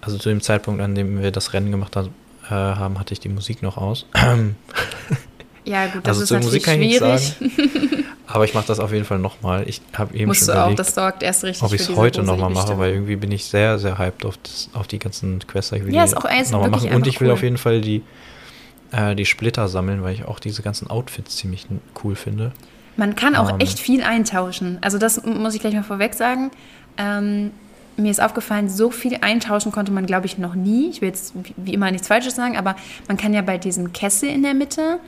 Also 0.00 0.18
zu 0.18 0.28
dem 0.28 0.40
Zeitpunkt, 0.40 0.82
an 0.82 0.94
dem 0.94 1.22
wir 1.22 1.30
das 1.30 1.52
Rennen 1.52 1.70
gemacht 1.70 1.94
haben, 1.96 2.08
äh, 2.46 2.50
haben 2.50 2.98
hatte 2.98 3.12
ich 3.14 3.20
die 3.20 3.28
Musik 3.28 3.62
noch 3.62 3.76
aus. 3.78 4.04
ja, 5.64 5.86
gut, 5.86 6.02
das 6.06 6.08
Also 6.18 6.22
ist 6.22 6.28
zur 6.28 6.38
Musik 6.40 6.64
kann 6.64 6.80
ich 6.82 6.96
schwierig. 6.98 7.40
nichts 7.40 7.56
sagen. 7.56 8.04
Aber 8.26 8.44
ich 8.44 8.54
mache 8.54 8.66
das 8.66 8.80
auf 8.80 8.92
jeden 8.92 9.04
Fall 9.04 9.18
nochmal. 9.18 9.64
Ich 9.68 9.80
habe 9.92 10.14
eben 10.14 10.26
Musst 10.26 10.40
schon 10.40 10.48
du 10.48 10.52
auch, 10.54 10.58
überlegt, 10.62 10.78
das 10.80 10.94
sorgt 10.94 11.22
erst 11.22 11.44
richtig 11.44 11.62
ob 11.62 11.72
ich 11.72 11.80
es 11.82 11.94
heute 11.94 12.22
nochmal 12.22 12.50
mache, 12.50 12.78
weil 12.78 12.92
irgendwie 12.92 13.16
bin 13.16 13.30
ich 13.30 13.44
sehr, 13.44 13.78
sehr 13.78 13.98
hyped 13.98 14.24
auf, 14.26 14.36
das, 14.42 14.68
auf 14.72 14.86
die 14.86 14.98
ganzen 14.98 15.38
Quests. 15.46 15.72
Ich 15.72 15.84
will 15.84 15.94
Ja, 15.94 16.04
ist 16.04 16.16
auch 16.16 16.24
eins 16.24 16.50
nochmal 16.50 16.70
machen. 16.70 16.92
Und 16.92 17.06
ich 17.06 17.20
will 17.20 17.28
cool. 17.28 17.34
auf 17.34 17.42
jeden 17.42 17.58
Fall 17.58 17.80
die, 17.80 18.02
äh, 18.92 19.14
die 19.14 19.26
Splitter 19.26 19.68
sammeln, 19.68 20.02
weil 20.02 20.14
ich 20.14 20.24
auch 20.24 20.38
diese 20.40 20.62
ganzen 20.62 20.88
Outfits 20.90 21.36
ziemlich 21.36 21.66
cool 22.02 22.16
finde. 22.16 22.52
Man 22.96 23.14
kann 23.14 23.36
auch 23.36 23.50
Ähm. 23.50 23.60
echt 23.60 23.78
viel 23.78 24.02
eintauschen. 24.02 24.78
Also 24.80 24.98
das 24.98 25.22
muss 25.24 25.54
ich 25.54 25.60
gleich 25.60 25.74
mal 25.74 25.82
vorweg 25.82 26.14
sagen. 26.14 26.50
Ähm, 26.96 27.50
mir 27.96 28.10
ist 28.10 28.20
aufgefallen, 28.22 28.68
so 28.68 28.90
viel 28.90 29.18
eintauschen 29.20 29.72
konnte 29.72 29.92
man, 29.92 30.06
glaube 30.06 30.26
ich, 30.26 30.38
noch 30.38 30.54
nie. 30.54 30.88
Ich 30.90 31.00
will 31.00 31.08
jetzt 31.08 31.32
wie- 31.56 31.74
immer 31.74 31.90
nichts 31.90 32.08
Falsches 32.08 32.34
sagen, 32.34 32.56
aber 32.56 32.76
man 33.08 33.16
kann 33.16 33.32
ja 33.34 33.42
bei 33.42 33.58
diesem 33.58 33.92
Kessel 33.92 34.28
in 34.28 34.42
der 34.42 34.54
Mitte 34.54 34.98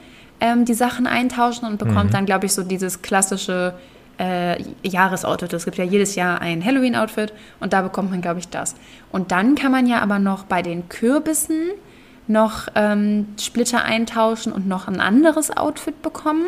ähm, 0.40 0.64
die 0.66 0.75
Sachen 0.75 1.07
eintauschen 1.07 1.66
und 1.66 1.79
bekommt 1.79 2.11
Mhm. 2.11 2.11
dann, 2.12 2.27
glaube 2.27 2.46
ich, 2.46 2.53
so 2.53 2.62
dieses 2.62 3.01
klassische 3.03 3.75
äh, 4.18 4.62
Jahresoutfit. 4.83 5.53
Es 5.53 5.64
gibt 5.66 5.77
ja 5.77 5.85
jedes 5.85 6.14
Jahr 6.14 6.40
ein 6.40 6.64
Halloween-Outfit 6.64 7.33
und 7.61 7.72
da 7.75 7.83
bekommt 7.83 8.11
man, 8.11 8.22
glaube 8.22 8.38
ich, 8.40 8.49
das. 8.49 8.75
Und 9.12 9.31
dann 9.31 9.57
kann 9.57 9.72
man 9.72 9.87
ja 9.87 10.01
aber 10.01 10.18
noch 10.18 10.44
bei 10.44 10.62
den 10.62 10.88
Kürbissen 10.88 11.68
noch 12.27 12.68
ähm, 12.75 13.29
Splitter 13.38 13.85
eintauschen 13.85 14.53
und 14.53 14.66
noch 14.66 14.88
ein 14.88 15.01
anderes 15.01 15.55
Outfit 15.57 16.01
bekommen. 16.03 16.44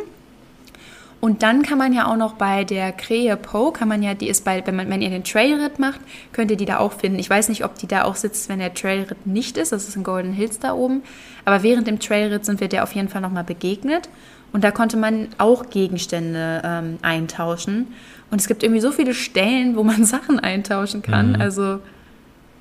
Und 1.20 1.42
dann 1.42 1.62
kann 1.62 1.78
man 1.78 1.92
ja 1.92 2.06
auch 2.06 2.16
noch 2.16 2.34
bei 2.34 2.62
der 2.62 2.92
Krähe 2.92 3.36
Po, 3.36 3.72
kann 3.72 3.88
man 3.88 4.02
ja, 4.04 4.14
die 4.14 4.28
ist 4.28 4.44
bei, 4.44 4.64
wenn, 4.64 4.76
man, 4.76 4.88
wenn 4.88 5.02
ihr 5.02 5.10
den 5.10 5.24
Trailritt 5.24 5.80
macht, 5.80 6.00
könnt 6.32 6.50
ihr 6.52 6.56
die 6.56 6.64
da 6.64 6.78
auch 6.78 6.92
finden. 6.92 7.18
Ich 7.18 7.28
weiß 7.28 7.48
nicht, 7.48 7.64
ob 7.64 7.74
die 7.76 7.88
da 7.88 8.04
auch 8.04 8.14
sitzt, 8.14 8.48
wenn 8.48 8.60
der 8.60 8.72
Trailritt 8.72 9.26
nicht 9.26 9.56
ist. 9.56 9.72
Das 9.72 9.88
ist 9.88 9.96
in 9.96 10.04
Golden 10.04 10.32
Hills 10.32 10.60
da 10.60 10.74
oben. 10.74 11.02
Aber 11.44 11.64
während 11.64 11.88
dem 11.88 11.98
Trailritt 11.98 12.44
sind 12.44 12.60
wir 12.60 12.68
der 12.68 12.84
auf 12.84 12.92
jeden 12.92 13.08
Fall 13.08 13.20
nochmal 13.20 13.42
begegnet. 13.42 14.08
Und 14.52 14.62
da 14.62 14.70
konnte 14.70 14.96
man 14.96 15.28
auch 15.38 15.70
Gegenstände 15.70 16.62
ähm, 16.64 16.98
eintauschen. 17.02 17.88
Und 18.30 18.40
es 18.40 18.46
gibt 18.46 18.62
irgendwie 18.62 18.80
so 18.80 18.92
viele 18.92 19.12
Stellen, 19.12 19.76
wo 19.76 19.82
man 19.82 20.04
Sachen 20.06 20.38
eintauschen 20.38 21.02
kann. 21.02 21.30
Mhm. 21.32 21.40
Also 21.40 21.80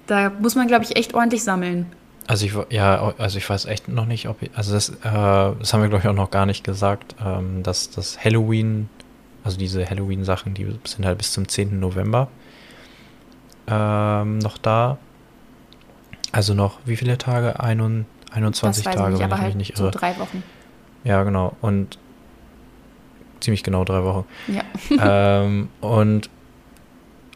da 0.07 0.31
muss 0.39 0.55
man, 0.55 0.67
glaube 0.67 0.83
ich, 0.83 0.95
echt 0.95 1.13
ordentlich 1.13 1.43
sammeln. 1.43 1.85
Also 2.27 2.45
ich 2.45 2.53
ja, 2.69 3.13
also 3.17 3.37
ich 3.37 3.49
weiß 3.49 3.65
echt 3.65 3.87
noch 3.87 4.05
nicht, 4.05 4.27
ob 4.27 4.41
ich, 4.41 4.51
also 4.53 4.73
das, 4.73 4.89
äh, 4.89 4.95
das 5.03 5.73
haben 5.73 5.81
wir 5.81 5.89
glaube 5.89 6.03
ich 6.03 6.09
auch 6.09 6.13
noch 6.13 6.29
gar 6.29 6.45
nicht 6.45 6.63
gesagt, 6.63 7.15
ähm, 7.23 7.63
dass 7.63 7.89
das 7.89 8.23
Halloween, 8.23 8.89
also 9.45 9.57
diese 9.57 9.89
Halloween-Sachen, 9.89 10.53
die 10.53 10.67
sind 10.83 11.05
halt 11.05 11.17
bis 11.17 11.31
zum 11.31 11.47
10. 11.47 11.79
November 11.79 12.27
ähm, 13.67 14.39
noch 14.39 14.57
da. 14.57 14.97
Also 16.31 16.53
noch 16.53 16.79
wie 16.85 16.95
viele 16.95 17.17
Tage? 17.17 17.59
Ein, 17.59 18.05
21 18.31 18.83
das 18.83 18.93
weiß 18.93 18.99
Tage, 18.99 19.13
ich 19.15 19.19
nicht, 19.19 19.29
wenn 19.29 19.29
ich 19.29 19.37
mich 19.37 19.41
halt 19.41 19.55
nicht 19.55 19.77
so 19.77 19.85
irre. 19.85 19.91
drei 19.91 20.17
Wochen. 20.19 20.43
Ja, 21.03 21.23
genau. 21.23 21.55
Und 21.61 21.97
ziemlich 23.39 23.63
genau 23.63 23.83
drei 23.83 24.03
Wochen. 24.03 24.25
Ja. 24.47 24.63
ähm, 25.43 25.69
und 25.81 26.29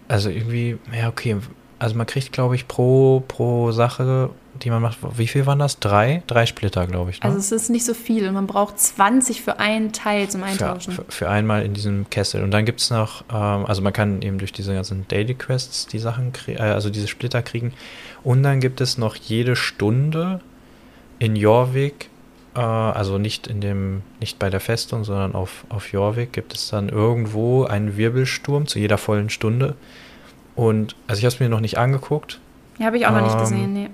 also 0.07 0.29
irgendwie, 0.29 0.77
ja, 0.93 1.07
okay. 1.07 1.37
Also 1.79 1.95
man 1.95 2.05
kriegt, 2.05 2.31
glaube 2.31 2.55
ich, 2.55 2.67
pro, 2.67 3.23
pro 3.27 3.71
Sache, 3.71 4.29
die 4.55 4.69
man 4.69 4.81
macht, 4.81 4.97
wie 5.17 5.27
viel 5.27 5.45
waren 5.45 5.59
das? 5.59 5.79
Drei? 5.79 6.23
Drei 6.27 6.45
Splitter, 6.45 6.85
glaube 6.87 7.11
ich. 7.11 7.19
Ne? 7.21 7.25
Also 7.25 7.37
es 7.37 7.51
ist 7.51 7.69
nicht 7.69 7.85
so 7.85 7.93
viel 7.93 8.27
und 8.27 8.33
man 8.33 8.47
braucht 8.47 8.79
20 8.79 9.41
für 9.41 9.59
einen 9.59 9.93
Teil 9.93 10.29
zum 10.29 10.41
für, 10.41 10.47
Eintauschen. 10.47 10.93
für, 10.93 11.05
für 11.07 11.29
einmal 11.29 11.63
in 11.63 11.73
diesem 11.73 12.09
Kessel. 12.09 12.43
Und 12.43 12.51
dann 12.51 12.65
gibt 12.65 12.81
es 12.81 12.89
noch, 12.89 13.23
ähm, 13.31 13.65
also 13.65 13.81
man 13.81 13.93
kann 13.93 14.21
eben 14.21 14.37
durch 14.37 14.51
diese 14.51 14.73
ganzen 14.73 15.07
Daily 15.07 15.33
Quests 15.35 15.87
die 15.87 15.99
Sachen, 15.99 16.33
äh, 16.47 16.57
also 16.57 16.89
diese 16.89 17.07
Splitter 17.07 17.41
kriegen. 17.41 17.73
Und 18.23 18.43
dann 18.43 18.59
gibt 18.59 18.81
es 18.81 18.97
noch 18.97 19.15
jede 19.15 19.55
Stunde 19.55 20.41
in 21.19 21.35
Jorvik, 21.35 22.09
äh, 22.55 22.59
also 22.59 23.17
nicht 23.17 23.47
in 23.47 23.61
dem, 23.61 24.01
nicht 24.19 24.37
bei 24.37 24.49
der 24.49 24.59
Festung, 24.59 25.03
sondern 25.05 25.33
auf, 25.33 25.65
auf 25.69 25.91
Jorvik 25.91 26.33
gibt 26.33 26.53
es 26.53 26.69
dann 26.69 26.89
irgendwo 26.89 27.63
einen 27.63 27.95
Wirbelsturm 27.95 28.67
zu 28.67 28.79
jeder 28.79 28.97
vollen 28.97 29.29
Stunde. 29.29 29.75
Und 30.55 30.95
also 31.07 31.19
ich 31.19 31.25
habe 31.25 31.33
es 31.33 31.39
mir 31.39 31.49
noch 31.49 31.61
nicht 31.61 31.77
angeguckt. 31.77 32.39
Ja, 32.77 32.87
habe 32.87 32.97
ich 32.97 33.05
auch 33.05 33.11
noch 33.11 33.21
nicht 33.21 33.33
Ähm, 33.35 33.39
gesehen, 33.39 33.73
nee. 33.73 33.89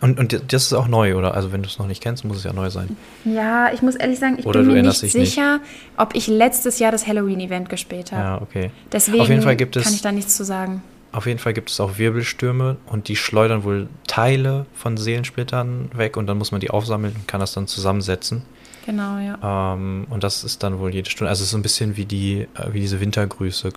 Und, 0.00 0.18
und 0.18 0.52
das 0.52 0.64
ist 0.66 0.72
auch 0.74 0.88
neu, 0.88 1.16
oder? 1.16 1.34
Also 1.34 1.52
wenn 1.52 1.62
du 1.62 1.68
es 1.68 1.78
noch 1.78 1.86
nicht 1.86 2.02
kennst, 2.02 2.24
muss 2.24 2.36
es 2.38 2.44
ja 2.44 2.52
neu 2.52 2.68
sein. 2.70 2.96
Ja, 3.24 3.72
ich 3.72 3.80
muss 3.82 3.94
ehrlich 3.96 4.18
sagen, 4.18 4.36
ich 4.38 4.44
Oder 4.46 4.60
bin 4.62 4.74
mir 4.74 4.82
nicht 4.82 5.00
dich 5.02 5.14
nicht. 5.14 5.30
sicher, 5.30 5.60
ob 5.96 6.14
ich 6.14 6.26
letztes 6.26 6.78
Jahr 6.78 6.92
das 6.92 7.06
Halloween-Event 7.06 7.68
gespielt 7.68 8.12
habe. 8.12 8.22
Ja, 8.22 8.42
okay. 8.42 8.70
Deswegen 8.92 9.20
Auf 9.22 9.28
jeden 9.28 9.42
Fall 9.42 9.56
gibt 9.56 9.76
es- 9.76 9.84
kann 9.84 9.94
ich 9.94 10.02
da 10.02 10.12
nichts 10.12 10.36
zu 10.36 10.44
sagen. 10.44 10.82
Auf 11.12 11.26
jeden 11.26 11.38
Fall 11.38 11.54
gibt 11.54 11.70
es 11.70 11.80
auch 11.80 11.96
Wirbelstürme 11.96 12.76
und 12.86 13.08
die 13.08 13.16
schleudern 13.16 13.64
wohl 13.64 13.88
Teile 14.06 14.66
von 14.74 14.98
Seelensplittern 14.98 15.90
weg 15.94 16.18
und 16.18 16.26
dann 16.26 16.36
muss 16.36 16.52
man 16.52 16.60
die 16.60 16.68
aufsammeln 16.68 17.14
und 17.16 17.26
kann 17.26 17.40
das 17.40 17.54
dann 17.54 17.66
zusammensetzen. 17.66 18.42
Genau, 18.84 19.18
ja. 19.18 19.72
Ähm, 19.74 20.06
und 20.10 20.22
das 20.22 20.44
ist 20.44 20.62
dann 20.62 20.78
wohl 20.78 20.92
jede 20.94 21.08
Stunde. 21.10 21.30
Also 21.30 21.40
es 21.40 21.46
ist 21.46 21.50
so 21.52 21.56
ein 21.58 21.62
bisschen 21.62 21.96
wie 21.96 22.04
die, 22.04 22.42
äh, 22.54 22.72
wie 22.72 22.80
diese 22.80 23.00
Wintergrüße. 23.00 23.70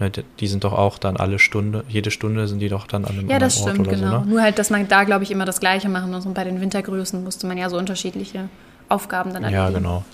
Ne, 0.00 0.12
die, 0.38 0.46
sind 0.46 0.62
doch 0.62 0.74
auch 0.74 0.96
dann 0.98 1.16
alle 1.16 1.40
Stunde, 1.40 1.82
jede 1.88 2.12
Stunde 2.12 2.46
sind 2.46 2.60
die 2.60 2.68
doch 2.68 2.86
dann 2.86 3.04
an 3.04 3.18
einem 3.18 3.28
Ja, 3.28 3.40
das 3.40 3.60
Ort 3.60 3.70
stimmt, 3.70 3.88
oder 3.88 3.96
genau. 3.96 4.10
so, 4.10 4.24
ne? 4.24 4.26
Nur 4.26 4.42
halt, 4.42 4.60
dass 4.60 4.70
man 4.70 4.86
da, 4.86 5.02
glaube 5.02 5.24
ich, 5.24 5.32
immer 5.32 5.44
das 5.44 5.58
Gleiche 5.58 5.88
machen 5.88 6.12
muss. 6.12 6.24
Und 6.24 6.34
bei 6.34 6.44
den 6.44 6.60
Wintergrüßen 6.60 7.24
musste 7.24 7.48
man 7.48 7.58
ja 7.58 7.68
so 7.68 7.76
unterschiedliche 7.76 8.48
Aufgaben 8.88 9.32
dann 9.32 9.42
Ja, 9.42 9.64
erledigen. 9.64 9.82
genau. 9.82 10.04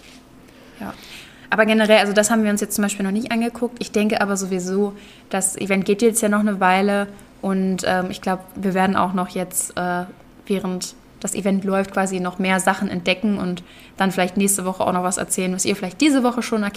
Ja. 0.81 0.95
Aber 1.51 1.67
generell, 1.67 1.99
also 1.99 2.15
das 2.15 2.31
haben 2.31 2.45
wir 2.45 2.51
uns 2.51 2.63
jetzt 2.63 2.75
zum 2.75 2.83
Beispiel 2.83 3.05
noch 3.05 3.13
nicht 3.13 3.31
angeguckt. 3.31 3.77
Ich 3.79 3.93
denke 3.93 4.21
aber 4.23 4.37
sowieso, 4.39 4.95
das 5.29 5.57
Event 5.57 5.85
geht 5.85 6.01
jetzt 6.01 6.23
ja 6.23 6.31
noch 6.31 6.41
eine 6.41 6.61
Weile 6.61 7.07
und 7.43 7.83
ähm, 7.85 8.07
ich 8.11 8.23
glaube, 8.23 8.43
wir 8.57 8.73
werden 8.73 8.97
auch 8.97 9.13
noch 9.13 9.29
jetzt, 9.29 9.77
äh, 9.77 10.05
während 10.47 10.95
das 11.21 11.35
Event 11.35 11.63
läuft, 11.65 11.93
quasi 11.93 12.21
noch 12.21 12.39
mehr 12.39 12.59
Sachen 12.59 12.89
entdecken 12.89 13.39
und 13.39 13.63
dann 13.97 14.11
vielleicht 14.11 14.37
nächste 14.37 14.65
Woche 14.65 14.83
auch 14.85 14.93
noch 14.93 15.03
was 15.05 15.17
erzählen, 15.17 15.55
was 15.55 15.65
ihr 15.65 15.77
vielleicht 15.77 16.01
diese 16.01 16.23
Woche 16.23 16.43
schon 16.43 16.63
äh, 16.63 16.69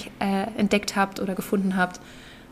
entdeckt 0.57 0.95
habt 0.95 1.19
oder 1.19 1.35
gefunden 1.35 1.75
habt. 1.75 1.99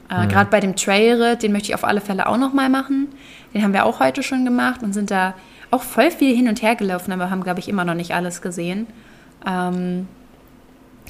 Äh, 0.10 0.26
Mhm. 0.26 0.30
Gerade 0.30 0.50
bei 0.50 0.60
dem 0.60 0.76
Trailritt, 0.76 1.42
den 1.44 1.52
möchte 1.52 1.70
ich 1.70 1.76
auf 1.76 1.84
alle 1.84 2.02
Fälle 2.02 2.28
auch 2.28 2.38
noch 2.38 2.54
mal 2.54 2.70
machen. 2.70 3.08
Den 3.54 3.64
haben 3.64 3.74
wir 3.74 3.86
auch 3.86 4.00
heute 4.00 4.22
schon 4.24 4.46
gemacht 4.46 4.84
und 4.84 4.94
sind 4.94 5.10
da 5.12 5.34
auch 5.72 5.82
voll 5.84 6.12
viel 6.12 6.36
hin 6.36 6.48
und 6.48 6.62
her 6.62 6.76
gelaufen, 6.76 7.12
aber 7.12 7.30
haben, 7.30 7.44
glaube 7.44 7.60
ich, 7.60 7.68
immer 7.70 7.86
noch 7.86 7.96
nicht 7.96 8.14
alles 8.14 8.42
gesehen. 8.42 8.86
Ähm, 9.48 10.08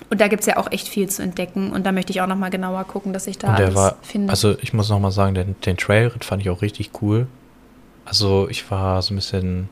und 0.10 0.20
da 0.22 0.28
gibt 0.28 0.42
es 0.42 0.46
ja 0.46 0.58
auch 0.58 0.72
echt 0.72 0.88
viel 0.88 1.10
zu 1.10 1.24
entdecken. 1.24 1.72
Und 1.72 1.86
da 1.86 1.92
möchte 1.92 2.12
ich 2.12 2.22
auch 2.22 2.28
noch 2.28 2.36
mal 2.38 2.50
genauer 2.50 2.84
gucken, 2.86 3.14
dass 3.14 3.28
ich 3.28 3.38
da 3.38 3.50
Und 3.50 3.58
der 3.60 3.66
alles 3.68 3.76
war, 3.78 3.96
finde. 4.02 4.30
also 4.30 4.56
ich 4.62 4.74
muss 4.74 4.90
noch 4.90 5.00
mal 5.00 5.12
sagen, 5.12 5.36
den, 5.36 5.56
den 5.66 5.78
Trailritt 5.78 6.24
fand 6.26 6.42
ich 6.42 6.50
auch 6.50 6.62
richtig 6.62 6.92
cool. 7.02 7.28
Also 8.06 8.48
ich 8.50 8.70
war 8.70 9.02
so 9.02 9.14
ein 9.14 9.18
bisschen 9.18 9.70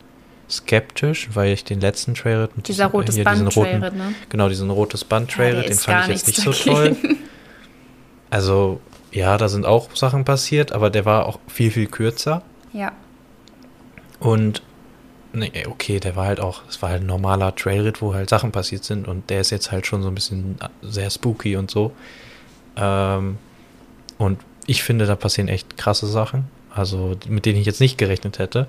skeptisch, 0.50 1.30
weil 1.34 1.54
ich 1.54 1.64
den 1.64 1.80
letzten 1.82 2.14
Trailritt 2.16 2.56
mit 2.58 2.68
Dieser 2.68 2.86
diesem- 2.86 2.96
rotes 3.00 3.16
hier 3.16 3.24
Band 3.24 3.42
roten, 3.56 3.70
Trailritt, 3.70 3.96
ne? 3.96 4.14
Genau, 4.30 4.50
diesen 4.50 4.70
rotes 4.70 5.04
Band 5.04 5.30
Ja, 5.32 5.36
Trailritt, 5.38 5.64
der 5.64 5.70
den 5.72 5.78
fand 5.80 6.04
ich 6.10 6.16
jetzt 6.16 6.28
nicht 6.28 6.42
so 6.42 6.52
toll. 6.52 6.96
Also, 8.30 8.80
ja, 9.14 9.38
da 9.38 9.48
sind 9.50 9.66
auch 9.66 9.96
Sachen 9.96 10.26
passiert, 10.26 10.72
aber 10.74 10.90
der 10.90 11.06
war 11.06 11.26
auch 11.28 11.40
viel, 11.48 11.72
viel 11.72 11.88
kürzer. 11.88 12.44
Ja, 12.74 12.92
Und, 14.20 14.64
nee, 15.34 15.52
okay, 15.68 16.00
der 16.00 16.16
war 16.16 16.28
halt 16.28 16.40
auch, 16.40 16.64
es 16.70 16.82
war 16.82 16.90
halt 16.90 17.02
ein 17.04 17.08
normaler 17.08 17.56
Trailritt, 17.56 18.02
wo 18.02 18.14
halt 18.14 18.30
Sachen 18.30 18.52
passiert 18.52 18.84
sind 18.84 19.08
und 19.08 19.30
der 19.30 19.42
ist 19.42 19.50
jetzt 19.52 19.72
halt 19.72 19.86
schon 19.88 20.02
so 20.04 20.08
ein 20.10 20.16
bisschen 20.16 20.58
sehr 20.82 21.10
spooky 21.10 21.56
und 21.58 21.70
so. 21.72 21.94
Ähm, 22.76 23.38
und 24.18 24.40
ich 24.68 24.84
finde, 24.84 25.06
da 25.06 25.16
passieren 25.16 25.48
echt 25.50 25.78
krasse 25.78 26.08
Sachen, 26.08 26.46
also 26.72 27.18
mit 27.28 27.46
denen 27.46 27.60
ich 27.60 27.66
jetzt 27.68 27.82
nicht 27.82 27.98
gerechnet 27.98 28.40
hätte. 28.40 28.68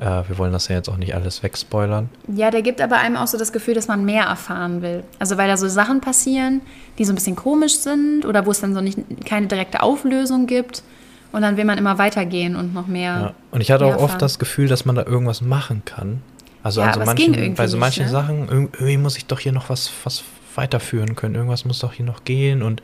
Äh, 0.00 0.22
wir 0.28 0.38
wollen 0.38 0.52
das 0.52 0.68
ja 0.68 0.76
jetzt 0.76 0.88
auch 0.88 0.96
nicht 0.96 1.14
alles 1.14 1.42
wegspoilern. 1.42 2.08
Ja, 2.34 2.50
der 2.50 2.62
gibt 2.62 2.80
aber 2.80 2.98
einem 2.98 3.16
auch 3.16 3.26
so 3.26 3.36
das 3.38 3.52
Gefühl, 3.52 3.74
dass 3.74 3.88
man 3.88 4.04
mehr 4.04 4.24
erfahren 4.24 4.80
will. 4.82 5.02
Also 5.18 5.36
weil 5.36 5.48
da 5.48 5.56
so 5.56 5.68
Sachen 5.68 6.00
passieren, 6.00 6.60
die 6.98 7.04
so 7.04 7.12
ein 7.12 7.16
bisschen 7.16 7.36
komisch 7.36 7.78
sind 7.78 8.24
oder 8.24 8.46
wo 8.46 8.50
es 8.52 8.60
dann 8.60 8.74
so 8.74 8.80
nicht 8.80 8.98
keine 9.24 9.46
direkte 9.48 9.82
Auflösung 9.82 10.46
gibt. 10.46 10.82
Und 11.30 11.42
dann 11.42 11.56
will 11.58 11.64
man 11.64 11.76
immer 11.78 11.98
weitergehen 11.98 12.56
und 12.56 12.72
noch 12.72 12.86
mehr. 12.86 13.12
Ja. 13.20 13.34
Und 13.50 13.60
ich 13.60 13.70
hatte 13.70 13.84
auch 13.84 13.88
mehr 13.90 13.96
oft 13.96 14.02
erfahren. 14.04 14.20
das 14.20 14.38
Gefühl, 14.38 14.68
dass 14.68 14.84
man 14.84 14.96
da 14.96 15.04
irgendwas 15.04 15.40
machen 15.42 15.82
kann. 15.84 16.22
Also 16.62 16.80
Ja, 16.80 16.86
an 16.88 16.94
so 16.94 17.00
aber 17.02 17.10
es 17.10 17.16
ging 17.16 17.32
manchen, 17.32 17.54
bei 17.54 17.66
so 17.66 17.76
nicht, 17.76 17.80
manchen 17.80 18.04
ne? 18.06 18.10
Sachen, 18.10 18.48
irg- 18.48 18.68
irgendwie 18.74 18.96
muss 18.96 19.16
ich 19.16 19.26
doch 19.26 19.38
hier 19.40 19.52
noch 19.52 19.68
was, 19.68 19.90
was 20.04 20.22
weiterführen 20.54 21.16
können. 21.16 21.34
Irgendwas 21.34 21.64
muss 21.64 21.80
doch 21.80 21.92
hier 21.92 22.06
noch 22.06 22.24
gehen. 22.24 22.62
Und 22.62 22.82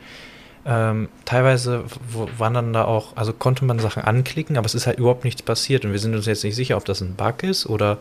ähm, 0.67 1.09
teilweise 1.25 1.85
waren 2.39 2.55
dann 2.55 2.73
da 2.73 2.85
auch, 2.85 3.17
also 3.17 3.33
konnte 3.33 3.65
man 3.65 3.79
Sachen 3.79 4.03
anklicken, 4.03 4.57
aber 4.57 4.67
es 4.67 4.75
ist 4.75 4.87
halt 4.87 4.99
überhaupt 4.99 5.25
nichts 5.25 5.43
passiert. 5.43 5.85
Und 5.85 5.93
wir 5.93 5.99
sind 5.99 6.15
uns 6.15 6.27
jetzt 6.27 6.45
nicht 6.45 6.57
sicher, 6.57 6.77
ob 6.77 6.85
das 6.85 7.01
ein 7.01 7.15
Bug 7.15 7.43
ist 7.43 7.67
oder 7.67 7.99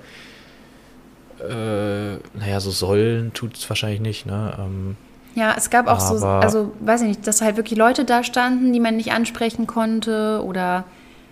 äh, 1.42 2.14
naja, 2.38 2.60
so 2.60 2.72
sollen 2.72 3.34
tut 3.34 3.58
es 3.58 3.70
wahrscheinlich 3.70 4.00
nicht, 4.00 4.26
ne? 4.26 4.54
Ähm, 4.60 4.96
Ja, 5.36 5.56
es 5.58 5.70
gab 5.70 5.88
auch 5.88 6.00
so, 6.00 6.26
also 6.26 6.72
weiß 6.80 7.02
ich 7.02 7.08
nicht, 7.08 7.28
dass 7.28 7.42
halt 7.42 7.58
wirklich 7.58 7.78
Leute 7.78 8.06
da 8.06 8.24
standen, 8.24 8.72
die 8.72 8.80
man 8.80 8.96
nicht 8.96 9.12
ansprechen 9.12 9.68
konnte 9.68 10.42
oder 10.44 10.86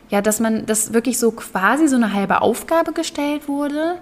ja, 0.10 0.22
dass 0.22 0.42
man, 0.42 0.66
dass 0.66 0.94
wirklich 0.94 1.18
so 1.18 1.32
quasi 1.32 1.88
so 1.88 1.96
eine 1.96 2.12
halbe 2.12 2.42
Aufgabe 2.42 2.92
gestellt 2.92 3.48
wurde, 3.48 4.00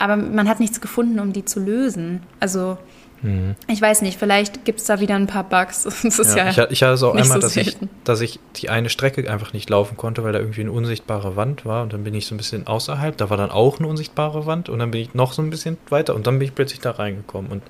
aber 0.00 0.16
man 0.16 0.48
hat 0.48 0.58
nichts 0.58 0.80
gefunden, 0.80 1.20
um 1.20 1.32
die 1.32 1.44
zu 1.44 1.60
lösen. 1.60 2.22
Also 2.40 2.76
hm. 3.22 3.54
ich 3.68 3.80
weiß 3.82 4.00
nicht, 4.02 4.18
vielleicht 4.18 4.64
gibt 4.64 4.80
es 4.80 4.86
da 4.86 4.98
wieder 4.98 5.14
ein 5.14 5.26
paar 5.26 5.44
Bugs. 5.44 5.84
Ja, 6.04 6.36
Ja, 6.36 6.48
ich, 6.50 6.58
ha- 6.58 6.66
ich 6.70 6.82
hatte 6.82 6.94
es 6.94 7.02
auch 7.02 7.14
einmal, 7.14 7.40
so 7.40 7.46
dass, 7.46 7.56
ich, 7.56 7.76
dass 8.04 8.20
ich 8.22 8.40
die 8.56 8.70
eine 8.70 8.88
Strecke 8.88 9.30
einfach 9.30 9.52
nicht 9.52 9.68
laufen 9.68 9.96
konnte, 9.98 10.24
weil 10.24 10.32
da 10.32 10.38
irgendwie 10.38 10.62
eine 10.62 10.72
unsichtbare 10.72 11.36
Wand 11.36 11.66
war. 11.66 11.82
Und 11.82 11.92
dann 11.92 12.02
bin 12.02 12.14
ich 12.14 12.26
so 12.26 12.34
ein 12.34 12.38
bisschen 12.38 12.66
außerhalb, 12.66 13.16
da 13.16 13.28
war 13.30 13.36
dann 13.36 13.50
auch 13.50 13.78
eine 13.78 13.88
unsichtbare 13.88 14.46
Wand. 14.46 14.68
Und 14.70 14.78
dann 14.78 14.90
bin 14.90 15.02
ich 15.02 15.12
noch 15.14 15.32
so 15.34 15.42
ein 15.42 15.50
bisschen 15.50 15.76
weiter. 15.90 16.14
Und 16.14 16.26
dann 16.26 16.38
bin 16.38 16.48
ich 16.48 16.54
plötzlich 16.54 16.80
da 16.80 16.92
reingekommen. 16.92 17.50
Und 17.52 17.62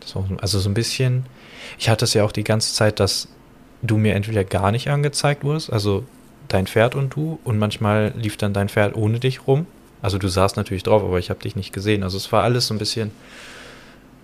das 0.00 0.16
war 0.16 0.24
so- 0.28 0.36
also 0.40 0.58
so 0.58 0.68
ein 0.68 0.74
bisschen, 0.74 1.24
ich 1.78 1.88
hatte 1.88 2.04
es 2.04 2.12
ja 2.14 2.24
auch 2.24 2.32
die 2.32 2.44
ganze 2.44 2.74
Zeit, 2.74 2.98
dass 2.98 3.28
du 3.82 3.96
mir 3.96 4.14
entweder 4.16 4.42
gar 4.44 4.72
nicht 4.72 4.88
angezeigt 4.88 5.44
wurdest, 5.44 5.72
also 5.72 6.04
dein 6.48 6.66
Pferd 6.66 6.96
und 6.96 7.14
du. 7.14 7.38
Und 7.44 7.58
manchmal 7.60 8.12
lief 8.16 8.36
dann 8.36 8.52
dein 8.52 8.68
Pferd 8.68 8.96
ohne 8.96 9.20
dich 9.20 9.46
rum, 9.46 9.66
also 10.02 10.18
du 10.18 10.28
saßt 10.28 10.56
natürlich 10.56 10.82
drauf, 10.82 11.02
aber 11.02 11.18
ich 11.18 11.30
habe 11.30 11.40
dich 11.40 11.56
nicht 11.56 11.72
gesehen, 11.72 12.02
also 12.02 12.16
es 12.16 12.30
war 12.32 12.42
alles 12.42 12.66
so 12.66 12.74
ein 12.74 12.78
bisschen, 12.78 13.10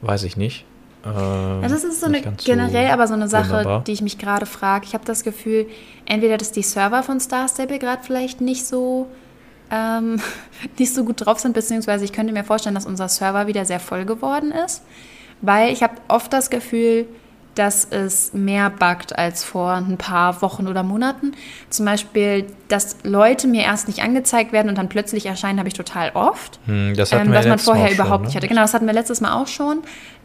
weiß 0.02 0.24
ich 0.24 0.36
nicht. 0.36 0.64
ähm, 1.04 1.62
Ja, 1.62 1.68
das 1.68 1.84
ist 1.84 2.00
so 2.00 2.06
eine 2.06 2.22
generell 2.44 2.90
aber 2.90 3.06
so 3.06 3.14
eine 3.14 3.28
Sache, 3.28 3.50
wunderbar. 3.50 3.84
die 3.84 3.92
ich 3.92 4.02
mich 4.02 4.18
gerade 4.18 4.46
frage. 4.46 4.86
Ich 4.86 4.94
habe 4.94 5.04
das 5.04 5.22
Gefühl, 5.22 5.66
entweder 6.06 6.36
dass 6.36 6.52
die 6.52 6.62
Server 6.62 7.02
von 7.02 7.20
Star 7.20 7.48
Stable 7.48 7.78
gerade 7.78 8.02
vielleicht 8.02 8.40
nicht 8.40 8.66
so 8.66 9.08
ähm, 9.70 10.20
nicht 10.78 10.94
so 10.94 11.04
gut 11.04 11.24
drauf 11.24 11.38
sind, 11.38 11.52
beziehungsweise 11.54 12.04
ich 12.04 12.12
könnte 12.12 12.32
mir 12.32 12.44
vorstellen, 12.44 12.74
dass 12.74 12.86
unser 12.86 13.08
Server 13.08 13.46
wieder 13.46 13.64
sehr 13.64 13.80
voll 13.80 14.04
geworden 14.04 14.52
ist, 14.52 14.82
weil 15.42 15.72
ich 15.72 15.82
habe 15.82 15.94
oft 16.08 16.32
das 16.32 16.50
Gefühl, 16.50 17.06
dass 17.56 17.86
es 17.90 18.32
mehr 18.32 18.70
buggt 18.70 19.18
als 19.18 19.42
vor 19.42 19.72
ein 19.72 19.96
paar 19.96 20.42
Wochen 20.42 20.68
oder 20.68 20.82
Monaten. 20.82 21.32
Zum 21.70 21.86
Beispiel, 21.86 22.46
dass 22.68 22.98
Leute 23.02 23.48
mir 23.48 23.62
erst 23.62 23.88
nicht 23.88 24.02
angezeigt 24.02 24.52
werden 24.52 24.68
und 24.68 24.78
dann 24.78 24.88
plötzlich 24.88 25.26
erscheinen, 25.26 25.58
habe 25.58 25.68
ich 25.68 25.74
total 25.74 26.10
oft 26.14 26.56
Hm, 26.66 26.94
das 26.94 27.12
hatten 27.12 27.26
ähm, 27.26 27.32
wir 27.32 27.38
was 27.38 27.44
man 27.44 27.52
letztes 27.52 27.66
Mal 27.66 27.72
vorher 27.72 27.84
auch 27.84 27.88
schon, 27.88 27.94
überhaupt 27.94 28.22
ne? 28.22 28.26
nicht 28.28 28.36
hatte. 28.36 28.48
Genau, 28.48 28.60
das 28.62 28.74
hatten 28.74 28.86
wir 28.86 28.92
letztes 28.92 29.20
Mal 29.20 29.40
auch 29.40 29.46
schon. 29.46 29.78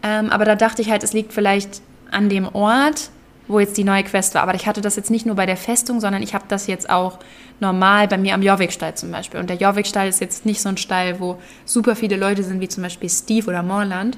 Ähm, 0.04 0.30
aber 0.30 0.46
da 0.46 0.56
dachte 0.56 0.82
ich 0.82 0.90
halt, 0.90 1.04
es 1.04 1.14
liegt 1.14 1.34
vielleicht 1.34 1.82
an 2.12 2.30
dem 2.30 2.48
Ort, 2.54 3.10
wo 3.48 3.60
jetzt 3.60 3.78
die 3.78 3.84
neue 3.84 4.04
Quest 4.04 4.36
war. 4.36 4.44
Aber 4.44 4.56
ich 4.56 4.68
hatte 4.68 4.82
das 4.82 4.96
jetzt 4.96 5.12
nicht 5.12 5.26
nur 5.26 5.36
bei 5.36 5.46
der 5.46 5.58
Festung, 5.58 6.00
sondern 6.00 6.24
ich 6.24 6.34
habe 6.34 6.46
das 6.48 6.68
jetzt 6.68 6.90
auch 6.90 7.20
normal 7.60 8.08
bei 8.08 8.18
mir 8.18 8.34
am 8.34 8.42
Jorvikstall 8.42 8.96
zum 8.96 9.12
Beispiel. 9.12 9.40
Und 9.40 9.50
der 9.50 9.58
Jorvikstall 9.58 10.08
ist 10.08 10.22
jetzt 10.22 10.46
nicht 10.46 10.62
so 10.62 10.70
ein 10.70 10.78
Stall, 10.78 11.20
wo 11.20 11.40
super 11.66 11.96
viele 11.96 12.18
Leute 12.18 12.44
sind, 12.44 12.60
wie 12.60 12.70
zum 12.70 12.84
Beispiel 12.84 13.10
Steve 13.10 13.48
oder 13.48 13.62
Morland. 13.64 14.18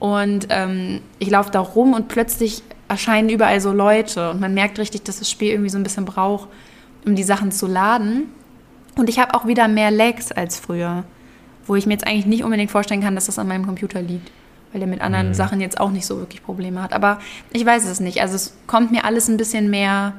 Und 0.00 0.48
ähm, 0.50 1.00
ich 1.20 1.30
laufe 1.30 1.52
da 1.52 1.60
rum 1.60 1.92
und 1.92 2.08
plötzlich 2.08 2.64
erscheinen 2.88 3.28
überall 3.28 3.60
so 3.60 3.72
Leute. 3.72 4.30
Und 4.30 4.40
man 4.40 4.54
merkt 4.54 4.80
richtig, 4.80 5.04
dass 5.04 5.20
das 5.20 5.30
Spiel 5.30 5.50
irgendwie 5.50 5.70
so 5.70 5.78
ein 5.78 5.84
bisschen 5.84 6.06
braucht, 6.06 6.48
um 7.06 7.14
die 7.14 7.22
Sachen 7.22 7.52
zu 7.52 7.68
laden. 7.68 8.24
Und 8.96 9.08
ich 9.08 9.20
habe 9.20 9.34
auch 9.34 9.46
wieder 9.46 9.68
mehr 9.68 9.92
Lags 9.92 10.32
als 10.32 10.58
früher, 10.58 11.04
wo 11.66 11.76
ich 11.76 11.86
mir 11.86 11.92
jetzt 11.92 12.06
eigentlich 12.06 12.26
nicht 12.26 12.42
unbedingt 12.42 12.72
vorstellen 12.72 13.02
kann, 13.02 13.14
dass 13.14 13.26
das 13.26 13.38
an 13.38 13.46
meinem 13.46 13.64
Computer 13.64 14.02
liegt 14.02 14.32
weil 14.72 14.82
er 14.82 14.86
mit 14.86 15.00
anderen 15.00 15.28
mhm. 15.28 15.34
Sachen 15.34 15.60
jetzt 15.60 15.80
auch 15.80 15.90
nicht 15.90 16.06
so 16.06 16.18
wirklich 16.18 16.42
Probleme 16.42 16.82
hat. 16.82 16.92
Aber 16.92 17.18
ich 17.52 17.64
weiß 17.64 17.86
es 17.86 18.00
nicht. 18.00 18.20
Also 18.20 18.36
es 18.36 18.54
kommt 18.66 18.92
mir 18.92 19.04
alles 19.04 19.28
ein 19.28 19.36
bisschen 19.36 19.70
mehr, 19.70 20.14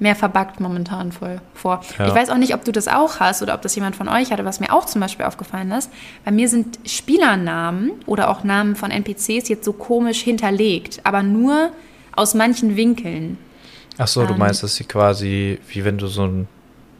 mehr 0.00 0.16
verbuggt 0.16 0.60
momentan 0.60 1.12
voll 1.12 1.40
vor. 1.54 1.82
Ja. 1.98 2.08
Ich 2.08 2.14
weiß 2.14 2.30
auch 2.30 2.38
nicht, 2.38 2.54
ob 2.54 2.64
du 2.64 2.72
das 2.72 2.88
auch 2.88 3.20
hast 3.20 3.42
oder 3.42 3.54
ob 3.54 3.62
das 3.62 3.74
jemand 3.74 3.96
von 3.96 4.08
euch 4.08 4.32
hatte, 4.32 4.44
was 4.44 4.60
mir 4.60 4.72
auch 4.72 4.86
zum 4.86 5.00
Beispiel 5.00 5.26
aufgefallen 5.26 5.70
ist. 5.72 5.90
Bei 6.24 6.30
mir 6.30 6.48
sind 6.48 6.78
Spielernamen 6.86 7.92
oder 8.06 8.30
auch 8.30 8.42
Namen 8.42 8.76
von 8.76 8.90
NPCs 8.90 9.48
jetzt 9.48 9.64
so 9.64 9.72
komisch 9.72 10.22
hinterlegt, 10.22 11.00
aber 11.04 11.22
nur 11.22 11.70
aus 12.16 12.34
manchen 12.34 12.76
Winkeln. 12.76 13.38
Ach 13.98 14.08
so, 14.08 14.22
ähm, 14.22 14.28
du 14.28 14.34
meinst, 14.34 14.62
dass 14.62 14.74
sie 14.74 14.84
quasi, 14.84 15.58
wie 15.68 15.84
wenn 15.84 15.98
du 15.98 16.06
so 16.06 16.24
ein 16.26 16.48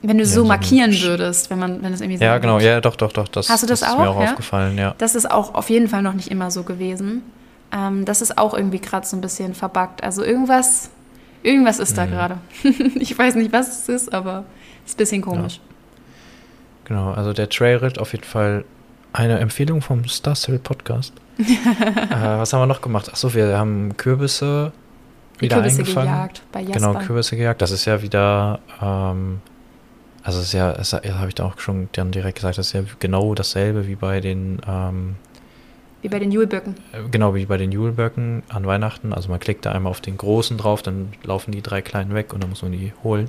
wenn 0.03 0.17
du 0.17 0.25
ja, 0.25 0.31
so 0.31 0.45
markieren 0.45 0.99
würdest, 1.03 1.51
wenn 1.51 1.59
man, 1.59 1.83
wenn 1.83 1.93
es 1.93 2.01
irgendwie 2.01 2.19
so. 2.19 2.25
Ja, 2.25 2.39
genau, 2.39 2.59
ja, 2.59 2.81
doch, 2.81 2.97
doch, 2.97 3.13
doch. 3.13 3.29
Das, 3.29 3.51
Hast 3.51 3.63
du 3.63 3.67
das, 3.67 3.81
das 3.81 3.91
auch? 3.91 3.95
ist 3.95 4.01
mir 4.01 4.11
auch 4.11 4.23
ja? 4.23 4.31
aufgefallen, 4.31 4.79
ja. 4.79 4.95
Das 4.97 5.15
ist 5.15 5.31
auch 5.31 5.55
auf 5.55 5.69
jeden 5.69 5.89
Fall 5.89 6.03
noch 6.03 6.15
nicht 6.15 6.31
immer 6.31 6.51
so 6.51 6.63
gewesen. 6.63 7.23
Ähm, 7.73 8.05
das 8.07 8.23
ist 8.23 8.39
auch 8.39 8.55
irgendwie 8.55 8.79
gerade 8.79 9.07
so 9.07 9.17
ein 9.17 9.21
bisschen 9.21 9.55
verbuggt. 9.55 10.03
Also 10.03 10.25
irgendwas, 10.25 10.91
irgendwas 11.42 11.79
ist 11.79 11.96
da 11.96 12.07
mhm. 12.07 12.11
gerade. 12.11 12.38
ich 12.94 13.16
weiß 13.16 13.35
nicht, 13.37 13.53
was 13.53 13.68
es 13.68 13.88
ist, 13.88 14.12
aber 14.12 14.44
es 14.85 14.92
ist 14.92 14.96
ein 14.96 14.98
bisschen 14.98 15.22
komisch. 15.22 15.57
Ja. 15.57 15.74
Genau, 16.85 17.12
also 17.12 17.33
der 17.33 17.48
Trailrit 17.48 17.98
auf 17.98 18.12
jeden 18.12 18.24
Fall 18.24 18.64
eine 19.12 19.38
Empfehlung 19.38 19.83
vom 19.83 20.07
Star 20.09 20.35
Cell 20.35 20.59
Podcast. 20.59 21.12
äh, 21.38 21.44
was 22.12 22.53
haben 22.53 22.61
wir 22.61 22.66
noch 22.66 22.83
gemacht? 22.83 23.09
Achso, 23.09 23.33
wir 23.35 23.57
haben 23.57 23.96
Kürbisse 23.96 24.72
wieder 25.38 25.57
Kürbisse 25.57 25.81
eingefangen. 25.81 26.09
gejagt 26.09 26.42
bei 26.53 26.61
genau, 26.61 26.74
Jasper. 26.74 26.92
Genau, 26.92 27.07
Kürbisse 27.07 27.37
gejagt. 27.37 27.62
Das 27.62 27.70
ist 27.70 27.85
ja 27.87 28.03
wieder 28.03 28.61
ähm, 28.83 29.40
also 30.22 30.40
es 30.40 30.46
ist 30.46 30.53
ja 30.53 31.18
habe 31.18 31.29
ich 31.29 31.35
da 31.35 31.44
auch 31.44 31.59
schon 31.59 31.88
dann 31.92 32.11
direkt 32.11 32.37
gesagt, 32.37 32.59
das 32.59 32.68
ist 32.68 32.72
ja 32.72 32.83
genau 32.98 33.35
dasselbe 33.35 33.87
wie 33.87 33.96
bei 33.96 34.20
den 34.20 34.61
ähm, 34.66 35.16
wie 36.03 36.09
bei 36.09 36.19
den 36.19 36.33
Juleböcken. 36.33 36.75
Äh, 36.93 37.09
genau, 37.11 37.35
wie 37.35 37.47
bei 37.47 37.57
den 37.57 37.73
Juleböcken 37.73 38.43
an 38.49 38.67
Weihnachten. 38.67 39.13
Also 39.13 39.29
man 39.29 39.41
klickt 39.41 39.67
da 39.67 39.73
einmal 39.73 39.91
auf 39.91 40.01
den 40.01 40.17
großen 40.17 40.57
drauf, 40.57 40.83
dann 40.83 41.13
laufen 41.23 41.53
die 41.53 41.63
drei 41.63 41.83
kleinen 41.83 42.15
weg 42.15 42.33
und 42.33 42.43
dann 42.43 42.51
muss 42.51 42.63
man 42.63 42.73
die 42.73 42.93
holen. 43.03 43.27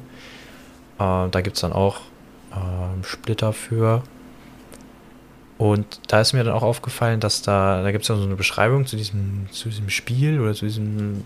Äh, 0.99 1.29
da 1.29 1.41
gibt 1.41 1.57
es 1.57 1.61
dann 1.61 1.73
auch 1.73 2.01
äh, 2.51 3.03
Splitter 3.03 3.53
für. 3.53 4.03
Und 5.57 5.99
da 6.07 6.21
ist 6.21 6.33
mir 6.33 6.43
dann 6.43 6.53
auch 6.53 6.63
aufgefallen, 6.63 7.19
dass 7.19 7.43
da, 7.43 7.83
da 7.83 7.91
gibt 7.91 8.03
es 8.03 8.07
ja 8.07 8.15
so 8.15 8.23
eine 8.23 8.35
Beschreibung 8.35 8.87
zu 8.87 8.95
diesem, 8.95 9.47
zu 9.51 9.69
diesem 9.69 9.89
Spiel 9.89 10.39
oder 10.39 10.53
zu 10.53 10.65
diesem. 10.65 11.25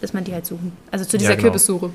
Dass 0.00 0.12
man 0.12 0.22
die 0.24 0.32
halt 0.32 0.46
suchen. 0.46 0.72
Also 0.90 1.04
zu 1.04 1.18
dieser 1.18 1.30
ja, 1.30 1.36
genau. 1.36 1.46
Kürbissuche. 1.46 1.90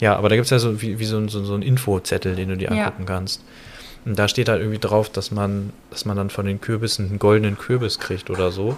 Ja, 0.00 0.16
aber 0.16 0.28
da 0.28 0.36
gibt 0.36 0.44
es 0.44 0.50
ja 0.50 0.58
so 0.58 0.80
wie, 0.82 0.98
wie 0.98 1.04
so, 1.04 1.26
so, 1.28 1.44
so 1.44 1.54
einen 1.54 1.62
Infozettel, 1.62 2.36
den 2.36 2.50
du 2.50 2.56
dir 2.56 2.70
angucken 2.70 3.02
ja. 3.02 3.06
kannst. 3.06 3.42
Und 4.08 4.18
da 4.18 4.26
steht 4.26 4.48
halt 4.48 4.60
irgendwie 4.60 4.78
drauf, 4.78 5.10
dass 5.10 5.30
man, 5.30 5.72
dass 5.90 6.06
man 6.06 6.16
dann 6.16 6.30
von 6.30 6.46
den 6.46 6.60
Kürbissen 6.60 7.10
einen 7.10 7.18
goldenen 7.18 7.58
Kürbis 7.58 7.98
kriegt 7.98 8.30
oder 8.30 8.50
so. 8.50 8.76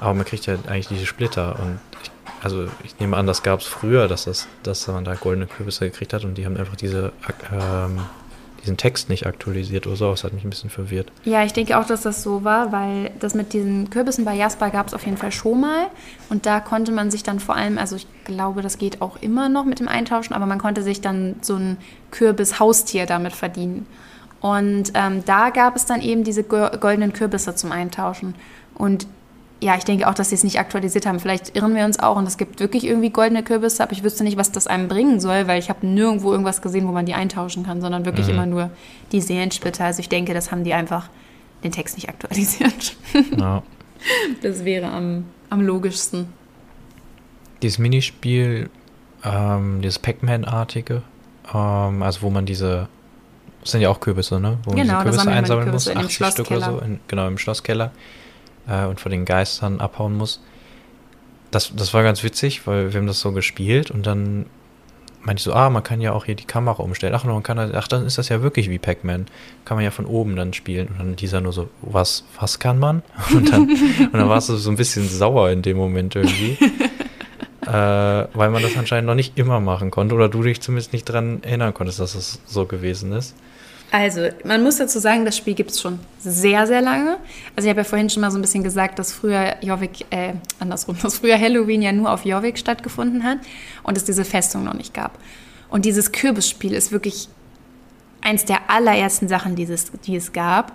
Aber 0.00 0.14
man 0.14 0.24
kriegt 0.24 0.46
ja 0.46 0.54
eigentlich 0.66 0.88
diese 0.88 1.04
Splitter. 1.04 1.58
Und 1.60 1.78
ich, 2.02 2.10
also 2.42 2.66
ich 2.82 2.98
nehme 2.98 3.18
an, 3.18 3.26
das 3.26 3.42
gab 3.42 3.60
es 3.60 3.66
früher, 3.66 4.08
dass, 4.08 4.24
das, 4.24 4.48
dass 4.62 4.86
man 4.88 5.04
da 5.04 5.14
goldene 5.14 5.46
Kürbisse 5.46 5.84
gekriegt 5.90 6.14
hat 6.14 6.24
und 6.24 6.38
die 6.38 6.46
haben 6.46 6.56
einfach 6.56 6.76
diese 6.76 7.12
ähm, 7.52 8.00
diesen 8.62 8.76
Text 8.76 9.08
nicht 9.08 9.26
aktualisiert 9.26 9.86
oder 9.86 9.96
so. 9.96 10.10
Das 10.10 10.24
hat 10.24 10.32
mich 10.32 10.42
ein 10.42 10.50
bisschen 10.50 10.70
verwirrt. 10.70 11.12
Ja, 11.24 11.44
ich 11.44 11.52
denke 11.52 11.78
auch, 11.78 11.86
dass 11.86 12.02
das 12.02 12.22
so 12.22 12.42
war, 12.42 12.72
weil 12.72 13.12
das 13.20 13.34
mit 13.34 13.52
diesen 13.52 13.90
Kürbissen 13.90 14.24
bei 14.24 14.34
Jasper 14.34 14.70
gab 14.70 14.88
es 14.88 14.94
auf 14.94 15.04
jeden 15.04 15.16
Fall 15.16 15.32
schon 15.32 15.60
mal. 15.60 15.86
Und 16.28 16.46
da 16.46 16.60
konnte 16.60 16.92
man 16.92 17.10
sich 17.10 17.22
dann 17.22 17.40
vor 17.40 17.54
allem, 17.54 17.78
also 17.78 17.96
ich 17.96 18.06
glaube, 18.24 18.62
das 18.62 18.78
geht 18.78 19.00
auch 19.00 19.16
immer 19.20 19.48
noch 19.48 19.64
mit 19.64 19.80
dem 19.80 19.88
Eintauschen, 19.88 20.34
aber 20.34 20.46
man 20.46 20.58
konnte 20.58 20.82
sich 20.82 21.00
dann 21.00 21.36
so 21.42 21.56
ein 21.56 21.76
Kürbis-Haustier 22.10 23.06
damit 23.06 23.34
verdienen. 23.34 23.86
Und 24.40 24.92
ähm, 24.94 25.24
da 25.24 25.50
gab 25.50 25.76
es 25.76 25.86
dann 25.86 26.00
eben 26.00 26.24
diese 26.24 26.44
goldenen 26.44 27.12
Kürbisse 27.12 27.54
zum 27.54 27.72
Eintauschen. 27.72 28.34
Und 28.74 29.06
ja, 29.60 29.74
ich 29.76 29.84
denke 29.84 30.06
auch, 30.06 30.14
dass 30.14 30.28
sie 30.28 30.34
es 30.34 30.44
nicht 30.44 30.58
aktualisiert 30.58 31.06
haben. 31.06 31.18
Vielleicht 31.18 31.56
irren 31.56 31.74
wir 31.74 31.84
uns 31.84 31.98
auch 31.98 32.16
und 32.16 32.26
es 32.26 32.36
gibt 32.36 32.60
wirklich 32.60 32.84
irgendwie 32.84 33.10
goldene 33.10 33.42
Kürbisse, 33.42 33.82
aber 33.82 33.92
ich 33.92 34.04
wüsste 34.04 34.22
nicht, 34.22 34.36
was 34.36 34.52
das 34.52 34.66
einem 34.66 34.88
bringen 34.88 35.18
soll, 35.18 35.48
weil 35.48 35.58
ich 35.58 35.70
habe 35.70 35.86
nirgendwo 35.86 36.30
irgendwas 36.30 36.60
gesehen, 36.60 36.86
wo 36.86 36.92
man 36.92 37.06
die 37.06 37.14
eintauschen 37.14 37.64
kann, 37.64 37.80
sondern 37.80 38.04
wirklich 38.04 38.26
mhm. 38.26 38.34
immer 38.34 38.46
nur 38.46 38.70
die 39.12 39.22
Seelensplitter. 39.22 39.86
Also 39.86 40.00
ich 40.00 40.10
denke, 40.10 40.34
das 40.34 40.52
haben 40.52 40.62
die 40.62 40.74
einfach 40.74 41.08
den 41.64 41.72
Text 41.72 41.96
nicht 41.96 42.08
aktualisiert. 42.08 42.96
Ja. 43.38 43.62
Das 44.42 44.64
wäre 44.64 44.88
am, 44.88 45.24
am 45.48 45.62
logischsten. 45.62 46.28
Dieses 47.62 47.78
Minispiel, 47.78 48.68
ähm, 49.24 49.80
dieses 49.80 49.98
Pac-Man-artige, 49.98 51.02
ähm, 51.52 52.02
also 52.02 52.22
wo 52.22 52.30
man 52.30 52.44
diese, 52.46 52.88
das 53.66 53.72
sind 53.72 53.80
ja 53.80 53.90
auch 53.90 53.98
Kürbisse, 53.98 54.38
ne? 54.38 54.58
Wo 54.64 54.70
genau, 54.70 54.94
man 54.94 55.02
Kürbisse 55.02 55.28
einsammeln 55.28 55.72
muss, 55.72 55.88
80 55.88 56.26
Stück 56.28 56.50
oder 56.52 56.60
so, 56.60 56.78
in, 56.78 57.00
genau, 57.08 57.26
im 57.26 57.36
Schlosskeller 57.36 57.90
äh, 58.68 58.84
und 58.84 59.00
vor 59.00 59.10
den 59.10 59.24
Geistern 59.24 59.80
abhauen 59.80 60.16
muss. 60.16 60.40
Das, 61.50 61.74
das 61.74 61.92
war 61.92 62.04
ganz 62.04 62.22
witzig, 62.22 62.64
weil 62.68 62.92
wir 62.92 63.00
haben 63.00 63.08
das 63.08 63.18
so 63.18 63.32
gespielt 63.32 63.90
und 63.90 64.06
dann 64.06 64.46
meinte 65.22 65.40
ich 65.40 65.44
so, 65.44 65.52
ah, 65.52 65.68
man 65.68 65.82
kann 65.82 66.00
ja 66.00 66.12
auch 66.12 66.26
hier 66.26 66.36
die 66.36 66.44
Kamera 66.44 66.80
umstellen. 66.80 67.12
Ach, 67.16 67.24
man 67.24 67.42
kann, 67.42 67.58
ach, 67.74 67.88
dann 67.88 68.06
ist 68.06 68.18
das 68.18 68.28
ja 68.28 68.40
wirklich 68.40 68.70
wie 68.70 68.78
Pac-Man. 68.78 69.26
Kann 69.64 69.76
man 69.76 69.82
ja 69.82 69.90
von 69.90 70.06
oben 70.06 70.36
dann 70.36 70.52
spielen. 70.52 70.86
Und 70.86 70.98
dann 71.00 71.16
dieser 71.16 71.40
nur 71.40 71.52
so, 71.52 71.68
was, 71.82 72.22
was 72.38 72.60
kann 72.60 72.78
man? 72.78 73.02
Und 73.34 73.52
dann, 73.52 73.62
und 73.62 74.12
dann 74.12 74.28
warst 74.28 74.48
du 74.48 74.56
so 74.56 74.70
ein 74.70 74.76
bisschen 74.76 75.08
sauer 75.08 75.50
in 75.50 75.62
dem 75.62 75.76
Moment 75.76 76.14
irgendwie. 76.14 76.56
äh, 77.66 77.70
weil 77.72 78.50
man 78.50 78.62
das 78.62 78.76
anscheinend 78.76 79.08
noch 79.08 79.16
nicht 79.16 79.36
immer 79.36 79.58
machen 79.58 79.90
konnte 79.90 80.14
oder 80.14 80.28
du 80.28 80.44
dich 80.44 80.60
zumindest 80.60 80.92
nicht 80.92 81.04
dran 81.04 81.42
erinnern 81.42 81.74
konntest, 81.74 81.98
dass 81.98 82.12
das 82.12 82.38
so 82.46 82.66
gewesen 82.66 83.10
ist. 83.10 83.34
Also, 83.90 84.28
man 84.44 84.62
muss 84.62 84.78
dazu 84.78 84.98
sagen, 84.98 85.24
das 85.24 85.36
Spiel 85.36 85.54
gibt 85.54 85.70
es 85.70 85.80
schon 85.80 86.00
sehr, 86.18 86.66
sehr 86.66 86.82
lange. 86.82 87.18
Also, 87.54 87.66
ich 87.66 87.68
habe 87.68 87.80
ja 87.80 87.84
vorhin 87.84 88.10
schon 88.10 88.20
mal 88.20 88.30
so 88.30 88.38
ein 88.38 88.42
bisschen 88.42 88.64
gesagt, 88.64 88.98
dass 88.98 89.12
früher 89.12 89.56
Jorvik, 89.62 90.06
äh, 90.10 90.34
andersrum, 90.58 90.96
dass 91.02 91.18
früher 91.18 91.38
Halloween 91.38 91.82
ja 91.82 91.92
nur 91.92 92.10
auf 92.10 92.24
Jorvik 92.24 92.58
stattgefunden 92.58 93.22
hat 93.22 93.38
und 93.82 93.96
es 93.96 94.04
diese 94.04 94.24
Festung 94.24 94.64
noch 94.64 94.74
nicht 94.74 94.92
gab. 94.92 95.18
Und 95.68 95.84
dieses 95.84 96.12
Kürbisspiel 96.12 96.72
ist 96.72 96.92
wirklich 96.92 97.28
eins 98.20 98.44
der 98.44 98.70
allerersten 98.70 99.28
Sachen, 99.28 99.56
die 99.56 99.64
es, 99.64 99.92
die 100.04 100.16
es 100.16 100.32
gab. 100.32 100.72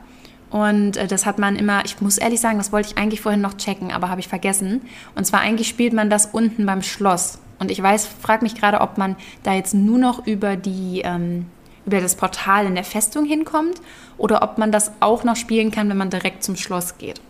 Und 0.50 0.97
äh, 0.97 1.08
das 1.08 1.26
hat 1.26 1.39
man 1.39 1.56
immer, 1.56 1.84
ich 1.86 2.00
muss 2.02 2.17
ehrlich 2.17 2.39
sagen, 2.39 2.58
das 2.58 2.71
wollte 2.71 2.89
ich 2.89 2.97
eigentlich 2.97 3.21
vorhin 3.21 3.41
noch 3.41 3.58
checken, 3.58 3.91
aber 3.91 4.10
habe 4.10 4.19
ich 4.19 4.28
vergessen. 4.28 4.82
Und 5.15 5.26
zwar 5.26 5.41
eigentlich 5.41 5.67
spielt 5.67 5.93
man 5.93 6.10
das 6.10 6.28
unten 6.28 6.65
beim 6.65 6.82
Schloss. 6.82 7.39
Und 7.60 7.71
ich 7.71 7.82
weiß, 7.82 8.08
frage 8.08 8.43
mich 8.43 8.56
gerade, 8.56 8.82
ob 8.82 8.97
man 8.97 9.15
da 9.43 9.54
jetzt 9.54 9.74
nur 9.74 9.97
noch 9.97 10.26
über 10.26 10.56
die. 10.56 11.02
Ähm, 11.04 11.45
über 11.86 12.02
das 12.02 12.15
Portal 12.15 12.65
in 12.65 12.76
der 12.76 12.84
Festung 12.84 13.26
hinkommt 13.26 13.82
oder 14.17 14.44
ob 14.44 14.58
man 14.58 14.72
das 14.72 14.91
auch 15.00 15.24
noch 15.24 15.36
spielen 15.36 15.72
kann, 15.72 15.89
wenn 15.89 15.98
man 15.98 16.10
direkt 16.10 16.44
zum 16.44 16.56
Schloss 16.56 16.98
geht. 16.98 17.22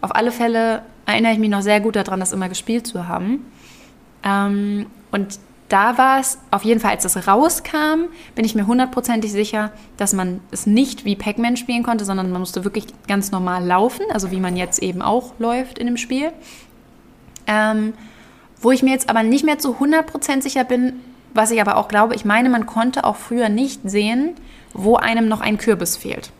Auf 0.00 0.14
alle 0.14 0.32
Fälle 0.32 0.82
erinnere 1.06 1.32
ich 1.32 1.38
mich 1.38 1.50
noch 1.50 1.62
sehr 1.62 1.80
gut 1.80 1.96
daran, 1.96 2.20
das 2.20 2.32
immer 2.32 2.48
gespielt 2.48 2.86
zu 2.86 3.06
haben. 3.06 3.46
Ähm, 4.22 4.86
und 5.10 5.38
da 5.68 5.96
war 5.98 6.18
es, 6.18 6.38
auf 6.50 6.64
jeden 6.64 6.80
Fall, 6.80 6.90
als 6.90 7.04
das 7.04 7.28
rauskam, 7.28 8.08
bin 8.34 8.44
ich 8.44 8.56
mir 8.56 8.66
hundertprozentig 8.66 9.30
sicher, 9.30 9.70
dass 9.96 10.12
man 10.12 10.40
es 10.50 10.66
nicht 10.66 11.04
wie 11.04 11.14
Pac-Man 11.14 11.56
spielen 11.56 11.84
konnte, 11.84 12.04
sondern 12.04 12.32
man 12.32 12.40
musste 12.40 12.64
wirklich 12.64 12.86
ganz 13.06 13.30
normal 13.30 13.64
laufen, 13.64 14.04
also 14.12 14.32
wie 14.32 14.40
man 14.40 14.56
jetzt 14.56 14.82
eben 14.82 15.00
auch 15.00 15.32
läuft 15.38 15.78
in 15.78 15.86
dem 15.86 15.96
Spiel. 15.96 16.32
Ähm, 17.46 17.92
wo 18.60 18.72
ich 18.72 18.82
mir 18.82 18.90
jetzt 18.90 19.08
aber 19.08 19.22
nicht 19.22 19.44
mehr 19.44 19.58
zu 19.58 19.76
100% 19.76 20.42
sicher 20.42 20.64
bin, 20.64 20.94
was 21.34 21.50
ich 21.50 21.60
aber 21.60 21.76
auch 21.76 21.88
glaube, 21.88 22.14
ich 22.14 22.24
meine, 22.24 22.48
man 22.48 22.66
konnte 22.66 23.04
auch 23.04 23.16
früher 23.16 23.48
nicht 23.48 23.80
sehen, 23.84 24.34
wo 24.72 24.96
einem 24.96 25.28
noch 25.28 25.40
ein 25.40 25.58
Kürbis 25.58 25.96
fehlt. 25.96 26.30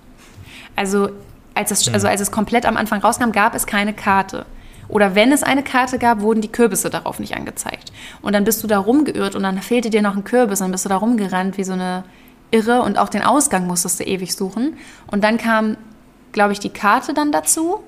Also 0.76 1.10
als 1.54 1.70
es, 1.70 1.92
also 1.92 2.08
als 2.08 2.20
es 2.20 2.30
komplett 2.30 2.66
am 2.66 2.76
Anfang 2.76 3.00
rauskam, 3.00 3.32
gab 3.32 3.54
es 3.54 3.66
keine 3.66 3.92
Karte. 3.92 4.46
Oder 4.88 5.14
wenn 5.14 5.30
es 5.30 5.42
eine 5.42 5.62
Karte 5.62 5.98
gab, 5.98 6.20
wurden 6.20 6.40
die 6.40 6.50
Kürbisse 6.50 6.90
darauf 6.90 7.20
nicht 7.20 7.36
angezeigt. 7.36 7.92
Und 8.22 8.34
dann 8.34 8.44
bist 8.44 8.62
du 8.62 8.66
da 8.66 8.78
rumgeirrt 8.78 9.36
und 9.36 9.44
dann 9.44 9.62
fehlte 9.62 9.90
dir 9.90 10.02
noch 10.02 10.16
ein 10.16 10.24
Kürbis 10.24 10.60
und 10.60 10.66
dann 10.66 10.72
bist 10.72 10.84
du 10.84 10.88
da 10.88 10.96
rumgerannt 10.96 11.58
wie 11.58 11.64
so 11.64 11.74
eine 11.74 12.04
Irre 12.50 12.82
und 12.82 12.98
auch 12.98 13.08
den 13.08 13.22
Ausgang 13.22 13.66
musstest 13.66 14.00
du 14.00 14.04
ewig 14.04 14.34
suchen. 14.34 14.76
Und 15.06 15.22
dann 15.22 15.38
kam, 15.38 15.76
glaube 16.32 16.52
ich, 16.52 16.58
die 16.58 16.70
Karte 16.70 17.14
dann 17.14 17.30
dazu 17.30 17.84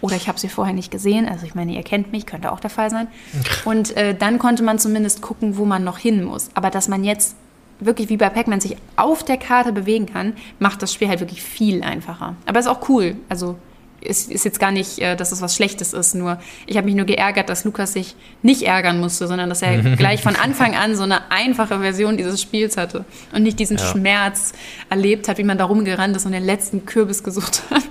oder 0.00 0.16
ich 0.16 0.28
habe 0.28 0.38
sie 0.38 0.48
vorher 0.48 0.74
nicht 0.74 0.90
gesehen. 0.90 1.28
Also 1.28 1.46
ich 1.46 1.54
meine, 1.54 1.72
ihr 1.72 1.82
kennt 1.82 2.12
mich, 2.12 2.26
könnte 2.26 2.52
auch 2.52 2.60
der 2.60 2.70
Fall 2.70 2.90
sein. 2.90 3.08
Und 3.64 3.96
äh, 3.96 4.14
dann 4.14 4.38
konnte 4.38 4.62
man 4.62 4.78
zumindest 4.78 5.22
gucken, 5.22 5.56
wo 5.56 5.64
man 5.64 5.84
noch 5.84 5.98
hin 5.98 6.24
muss. 6.24 6.48
Aber 6.54 6.70
dass 6.70 6.88
man 6.88 7.04
jetzt 7.04 7.36
wirklich 7.80 8.08
wie 8.08 8.16
bei 8.16 8.28
Pac-Man 8.28 8.60
sich 8.60 8.76
auf 8.96 9.22
der 9.22 9.36
Karte 9.36 9.72
bewegen 9.72 10.06
kann, 10.06 10.32
macht 10.58 10.82
das 10.82 10.92
Spiel 10.92 11.08
halt 11.08 11.20
wirklich 11.20 11.42
viel 11.42 11.82
einfacher. 11.82 12.34
Aber 12.46 12.58
ist 12.58 12.66
auch 12.66 12.88
cool. 12.88 13.16
Also 13.28 13.56
ist, 14.00 14.30
ist 14.30 14.44
jetzt 14.44 14.60
gar 14.60 14.70
nicht, 14.70 14.98
äh, 15.00 15.16
dass 15.16 15.32
es 15.32 15.42
was 15.42 15.56
Schlechtes 15.56 15.92
ist, 15.92 16.14
nur 16.14 16.38
ich 16.66 16.76
habe 16.76 16.86
mich 16.86 16.94
nur 16.94 17.06
geärgert, 17.06 17.48
dass 17.48 17.64
Lukas 17.64 17.92
sich 17.92 18.14
nicht 18.42 18.62
ärgern 18.62 19.00
musste, 19.00 19.26
sondern 19.26 19.48
dass 19.48 19.62
er 19.62 19.78
gleich 19.96 20.22
von 20.22 20.36
Anfang 20.36 20.74
an 20.74 20.94
so 20.96 21.02
eine 21.02 21.30
einfache 21.30 21.80
Version 21.80 22.16
dieses 22.16 22.40
Spiels 22.40 22.76
hatte 22.76 23.04
und 23.32 23.42
nicht 23.42 23.58
diesen 23.58 23.76
Ja. 23.76 23.84
Schmerz 23.84 24.52
erlebt 24.88 25.28
hat, 25.28 25.38
wie 25.38 25.44
man 25.44 25.58
da 25.58 25.64
rumgerannt 25.64 26.16
ist 26.16 26.26
und 26.26 26.32
den 26.32 26.44
letzten 26.44 26.86
Kürbis 26.86 27.22
gesucht 27.24 27.62
hat. 27.70 27.82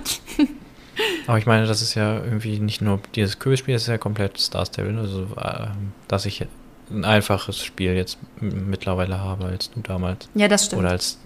Aber 1.26 1.38
ich 1.38 1.46
meine, 1.46 1.66
das 1.66 1.82
ist 1.82 1.94
ja 1.94 2.16
irgendwie 2.16 2.58
nicht 2.58 2.80
nur 2.80 3.00
dieses 3.14 3.38
Kürbisspiel, 3.38 3.74
das 3.74 3.82
ist 3.82 3.88
ja 3.88 3.98
komplett 3.98 4.38
Star 4.38 4.64
Stable. 4.66 4.98
Also, 4.98 5.26
ähm, 5.42 5.92
dass 6.08 6.26
ich 6.26 6.46
ein 6.90 7.04
einfaches 7.04 7.62
Spiel 7.62 7.94
jetzt 7.94 8.18
mittlerweile 8.40 9.18
habe 9.20 9.46
als 9.46 9.70
du 9.70 9.80
damals. 9.80 10.28
Ja, 10.34 10.48
das 10.48 10.66
stimmt. 10.66 10.80
Oder 10.80 10.90
als. 10.90 11.18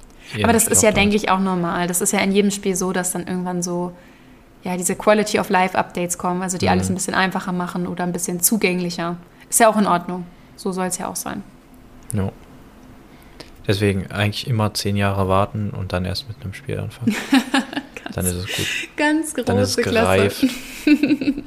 Aber 0.42 0.52
das 0.52 0.62
Spiel 0.62 0.72
ist 0.72 0.82
ja, 0.82 0.92
denke 0.92 1.16
ich, 1.16 1.30
auch 1.30 1.38
normal. 1.40 1.86
Das 1.86 2.00
ist 2.00 2.12
ja 2.12 2.20
in 2.20 2.32
jedem 2.32 2.50
Spiel 2.50 2.74
so, 2.76 2.92
dass 2.92 3.12
dann 3.12 3.26
irgendwann 3.26 3.62
so, 3.62 3.92
ja, 4.64 4.76
diese 4.76 4.94
Quality 4.96 5.38
of 5.38 5.50
Life 5.50 5.76
Updates 5.78 6.18
kommen, 6.18 6.42
also 6.42 6.58
die 6.58 6.66
Mhm. 6.66 6.72
alles 6.72 6.88
ein 6.88 6.94
bisschen 6.94 7.14
einfacher 7.14 7.52
machen 7.52 7.86
oder 7.86 8.04
ein 8.04 8.12
bisschen 8.12 8.40
zugänglicher. 8.40 9.16
Ist 9.50 9.60
ja 9.60 9.68
auch 9.68 9.76
in 9.76 9.86
Ordnung. 9.86 10.24
So 10.56 10.72
soll 10.72 10.86
es 10.86 10.98
ja 10.98 11.08
auch 11.08 11.16
sein. 11.16 11.42
Ja. 12.12 12.30
Deswegen 13.66 14.10
eigentlich 14.10 14.48
immer 14.48 14.74
zehn 14.74 14.96
Jahre 14.96 15.28
warten 15.28 15.70
und 15.70 15.92
dann 15.92 16.04
erst 16.04 16.26
mit 16.28 16.36
einem 16.42 16.52
Spiel 16.54 16.80
anfangen. 16.80 17.14
dann 18.14 18.26
ist 18.26 18.34
es 18.34 18.46
gut. 18.46 18.66
Ganz 18.96 19.32
Dann 19.34 19.58
ist 19.58 19.70
es 19.70 19.76
große 19.76 19.88
Klasse. 19.88 20.46
gereift. 20.46 20.46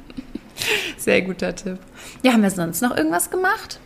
Sehr 0.98 1.22
guter 1.22 1.56
Tipp. 1.56 1.80
Ja, 2.24 2.34
haben 2.34 2.44
wir 2.44 2.50
sonst 2.52 2.82
noch 2.82 2.96
irgendwas 2.96 3.30
gemacht? 3.30 3.80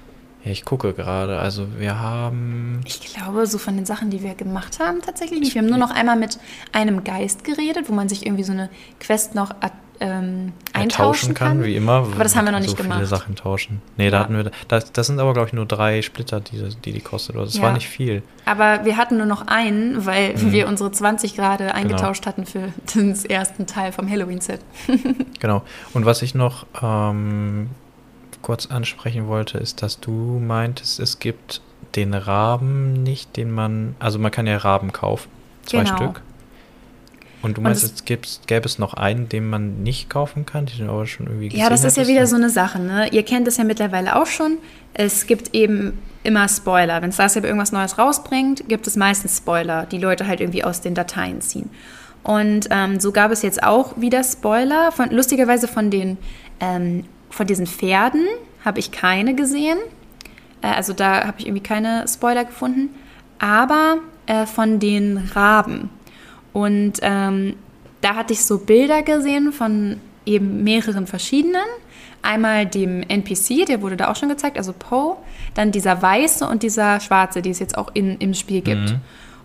Ja, 0.43 0.51
ich 0.51 0.63
gucke 0.63 0.93
gerade. 0.93 1.39
Also 1.39 1.67
wir 1.77 1.99
haben. 1.99 2.81
Ich 2.85 3.01
glaube, 3.01 3.45
so 3.47 3.57
von 3.57 3.75
den 3.75 3.85
Sachen, 3.85 4.09
die 4.09 4.23
wir 4.23 4.35
gemacht 4.35 4.79
haben, 4.79 5.01
tatsächlich 5.01 5.39
nicht. 5.39 5.55
Wir 5.55 5.61
haben 5.61 5.69
nur 5.69 5.77
noch 5.77 5.91
einmal 5.91 6.15
mit 6.15 6.39
einem 6.71 7.03
Geist 7.03 7.43
geredet, 7.43 7.89
wo 7.89 7.93
man 7.93 8.07
sich 8.07 8.25
irgendwie 8.25 8.43
so 8.43 8.53
eine 8.53 8.69
Quest 8.99 9.35
noch 9.35 9.51
äh, 9.61 9.69
ähm, 10.01 10.53
äh, 10.73 10.79
eintauschen 10.79 11.29
tauschen 11.29 11.33
kann, 11.33 11.47
kann. 11.59 11.63
wie 11.63 11.75
immer. 11.75 11.93
Aber 12.13 12.23
das 12.23 12.35
haben 12.35 12.45
wir 12.45 12.51
noch 12.51 12.59
nicht 12.59 12.69
so 12.71 12.75
viele 12.77 12.89
gemacht. 12.89 13.05
Sachen 13.07 13.35
tauschen. 13.35 13.81
Nee, 13.97 14.09
da 14.09 14.17
Ja. 14.17 14.23
hatten 14.23 14.35
wir. 14.37 14.51
Das, 14.67 14.91
das 14.91 15.07
sind 15.07 15.19
aber, 15.19 15.33
glaube 15.33 15.47
ich, 15.47 15.53
nur 15.53 15.65
drei 15.65 16.01
Splitter, 16.01 16.39
die 16.39 16.69
die, 16.85 16.91
die 16.93 16.99
kostet. 17.01 17.35
Oder 17.35 17.45
das 17.45 17.55
Ja. 17.57 17.63
war 17.63 17.73
nicht 17.73 17.87
viel. 17.87 18.23
Aber 18.45 18.85
wir 18.85 18.97
hatten 18.97 19.17
nur 19.17 19.25
noch 19.25 19.47
einen, 19.47 20.05
weil 20.05 20.35
Mhm. 20.35 20.51
wir 20.51 20.67
unsere 20.67 20.91
20 20.91 21.35
gerade 21.35 21.73
eingetauscht 21.73 22.25
hatten 22.25 22.45
für 22.45 22.69
den 22.95 23.13
ersten 23.25 23.65
Teil 23.67 23.91
vom 23.91 24.09
Halloween-Set. 24.09 24.61
Genau. 25.39 25.63
Und 25.93 26.05
was 26.05 26.21
ich 26.21 26.35
noch 26.35 26.65
ähm, 26.81 27.69
kurz 28.41 28.65
ansprechen 28.67 29.27
wollte, 29.27 29.57
ist, 29.57 29.81
dass 29.81 29.99
du 29.99 30.11
meintest, 30.39 30.99
es 30.99 31.19
gibt 31.19 31.61
den 31.95 32.13
Raben 32.13 32.93
nicht, 33.03 33.35
den 33.37 33.51
man. 33.51 33.95
Also 33.99 34.19
man 34.19 34.31
kann 34.31 34.47
ja 34.47 34.57
Raben 34.57 34.91
kaufen. 34.91 35.29
Zwei 35.65 35.83
Genau. 35.83 35.95
Stück. 35.97 36.21
Und 37.41 37.57
du 37.57 37.61
Und 37.61 37.63
meinst, 37.65 37.83
es- 37.83 37.91
es 37.93 38.05
gibt, 38.05 38.41
gäbe 38.47 38.65
es 38.65 38.79
noch 38.79 38.93
einen, 38.93 39.29
den 39.29 39.49
man 39.49 39.81
nicht 39.83 40.09
kaufen 40.09 40.45
kann, 40.45 40.65
den 40.65 40.85
du 40.87 40.91
aber 40.91 41.07
schon 41.07 41.27
irgendwie 41.27 41.49
gesehen 41.49 41.63
Ja, 41.63 41.69
das 41.69 41.83
ist 41.83 41.97
ja 41.97 42.07
wieder 42.07 42.27
so 42.27 42.35
eine 42.35 42.49
Sache. 42.49 42.79
Ne? 42.79 43.07
Ihr 43.11 43.23
kennt 43.23 43.47
es 43.47 43.57
ja 43.57 43.63
mittlerweile 43.63 44.15
auch 44.15 44.25
schon. 44.27 44.57
Es 44.93 45.25
gibt 45.27 45.55
eben 45.55 45.97
immer 46.23 46.49
Spoiler. 46.49 47.01
Wenn 47.01 47.11
Starstable 47.13 47.47
irgendwas 47.47 47.71
Neues 47.71 47.97
rausbringt, 47.97 48.67
gibt 48.67 48.87
es 48.87 48.95
meistens 48.97 49.37
Spoiler, 49.37 49.85
die 49.85 49.97
Leute 49.99 50.27
halt 50.27 50.41
irgendwie 50.41 50.63
aus 50.65 50.81
den 50.81 50.95
Dateien 50.95 51.39
ziehen. 51.41 51.69
Und 52.23 52.67
ähm, 52.71 52.99
so 52.99 53.13
gab 53.13 53.31
es 53.31 53.41
jetzt 53.41 53.63
auch 53.63 53.95
wieder 53.99 54.23
Spoiler. 54.25 54.91
Von, 54.91 55.09
lustigerweise 55.11 55.67
von 55.69 55.89
den 55.89 56.17
ähm, 56.59 57.05
von 57.29 57.47
diesen 57.47 57.67
Pferden 57.67 58.25
habe 58.65 58.79
ich 58.79 58.91
keine 58.91 59.35
gesehen. 59.35 59.77
Äh, 60.61 60.67
also 60.67 60.91
da 60.91 61.25
habe 61.25 61.35
ich 61.39 61.45
irgendwie 61.47 61.63
keine 61.63 62.05
Spoiler 62.09 62.43
gefunden. 62.43 62.89
Aber 63.39 63.99
äh, 64.25 64.45
von 64.45 64.79
den 64.79 65.29
Raben. 65.33 65.89
Und 66.53 66.93
ähm, 67.01 67.55
da 68.01 68.15
hatte 68.15 68.33
ich 68.33 68.45
so 68.45 68.57
Bilder 68.59 69.01
gesehen 69.03 69.51
von 69.51 69.99
eben 70.25 70.63
mehreren 70.63 71.07
verschiedenen. 71.07 71.65
Einmal 72.21 72.65
dem 72.65 73.01
NPC, 73.03 73.65
der 73.65 73.81
wurde 73.81 73.97
da 73.97 74.11
auch 74.11 74.15
schon 74.15 74.29
gezeigt, 74.29 74.57
also 74.57 74.73
Poe. 74.77 75.17
Dann 75.53 75.71
dieser 75.71 76.01
weiße 76.01 76.47
und 76.47 76.63
dieser 76.63 76.99
schwarze, 76.99 77.41
die 77.41 77.49
es 77.49 77.59
jetzt 77.59 77.77
auch 77.77 77.91
in, 77.93 78.17
im 78.17 78.33
Spiel 78.33 78.61
gibt. 78.61 78.91
Mhm. 78.91 78.99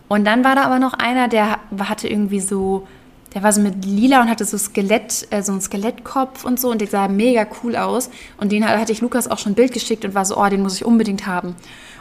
Und 0.07 0.25
dann 0.25 0.43
war 0.43 0.55
da 0.55 0.63
aber 0.63 0.79
noch 0.79 0.93
einer, 0.93 1.27
der 1.27 1.59
hatte 1.79 2.07
irgendwie 2.07 2.39
so, 2.39 2.87
der 3.33 3.43
war 3.43 3.51
so 3.51 3.61
mit 3.61 3.85
lila 3.85 4.21
und 4.21 4.29
hatte 4.29 4.45
so 4.45 4.57
Skelett, 4.57 5.27
äh, 5.31 5.41
so 5.41 5.51
einen 5.51 5.61
Skelettkopf 5.61 6.45
und 6.45 6.59
so 6.59 6.69
und 6.69 6.79
der 6.79 6.87
sah 6.87 7.07
mega 7.07 7.47
cool 7.63 7.75
aus. 7.75 8.09
Und 8.37 8.51
den 8.51 8.67
hatte 8.67 8.91
ich 8.91 9.01
Lukas 9.01 9.29
auch 9.29 9.39
schon 9.39 9.53
ein 9.53 9.55
Bild 9.55 9.73
geschickt 9.73 10.05
und 10.05 10.13
war 10.13 10.25
so, 10.25 10.37
oh, 10.37 10.47
den 10.47 10.61
muss 10.61 10.75
ich 10.75 10.85
unbedingt 10.85 11.25
haben. 11.25 11.55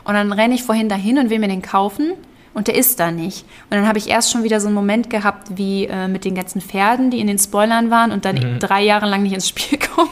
Und 0.04 0.14
dann 0.14 0.32
renne 0.32 0.54
ich 0.54 0.64
vorhin 0.64 0.88
dahin 0.88 1.18
und 1.18 1.30
will 1.30 1.38
mir 1.38 1.48
den 1.48 1.62
kaufen 1.62 2.12
und 2.54 2.68
der 2.68 2.76
ist 2.76 3.00
da 3.00 3.10
nicht. 3.10 3.44
Und 3.64 3.72
dann 3.76 3.86
habe 3.86 3.98
ich 3.98 4.08
erst 4.08 4.30
schon 4.30 4.44
wieder 4.44 4.60
so 4.60 4.68
einen 4.68 4.74
Moment 4.74 5.10
gehabt, 5.10 5.56
wie 5.56 5.86
äh, 5.86 6.08
mit 6.08 6.24
den 6.24 6.34
ganzen 6.34 6.60
Pferden, 6.60 7.10
die 7.10 7.20
in 7.20 7.26
den 7.26 7.38
Spoilern 7.38 7.90
waren 7.90 8.12
und 8.12 8.24
dann 8.24 8.58
drei 8.60 8.82
Jahre 8.82 9.06
lang 9.06 9.22
nicht 9.22 9.34
ins 9.34 9.48
Spiel 9.48 9.78
kommen. 9.94 10.08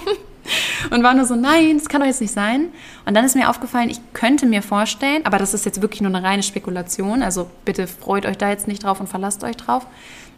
Und 0.90 1.05
war 1.05 1.14
nur 1.14 1.24
so, 1.24 1.37
nein, 1.37 1.78
das 1.78 1.88
kann 1.88 2.00
doch 2.00 2.09
jetzt 2.09 2.20
nicht 2.20 2.35
sein. 2.35 2.68
Und 3.07 3.14
dann 3.14 3.24
ist 3.24 3.37
mir 3.37 3.48
aufgefallen, 3.48 3.88
ich 3.88 4.00
könnte 4.12 4.44
mir 4.44 4.61
vorstellen, 4.61 5.24
aber 5.24 5.38
das 5.38 5.55
ist 5.55 5.64
jetzt 5.64 5.81
wirklich 5.81 6.00
nur 6.00 6.12
eine 6.12 6.26
reine 6.26 6.42
Spekulation, 6.42 7.22
also 7.22 7.48
bitte 7.64 7.87
freut 7.87 8.26
euch 8.26 8.38
da 8.38 8.50
jetzt 8.50 8.66
nicht 8.66 8.83
drauf 8.83 9.00
und 9.00 9.09
verlasst 9.09 9.44
euch 9.44 9.57
drauf. 9.57 9.87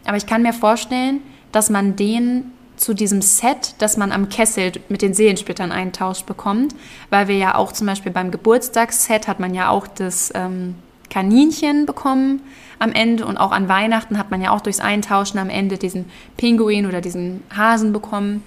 Aber 0.04 0.18
ich 0.18 0.26
kann 0.26 0.42
mir 0.42 0.52
vorstellen, 0.52 1.22
dass 1.52 1.70
man 1.70 1.96
den 1.96 2.52
zu 2.76 2.92
diesem 2.92 3.22
Set, 3.22 3.76
das 3.78 3.96
man 3.96 4.12
am 4.12 4.28
Kessel 4.28 4.72
mit 4.88 5.00
den 5.00 5.14
Seelensplittern 5.14 5.72
eintauscht 5.72 6.26
bekommt, 6.26 6.74
weil 7.08 7.28
wir 7.28 7.36
ja 7.36 7.54
auch 7.54 7.72
zum 7.72 7.86
Beispiel 7.86 8.12
beim 8.12 8.30
Geburtstagsset 8.30 9.28
hat 9.28 9.40
man 9.40 9.54
ja 9.54 9.70
auch 9.70 9.86
das 9.86 10.32
ähm, 10.34 10.74
Kaninchen 11.14 11.86
bekommen 11.86 12.40
am 12.80 12.90
Ende 12.90 13.24
und 13.24 13.36
auch 13.36 13.52
an 13.52 13.68
Weihnachten 13.68 14.18
hat 14.18 14.32
man 14.32 14.42
ja 14.42 14.50
auch 14.50 14.60
durchs 14.60 14.80
Eintauschen 14.80 15.38
am 15.38 15.48
Ende 15.48 15.78
diesen 15.78 16.06
Pinguin 16.36 16.86
oder 16.86 17.00
diesen 17.00 17.44
Hasen 17.56 17.92
bekommen. 17.92 18.42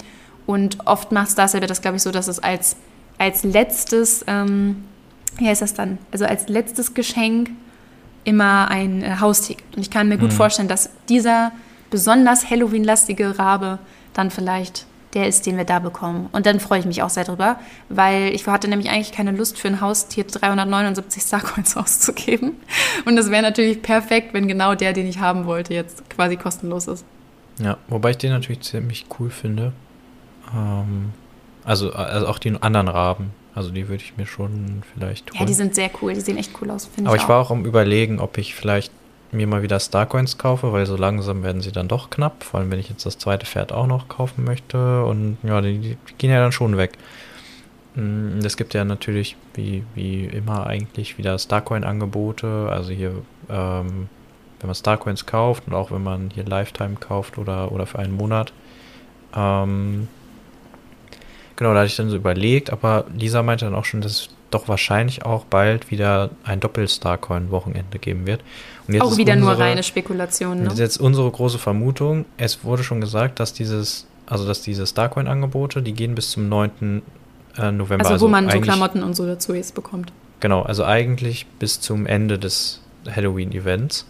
Und 0.45 0.86
oft 0.86 1.13
macht 1.13 1.32
Starstable 1.32 1.67
das, 1.67 1.82
glaube 1.82 1.95
ich, 1.95 2.03
so, 2.03 2.12
dass 2.12 2.27
es 2.27 2.39
als, 2.39 2.75
als 3.17 3.45
letztes, 3.45 4.25
ähm, 4.27 4.84
wie 5.38 5.47
heißt 5.47 5.62
das 5.62 5.75
dann? 5.75 5.97
Also 6.12 6.25
als 6.25 6.49
letztes 6.49 6.93
Geschenk 6.93 7.51
immer 8.25 8.69
ein 8.69 9.01
äh, 9.01 9.15
Haustier 9.21 9.56
gibt. 9.56 9.77
Und 9.77 9.82
ich 9.82 9.89
kann 9.89 10.10
mir 10.10 10.17
gut 10.17 10.34
vorstellen, 10.34 10.67
dass 10.67 10.89
dieser 11.08 11.53
besonders 11.89 12.49
Halloween-lastige 12.49 13.39
Rabe 13.39 13.80
dann 14.12 14.30
vielleicht 14.30 14.87
der 15.13 15.27
ist, 15.27 15.45
den 15.45 15.57
wir 15.57 15.63
da 15.63 15.79
bekommen. 15.79 16.29
Und 16.31 16.45
dann 16.45 16.59
freue 16.59 16.79
ich 16.79 16.85
mich 16.85 17.01
auch 17.01 17.09
sehr 17.09 17.23
drüber, 17.23 17.59
weil 17.89 18.33
ich 18.33 18.45
hatte 18.45 18.67
nämlich 18.67 18.89
eigentlich 18.89 19.11
keine 19.11 19.31
Lust 19.31 19.57
für 19.57 19.67
ein 19.67 19.81
Haustier 19.81 20.25
379 20.25 21.23
Starcoins 21.23 21.77
auszugeben. 21.77 22.53
Und 23.05 23.15
das 23.15 23.31
wäre 23.31 23.41
natürlich 23.41 23.81
perfekt, 23.81 24.33
wenn 24.33 24.47
genau 24.47 24.75
der, 24.75 24.93
den 24.93 25.07
ich 25.07 25.19
haben 25.19 25.45
wollte, 25.45 25.73
jetzt 25.73 26.09
quasi 26.09 26.35
kostenlos 26.35 26.87
ist. 26.87 27.05
Ja, 27.59 27.77
wobei 27.87 28.11
ich 28.11 28.17
den 28.17 28.31
natürlich 28.31 28.61
ziemlich 28.61 29.05
cool 29.19 29.29
finde. 29.29 29.73
Ähm, 30.53 31.11
also, 31.63 31.91
also 31.91 32.27
auch 32.27 32.39
die 32.39 32.55
anderen 32.61 32.87
Raben. 32.87 33.31
Also 33.55 33.71
die 33.71 33.87
würde 33.89 34.03
ich 34.03 34.15
mir 34.17 34.27
schon 34.27 34.83
vielleicht 34.93 35.31
holen. 35.31 35.39
Ja, 35.39 35.45
die 35.47 35.53
sind 35.55 35.73
sehr 35.73 35.89
cool, 36.01 36.13
die 36.13 36.21
sehen 36.21 36.37
echt 36.37 36.51
cool 36.61 36.69
aus, 36.69 36.85
finde 36.85 37.09
Aber 37.09 37.15
ich 37.15 37.23
ich 37.23 37.25
auch. 37.25 37.29
war 37.29 37.41
auch 37.41 37.49
am 37.49 37.65
überlegen, 37.65 38.19
ob 38.19 38.37
ich 38.37 38.53
vielleicht 38.53 38.91
mir 39.31 39.47
mal 39.47 39.61
wieder 39.61 39.79
Starcoins 39.79 40.37
kaufe, 40.37 40.71
weil 40.71 40.85
so 40.85 40.95
langsam 40.95 41.43
werden 41.43 41.61
sie 41.61 41.71
dann 41.71 41.87
doch 41.87 42.09
knapp, 42.09 42.43
vor 42.43 42.59
allem 42.59 42.71
wenn 42.71 42.79
ich 42.79 42.89
jetzt 42.89 43.05
das 43.05 43.17
zweite 43.17 43.45
Pferd 43.45 43.71
auch 43.71 43.87
noch 43.87 44.07
kaufen 44.07 44.43
möchte. 44.43 45.03
Und 45.03 45.37
ja, 45.43 45.61
die, 45.61 45.79
die 45.79 45.97
gehen 46.17 46.31
ja 46.31 46.39
dann 46.39 46.51
schon 46.51 46.77
weg. 46.77 46.97
Mm, 47.95 48.39
Es 48.43 48.57
gibt 48.57 48.73
ja 48.73 48.85
natürlich 48.85 49.35
wie, 49.53 49.83
wie 49.95 50.25
immer 50.25 50.67
eigentlich 50.67 51.17
wieder 51.17 51.37
Starcoin-Angebote. 51.37 52.69
Also 52.71 52.91
hier, 52.91 53.11
ähm, 53.49 54.09
wenn 54.59 54.67
man 54.67 54.75
Starcoins 54.75 55.25
kauft 55.25 55.67
und 55.67 55.73
auch 55.73 55.91
wenn 55.91 56.03
man 56.03 56.29
hier 56.33 56.45
Lifetime 56.45 56.95
kauft 56.95 57.37
oder, 57.37 57.71
oder 57.71 57.85
für 57.85 57.99
einen 57.99 58.13
Monat. 58.13 58.53
Ähm, 59.35 60.07
genau, 61.55 61.73
da 61.73 61.79
hatte 61.79 61.87
ich 61.87 61.95
dann 61.97 62.09
so 62.09 62.15
überlegt, 62.15 62.71
aber 62.71 63.05
Lisa 63.15 63.43
meinte 63.43 63.65
dann 63.65 63.75
auch 63.75 63.85
schon, 63.85 64.01
dass 64.01 64.29
doch 64.49 64.67
wahrscheinlich 64.67 65.25
auch 65.25 65.43
bald 65.45 65.91
wieder 65.91 66.29
ein 66.43 66.60
Doppel-Starcoin-Wochenende 66.60 67.99
geben 67.99 68.25
wird. 68.27 68.41
Und 68.88 68.93
jetzt 68.93 69.03
auch 69.03 69.17
wieder 69.17 69.36
nur 69.36 69.49
unsere- 69.51 69.67
reine 69.69 69.83
Spekulation. 69.83 70.60
und 70.60 70.63
Das 70.65 70.73
ist 70.73 70.79
Ne? 70.79 70.86
jetzt 70.86 70.97
unsere 70.99 71.29
große 71.29 71.57
Vermutung. 71.60 72.25
Es 72.38 72.63
wurde 72.63 72.83
schon 72.83 73.01
gesagt, 73.01 73.39
dass 73.39 73.53
dieses, 73.53 74.07
also 74.25 74.47
dass 74.47 74.62
diese 74.62 74.88
Starcoin-Angebote, 74.88 75.81
die 75.81 75.93
gehen 75.93 76.15
bis 76.15 76.31
zum 76.31 76.47
9. 76.49 77.01
äh, 77.57 77.71
November. 77.71 78.05
Also, 78.10 78.25
wo 78.25 78.29
man 78.29 78.49
so 78.49 78.60
Klamotten 78.62 79.03
und 79.03 79.15
so 79.15 79.25
dazu 79.25 79.53
jetzt 79.53 79.73
bekommt. 79.75 80.12
Genau, 80.39 80.62
also 80.62 80.86
eigentlich 80.86 81.45
bis 81.60 81.81
zum 81.81 82.05
Ende 82.05 82.38
des 82.39 82.81
Halloween-Events. 83.10 84.06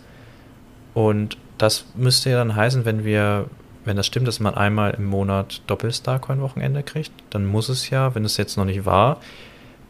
Und 0.93 1.37
das 1.57 1.85
müsste 1.95 2.29
ja 2.31 2.37
dann 2.37 2.55
heißen, 2.55 2.85
wenn 2.85 3.03
wir, 3.03 3.45
wenn 3.85 3.95
das 3.97 4.05
stimmt, 4.05 4.27
dass 4.27 4.39
man 4.39 4.53
einmal 4.55 4.91
im 4.95 5.05
Monat 5.05 5.61
Doppel-Starcoin-Wochenende 5.67 6.83
kriegt, 6.83 7.11
dann 7.29 7.45
muss 7.45 7.69
es 7.69 7.89
ja, 7.89 8.13
wenn 8.15 8.25
es 8.25 8.37
jetzt 8.37 8.57
noch 8.57 8.65
nicht 8.65 8.85
war, 8.85 9.19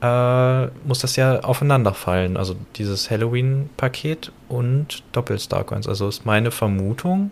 äh, 0.02 0.68
muss 0.88 1.00
das 1.00 1.16
ja 1.16 1.40
aufeinander 1.42 1.94
fallen. 1.94 2.38
Also 2.38 2.56
dieses 2.76 3.10
Halloween-Paket 3.10 4.32
und 4.50 5.04
Doppel-Starcoins. 5.12 5.88
Also 5.88 6.08
ist 6.08 6.26
meine 6.26 6.52
Vermutung, 6.52 7.32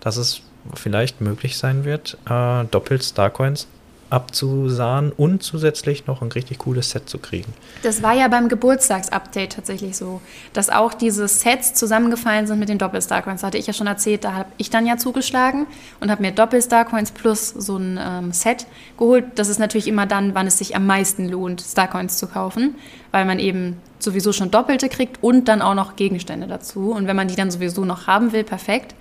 dass 0.00 0.16
es 0.16 0.42
vielleicht 0.74 1.20
möglich 1.20 1.56
sein 1.56 1.84
wird, 1.84 2.18
äh, 2.28 2.64
Doppel-Starcoins 2.64 3.66
abzusahnen 4.10 5.12
und 5.12 5.42
zusätzlich 5.42 6.06
noch 6.06 6.22
ein 6.22 6.32
richtig 6.32 6.58
cooles 6.58 6.90
Set 6.90 7.08
zu 7.08 7.18
kriegen. 7.18 7.52
Das 7.82 8.02
war 8.02 8.12
ja 8.12 8.28
beim 8.28 8.48
Geburtstagsupdate 8.48 9.52
tatsächlich 9.52 9.96
so, 9.96 10.20
dass 10.52 10.68
auch 10.68 10.94
diese 10.94 11.28
Sets 11.28 11.74
zusammengefallen 11.74 12.46
sind 12.46 12.58
mit 12.58 12.68
den 12.68 12.78
Doppel-Starcoins. 12.78 13.42
Hatte 13.42 13.58
ich 13.58 13.66
ja 13.66 13.72
schon 13.72 13.86
erzählt, 13.86 14.24
da 14.24 14.34
habe 14.34 14.48
ich 14.56 14.70
dann 14.70 14.86
ja 14.86 14.96
zugeschlagen 14.96 15.66
und 16.00 16.10
habe 16.10 16.22
mir 16.22 16.32
Doppel-Starcoins 16.32 17.12
plus 17.12 17.48
so 17.48 17.76
ein 17.76 17.98
ähm, 18.02 18.32
Set 18.32 18.66
geholt. 18.98 19.24
Das 19.36 19.48
ist 19.48 19.58
natürlich 19.58 19.88
immer 19.88 20.06
dann, 20.06 20.34
wann 20.34 20.46
es 20.46 20.58
sich 20.58 20.76
am 20.76 20.86
meisten 20.86 21.28
lohnt, 21.28 21.60
Starcoins 21.60 22.18
zu 22.18 22.26
kaufen, 22.26 22.74
weil 23.12 23.24
man 23.24 23.38
eben 23.38 23.76
sowieso 23.98 24.32
schon 24.32 24.50
Doppelte 24.50 24.88
kriegt 24.88 25.22
und 25.22 25.48
dann 25.48 25.62
auch 25.62 25.74
noch 25.74 25.96
Gegenstände 25.96 26.46
dazu. 26.46 26.90
Und 26.92 27.06
wenn 27.06 27.16
man 27.16 27.28
die 27.28 27.36
dann 27.36 27.50
sowieso 27.50 27.84
noch 27.84 28.06
haben 28.06 28.32
will, 28.32 28.44
perfekt. 28.44 28.94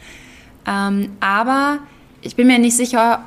Ähm, 0.68 1.12
aber 1.20 1.80
ich 2.22 2.36
bin 2.36 2.48
mir 2.48 2.60
nicht 2.60 2.76
sicher, 2.76 3.24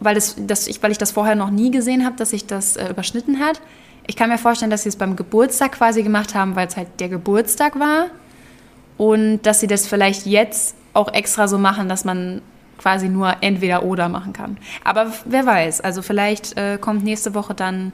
weil, 0.00 0.14
das, 0.14 0.36
das, 0.38 0.66
ich, 0.66 0.82
weil 0.82 0.90
ich 0.90 0.98
das 0.98 1.12
vorher 1.12 1.34
noch 1.34 1.50
nie 1.50 1.70
gesehen 1.70 2.04
habe, 2.04 2.16
dass 2.16 2.30
sich 2.30 2.46
das 2.46 2.76
äh, 2.76 2.88
überschnitten 2.90 3.40
hat. 3.40 3.60
Ich 4.06 4.16
kann 4.16 4.30
mir 4.30 4.38
vorstellen, 4.38 4.70
dass 4.70 4.84
sie 4.84 4.88
es 4.88 4.96
beim 4.96 5.16
Geburtstag 5.16 5.72
quasi 5.72 6.02
gemacht 6.02 6.34
haben, 6.34 6.56
weil 6.56 6.66
es 6.66 6.76
halt 6.76 6.88
der 6.98 7.08
Geburtstag 7.08 7.78
war. 7.78 8.06
Und 8.96 9.42
dass 9.42 9.60
sie 9.60 9.66
das 9.66 9.86
vielleicht 9.86 10.26
jetzt 10.26 10.74
auch 10.94 11.12
extra 11.12 11.46
so 11.46 11.58
machen, 11.58 11.88
dass 11.88 12.04
man 12.04 12.42
quasi 12.78 13.08
nur 13.08 13.36
entweder 13.40 13.82
oder 13.82 14.08
machen 14.08 14.32
kann. 14.32 14.56
Aber 14.84 15.12
wer 15.24 15.44
weiß, 15.44 15.80
also 15.80 16.02
vielleicht 16.02 16.56
äh, 16.56 16.78
kommt 16.80 17.04
nächste 17.04 17.34
Woche 17.34 17.54
dann 17.54 17.92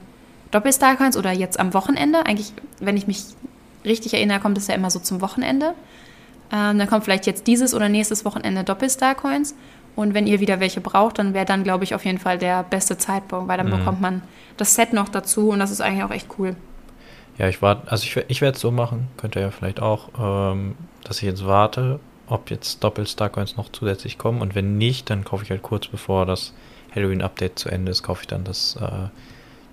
Doppel-Starcoins 0.51 1.17
oder 1.17 1.31
jetzt 1.31 1.59
am 1.59 1.73
Wochenende. 1.73 2.25
Eigentlich, 2.25 2.53
wenn 2.79 2.95
ich 2.95 3.07
mich 3.07 3.23
richtig 3.83 4.13
erinnere, 4.13 4.39
kommt 4.39 4.57
es 4.57 4.67
ja 4.67 4.75
immer 4.75 4.89
so 4.89 4.99
zum 4.99 5.21
Wochenende. 5.21 5.73
Ähm, 6.51 6.77
dann 6.77 6.87
kommt 6.87 7.03
vielleicht 7.03 7.25
jetzt 7.25 7.47
dieses 7.47 7.73
oder 7.73 7.89
nächstes 7.89 8.25
Wochenende 8.25 8.63
Doppel-Starcoins. 8.63 9.55
Und 9.95 10.13
wenn 10.13 10.27
ihr 10.27 10.39
wieder 10.39 10.59
welche 10.59 10.81
braucht, 10.81 11.19
dann 11.19 11.33
wäre 11.33 11.45
dann, 11.45 11.63
glaube 11.63 11.83
ich, 11.83 11.95
auf 11.95 12.03
jeden 12.05 12.19
Fall 12.19 12.37
der 12.37 12.63
beste 12.63 12.97
Zeitpunkt, 12.97 13.47
weil 13.47 13.57
dann 13.57 13.67
mhm. 13.67 13.77
bekommt 13.77 14.01
man 14.01 14.21
das 14.57 14.75
Set 14.75 14.93
noch 14.93 15.09
dazu 15.09 15.49
und 15.49 15.59
das 15.59 15.71
ist 15.71 15.81
eigentlich 15.81 16.03
auch 16.03 16.11
echt 16.11 16.27
cool. 16.37 16.55
Ja, 17.37 17.47
ich 17.47 17.61
warte, 17.61 17.91
also 17.91 18.03
ich, 18.03 18.17
ich 18.29 18.41
werde 18.41 18.55
es 18.55 18.61
so 18.61 18.71
machen, 18.71 19.07
könnt 19.17 19.35
ihr 19.35 19.41
ja 19.41 19.51
vielleicht 19.51 19.81
auch, 19.81 20.09
ähm, 20.19 20.75
dass 21.03 21.17
ich 21.17 21.23
jetzt 21.23 21.45
warte, 21.45 21.99
ob 22.27 22.49
jetzt 22.49 22.83
Doppel-Starcoins 22.83 23.57
noch 23.57 23.69
zusätzlich 23.71 24.17
kommen 24.17 24.41
und 24.41 24.55
wenn 24.55 24.77
nicht, 24.77 25.09
dann 25.09 25.23
kaufe 25.23 25.43
ich 25.43 25.51
halt 25.51 25.61
kurz 25.61 25.87
bevor 25.87 26.25
das 26.25 26.53
Halloween-Update 26.95 27.59
zu 27.59 27.69
Ende 27.69 27.91
ist, 27.91 28.03
kaufe 28.03 28.21
ich 28.21 28.27
dann 28.27 28.45
das, 28.45 28.77
äh, 28.77 29.09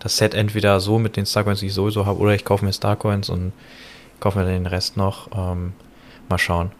das 0.00 0.16
Set 0.16 0.34
entweder 0.34 0.80
so 0.80 0.98
mit 0.98 1.16
den 1.16 1.26
Starcoins, 1.26 1.60
die 1.60 1.66
ich 1.66 1.74
sowieso 1.74 2.04
habe, 2.04 2.18
oder 2.18 2.34
ich 2.34 2.44
kaufe 2.44 2.64
mir 2.64 2.72
Starcoins 2.72 3.30
und 3.30 3.52
kaufe 4.18 4.38
mir 4.38 4.44
dann 4.44 4.54
den 4.54 4.66
Rest 4.66 4.96
noch. 4.96 5.28
Ähm, 5.36 5.72
mal 6.28 6.38
schauen. 6.38 6.72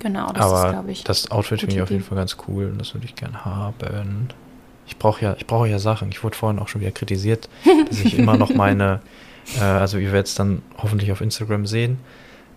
Genau, 0.00 0.32
das 0.32 0.42
Aber 0.42 0.66
ist, 0.66 0.72
glaube 0.72 0.92
ich. 0.92 1.04
Das 1.04 1.30
Outfit 1.30 1.60
finde 1.60 1.76
ich 1.76 1.82
auf 1.82 1.90
jeden 1.90 2.04
Fall 2.04 2.18
ganz 2.18 2.36
cool 2.48 2.66
und 2.66 2.78
das 2.78 2.94
würde 2.94 3.06
ich 3.06 3.14
gerne 3.14 3.44
haben. 3.44 4.28
Ich 4.86 4.98
brauche 4.98 5.22
ja, 5.22 5.34
ich 5.38 5.46
brauche 5.46 5.68
ja 5.68 5.78
Sachen. 5.78 6.10
Ich 6.10 6.22
wurde 6.22 6.36
vorhin 6.36 6.58
auch 6.58 6.68
schon 6.68 6.80
wieder 6.80 6.92
kritisiert, 6.92 7.48
dass 7.88 8.00
ich 8.00 8.18
immer 8.18 8.36
noch 8.36 8.50
meine, 8.54 9.00
äh, 9.58 9.62
also 9.62 9.98
ihr 9.98 10.12
werdet 10.12 10.28
es 10.28 10.34
dann 10.34 10.62
hoffentlich 10.78 11.12
auf 11.12 11.20
Instagram 11.20 11.66
sehen, 11.66 11.98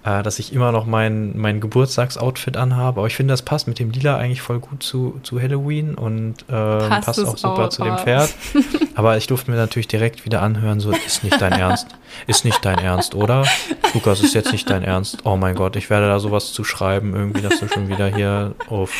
äh, 0.03 0.23
dass 0.23 0.39
ich 0.39 0.53
immer 0.53 0.71
noch 0.71 0.85
mein, 0.85 1.37
mein 1.37 1.59
Geburtstagsoutfit 1.59 2.55
anhabe. 2.55 2.99
Aber 3.01 3.07
ich 3.07 3.15
finde, 3.15 3.33
das 3.33 3.41
passt 3.41 3.67
mit 3.67 3.79
dem 3.79 3.91
Lila 3.91 4.17
eigentlich 4.17 4.41
voll 4.41 4.59
gut 4.59 4.81
zu, 4.81 5.19
zu 5.23 5.41
Halloween 5.41 5.95
und 5.95 6.43
äh, 6.43 6.51
passt, 6.51 7.05
passt 7.05 7.25
auch 7.25 7.37
super 7.37 7.65
auch, 7.65 7.69
zu 7.69 7.83
dem 7.83 7.97
Pferd. 7.97 8.33
Aber 8.95 9.17
ich 9.17 9.27
durfte 9.27 9.51
mir 9.51 9.57
natürlich 9.57 9.87
direkt 9.87 10.25
wieder 10.25 10.41
anhören, 10.41 10.79
so, 10.79 10.91
ist 10.91 11.23
nicht 11.23 11.41
dein 11.41 11.53
Ernst. 11.53 11.87
Ist 12.27 12.45
nicht 12.45 12.63
dein 12.63 12.77
Ernst, 12.77 13.13
oder? 13.15 13.45
Lukas, 13.93 14.21
ist 14.21 14.33
jetzt 14.33 14.51
nicht 14.51 14.69
dein 14.69 14.83
Ernst. 14.83 15.25
Oh 15.25 15.35
mein 15.35 15.55
Gott, 15.55 15.75
ich 15.75 15.89
werde 15.89 16.07
da 16.07 16.19
sowas 16.19 16.53
zu 16.53 16.63
schreiben, 16.63 17.13
irgendwie, 17.13 17.41
dass 17.41 17.59
du 17.59 17.67
schon 17.67 17.89
wieder 17.89 18.07
hier 18.07 18.55
auf. 18.69 18.93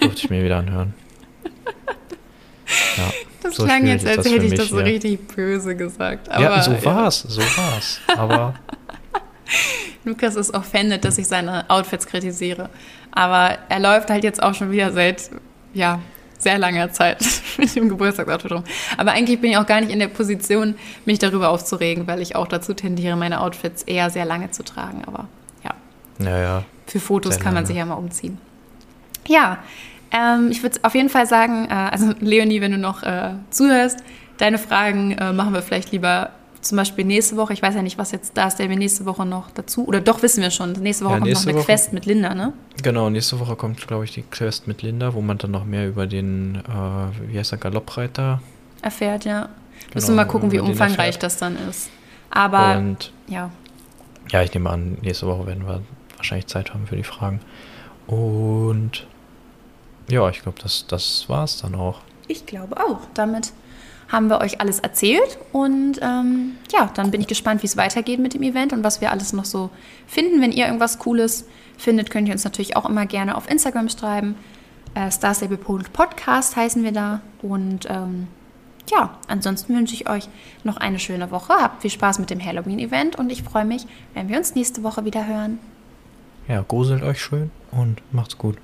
Durfte 0.00 0.18
ich 0.18 0.30
mir 0.30 0.44
wieder 0.44 0.58
anhören. 0.58 0.94
Ja, 2.96 3.12
das 3.42 3.56
so 3.56 3.64
klang 3.64 3.86
jetzt, 3.86 4.06
als 4.06 4.26
hätte 4.26 4.44
ich 4.44 4.54
das 4.54 4.68
so 4.68 4.76
richtig 4.76 5.26
böse 5.28 5.76
gesagt. 5.76 6.28
Ja, 6.28 6.62
so 6.62 6.72
war's, 6.84 7.20
so 7.20 7.40
war's. 7.40 8.00
Aber 8.16 8.54
Lukas 10.04 10.36
ist 10.36 10.54
offended, 10.54 11.04
dass 11.04 11.18
ich 11.18 11.26
seine 11.26 11.68
Outfits 11.68 12.06
kritisiere. 12.06 12.70
Aber 13.12 13.58
er 13.68 13.80
läuft 13.80 14.10
halt 14.10 14.24
jetzt 14.24 14.42
auch 14.42 14.54
schon 14.54 14.70
wieder 14.70 14.92
seit, 14.92 15.30
ja, 15.72 16.00
sehr 16.38 16.58
langer 16.58 16.92
Zeit 16.92 17.24
mit 17.58 17.74
dem 17.74 17.88
Geburtstagsoutfit 17.88 18.52
rum. 18.52 18.64
Aber 18.96 19.12
eigentlich 19.12 19.40
bin 19.40 19.50
ich 19.50 19.56
auch 19.56 19.66
gar 19.66 19.80
nicht 19.80 19.90
in 19.90 19.98
der 19.98 20.08
Position, 20.08 20.76
mich 21.04 21.18
darüber 21.18 21.48
aufzuregen, 21.48 22.06
weil 22.06 22.20
ich 22.20 22.36
auch 22.36 22.46
dazu 22.46 22.74
tendiere, 22.74 23.16
meine 23.16 23.40
Outfits 23.40 23.82
eher 23.82 24.10
sehr 24.10 24.24
lange 24.24 24.50
zu 24.50 24.62
tragen. 24.62 25.02
Aber 25.06 25.26
ja. 25.64 25.74
Ja, 26.18 26.38
ja. 26.38 26.64
Für 26.86 27.00
Fotos 27.00 27.40
kann 27.40 27.54
man 27.54 27.66
sich 27.66 27.76
ja 27.76 27.86
mal 27.86 27.94
umziehen. 27.94 28.38
Ja, 29.26 29.58
ähm, 30.12 30.50
ich 30.50 30.62
würde 30.62 30.78
auf 30.82 30.94
jeden 30.94 31.08
Fall 31.08 31.26
sagen, 31.26 31.66
äh, 31.70 31.72
also 31.72 32.12
Leonie, 32.20 32.60
wenn 32.60 32.72
du 32.72 32.78
noch 32.78 33.02
äh, 33.02 33.30
zuhörst, 33.50 33.98
deine 34.36 34.58
Fragen 34.58 35.12
äh, 35.12 35.32
machen 35.32 35.54
wir 35.54 35.62
vielleicht 35.62 35.92
lieber 35.92 36.30
zum 36.64 36.76
Beispiel 36.76 37.04
nächste 37.04 37.36
Woche, 37.36 37.52
ich 37.52 37.62
weiß 37.62 37.74
ja 37.74 37.82
nicht, 37.82 37.98
was 37.98 38.10
jetzt 38.10 38.36
da 38.36 38.46
ist, 38.46 38.56
der 38.56 38.68
wir 38.68 38.76
nächste 38.76 39.04
Woche 39.04 39.26
noch 39.26 39.50
dazu, 39.50 39.86
oder 39.86 40.00
doch 40.00 40.22
wissen 40.22 40.42
wir 40.42 40.50
schon, 40.50 40.72
nächste 40.72 41.04
Woche 41.04 41.14
ja, 41.14 41.20
nächste 41.20 41.34
kommt 41.34 41.46
noch 41.46 41.50
eine 41.50 41.58
Woche, 41.58 41.66
Quest 41.66 41.92
mit 41.92 42.06
Linda, 42.06 42.34
ne? 42.34 42.52
Genau, 42.82 43.10
nächste 43.10 43.38
Woche 43.38 43.56
kommt, 43.56 43.86
glaube 43.86 44.04
ich, 44.04 44.12
die 44.12 44.22
Quest 44.22 44.66
mit 44.66 44.82
Linda, 44.82 45.14
wo 45.14 45.20
man 45.20 45.38
dann 45.38 45.50
noch 45.50 45.64
mehr 45.64 45.86
über 45.88 46.06
den, 46.06 46.56
äh, 46.56 47.30
wie 47.32 47.38
heißt 47.38 47.52
der, 47.52 47.58
Galoppreiter 47.58 48.40
erfährt, 48.82 49.24
ja. 49.24 49.42
Genau, 49.42 49.94
Müssen 49.94 50.08
wir 50.08 50.16
mal 50.16 50.24
gucken, 50.24 50.52
wie 50.52 50.60
umfangreich 50.60 51.18
das 51.18 51.36
dann 51.36 51.56
ist. 51.68 51.90
Aber, 52.30 52.78
Und, 52.78 53.12
ja. 53.28 53.50
Ja, 54.30 54.42
ich 54.42 54.52
nehme 54.54 54.70
an, 54.70 54.98
nächste 55.02 55.26
Woche 55.26 55.46
werden 55.46 55.66
wir 55.66 55.82
wahrscheinlich 56.16 56.46
Zeit 56.46 56.72
haben 56.72 56.86
für 56.86 56.96
die 56.96 57.04
Fragen. 57.04 57.40
Und 58.06 59.06
ja, 60.08 60.28
ich 60.28 60.42
glaube, 60.42 60.58
das, 60.62 60.86
das 60.86 61.28
war 61.28 61.44
es 61.44 61.60
dann 61.60 61.74
auch. 61.74 62.00
Ich 62.28 62.46
glaube 62.46 62.76
auch. 62.78 63.00
Damit 63.14 63.52
haben 64.14 64.28
wir 64.28 64.40
euch 64.40 64.60
alles 64.60 64.78
erzählt. 64.78 65.38
Und 65.52 65.98
ähm, 66.00 66.52
ja, 66.72 66.90
dann 66.94 67.10
bin 67.10 67.20
ich 67.20 67.26
gespannt, 67.26 67.62
wie 67.62 67.66
es 67.66 67.76
weitergeht 67.76 68.20
mit 68.20 68.34
dem 68.34 68.42
Event 68.42 68.72
und 68.72 68.84
was 68.84 69.00
wir 69.00 69.10
alles 69.10 69.32
noch 69.32 69.44
so 69.44 69.70
finden. 70.06 70.40
Wenn 70.40 70.52
ihr 70.52 70.66
irgendwas 70.66 70.98
Cooles 70.98 71.46
findet, 71.76 72.10
könnt 72.10 72.28
ihr 72.28 72.34
uns 72.34 72.44
natürlich 72.44 72.76
auch 72.76 72.88
immer 72.88 73.06
gerne 73.06 73.36
auf 73.36 73.50
Instagram 73.50 73.88
schreiben. 73.88 74.36
Äh, 74.94 75.10
Starstable.podcast 75.10 76.56
heißen 76.56 76.84
wir 76.84 76.92
da. 76.92 77.20
Und 77.42 77.86
ähm, 77.90 78.28
ja, 78.90 79.18
ansonsten 79.28 79.74
wünsche 79.74 79.94
ich 79.94 80.08
euch 80.08 80.28
noch 80.62 80.76
eine 80.76 80.98
schöne 80.98 81.30
Woche. 81.30 81.54
Habt 81.54 81.82
viel 81.82 81.90
Spaß 81.90 82.18
mit 82.18 82.30
dem 82.30 82.44
Halloween-Event 82.44 83.16
und 83.16 83.30
ich 83.30 83.42
freue 83.42 83.64
mich, 83.64 83.86
wenn 84.14 84.28
wir 84.28 84.36
uns 84.36 84.54
nächste 84.54 84.82
Woche 84.82 85.04
wieder 85.04 85.26
hören. 85.26 85.58
Ja, 86.48 86.64
gruselt 86.66 87.02
euch 87.02 87.20
schön 87.20 87.50
und 87.70 88.02
macht's 88.12 88.36
gut. 88.36 88.58